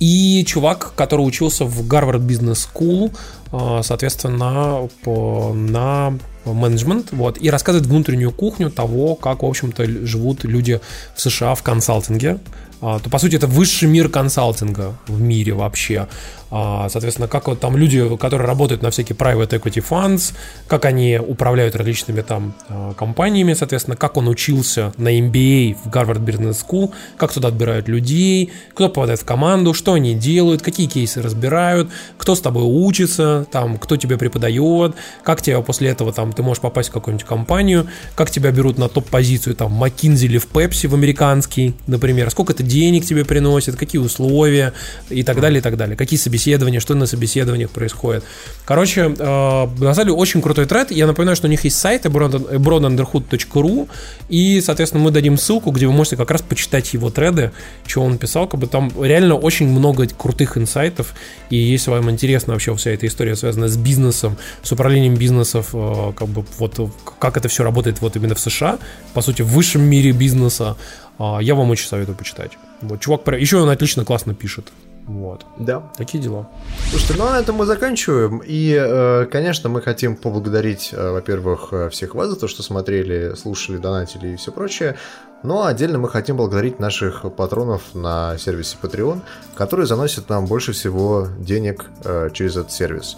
[0.00, 3.14] И чувак, который учился в Гарвард Бизнес School,
[3.52, 10.44] э, соответственно, по- на менеджмент, вот, и рассказывает внутреннюю кухню того, как, в общем-то, живут
[10.44, 10.80] люди
[11.14, 12.38] в США в консалтинге.
[12.80, 16.08] А, то, по сути, это высший мир консалтинга в мире вообще.
[16.54, 20.34] А, Соответственно, как вот там люди, которые работают на всякие private equity funds,
[20.68, 26.22] как они управляют различными там а, компаниями, соответственно, как он учился на MBA в Harvard
[26.22, 31.22] Business School, как туда отбирают людей, кто попадает в команду, что они делают, какие кейсы
[31.22, 36.42] разбирают, кто с тобой учится, там, кто тебе преподает, как тебя после этого там ты
[36.42, 40.86] можешь попасть в какую-нибудь компанию, как тебя берут на топ-позицию там McKinsey или в Pepsi
[40.86, 44.74] в американский, например, сколько это денег тебе приносит, какие условия
[45.08, 46.41] и так далее, и так далее, какие собеседования,
[46.80, 48.24] что на собеседованиях происходит.
[48.64, 50.90] Короче, на самом деле очень крутой тред.
[50.90, 53.88] Я напоминаю, что у них есть сайт broadenderhood.ru
[54.28, 57.52] и, соответственно, мы дадим ссылку, где вы можете как раз почитать его треды,
[57.86, 61.14] что он писал, как бы там реально очень много крутых инсайтов,
[61.50, 66.12] и если вам интересна вообще вся эта история, связанная с бизнесом, с управлением бизнесов, э,
[66.16, 66.88] как бы вот э,
[67.18, 68.78] как это все работает вот именно в США,
[69.14, 70.76] по сути, в высшем мире бизнеса,
[71.18, 72.52] э, я вам очень советую почитать.
[72.80, 74.72] Вот, чувак, еще он отлично, классно пишет.
[75.06, 75.44] Вот.
[75.58, 75.82] Да.
[75.96, 76.48] Такие дела.
[76.90, 78.40] Слушайте, ну а на этом мы заканчиваем.
[78.44, 83.34] И, э, конечно, мы хотим поблагодарить, э, во-первых, э, всех вас за то, что смотрели,
[83.34, 84.96] слушали, донатили и все прочее.
[85.42, 89.22] Но отдельно мы хотим благодарить наших патронов на сервисе Patreon,
[89.56, 91.86] которые заносят нам больше всего денег
[92.32, 93.16] через этот сервис.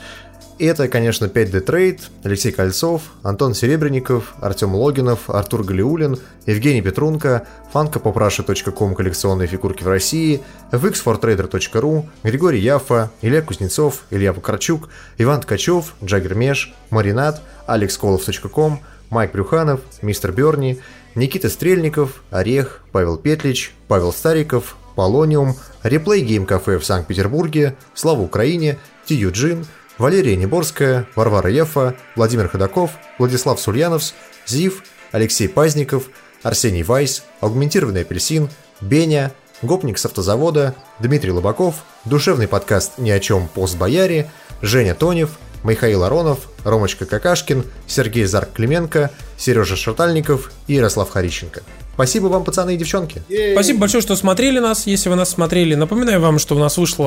[0.59, 7.47] И это, конечно, 5D Trade, Алексей Кольцов, Антон Серебренников, Артем Логинов, Артур Галиулин, Евгений Петрунко,
[7.73, 16.37] фанкопопраша.ком коллекционные фигурки в России, fxfortrader.ru, Григорий Яфа, Илья Кузнецов, Илья Вакарчук, Иван Ткачев, Джаггер
[16.37, 20.79] Меш, Маринад, алексколов.ком, Майк Брюханов, Мистер Берни,
[21.17, 28.79] Никита Стрельников, Орех, Павел Петлич, Павел Стариков, Полониум, Реплей Гейм Кафе в Санкт-Петербурге, Слава Украине,
[29.05, 29.67] Ти Юджин,
[29.99, 34.15] Валерия Неборская, Варвара Ефа, Владимир Ходаков, Владислав Сульяновс,
[34.47, 34.83] Зив,
[35.13, 36.09] Алексей Пазников,
[36.43, 38.51] Арсений Вайс, Аугментированный апельсин,
[38.81, 39.33] Беня,
[39.63, 43.49] Гопник с автозавода, Дмитрий Лобаков, душевный подкаст «Ни о чем.
[43.49, 51.63] Пост Бояре», Женя Тонев, Михаил Аронов, Ромочка Какашкин, Сергей Зарк-Клименко, Сережа Шартальников и Ярослав Харищенко.
[51.95, 53.23] Спасибо вам, пацаны и девчонки.
[53.53, 54.87] Спасибо большое, что смотрели нас.
[54.87, 57.07] Если вы нас смотрели, напоминаю вам, что у нас вышло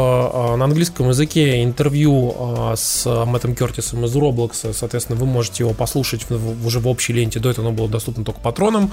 [0.53, 4.73] а, на английском языке интервью а, с Мэттом Кертисом из Roblox.
[4.73, 7.39] Соответственно, вы можете его послушать в- в- уже в общей ленте.
[7.39, 8.91] До этого оно было доступно только патронам.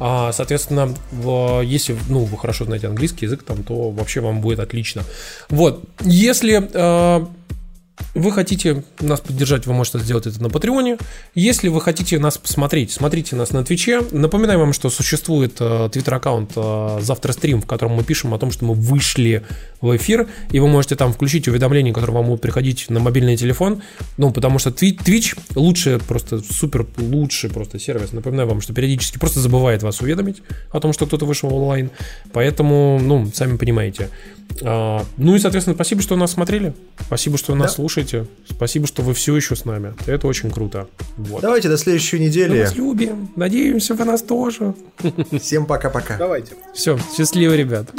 [0.00, 4.60] А, Соответственно, в- если ну, вы хорошо знаете английский язык, там, то вообще вам будет
[4.60, 5.02] отлично.
[5.50, 5.82] Вот.
[6.00, 6.54] Если
[8.14, 10.98] вы хотите нас поддержать, вы можете сделать это на Патреоне.
[11.34, 14.02] Если вы хотите нас посмотреть, смотрите нас на Твиче.
[14.12, 18.52] Напоминаю вам, что существует э, твиттер-аккаунт э, Завтра стрим, в котором мы пишем о том,
[18.52, 19.42] что мы вышли
[19.80, 23.82] в эфир, и вы можете там включить уведомления, которые вам будут приходить на мобильный телефон.
[24.16, 28.12] Ну, потому что Twitch лучше, просто супер лучший просто сервис.
[28.12, 31.90] Напоминаю вам, что периодически просто забывает вас уведомить о том, что кто-то вышел онлайн.
[32.32, 34.10] Поэтому, ну, сами понимаете.
[34.62, 36.74] А, ну и, соответственно, спасибо, что нас смотрели.
[37.06, 37.74] Спасибо, что нас Да.
[37.76, 38.26] слушаете.
[38.48, 39.94] Спасибо, что вы все еще с нами.
[40.06, 40.86] Это очень круто.
[41.16, 41.42] Вот.
[41.42, 42.60] Давайте до следующей Мы недели.
[42.62, 43.30] вас любим.
[43.36, 44.74] Надеемся, вы нас тоже.
[45.40, 46.16] Всем пока-пока.
[46.18, 46.52] Давайте.
[46.74, 47.90] Все, счастливо, ребят.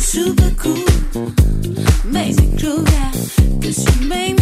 [0.00, 0.86] Super cool,
[2.04, 3.12] amazing crew, yeah.
[3.60, 4.41] Cause you made me.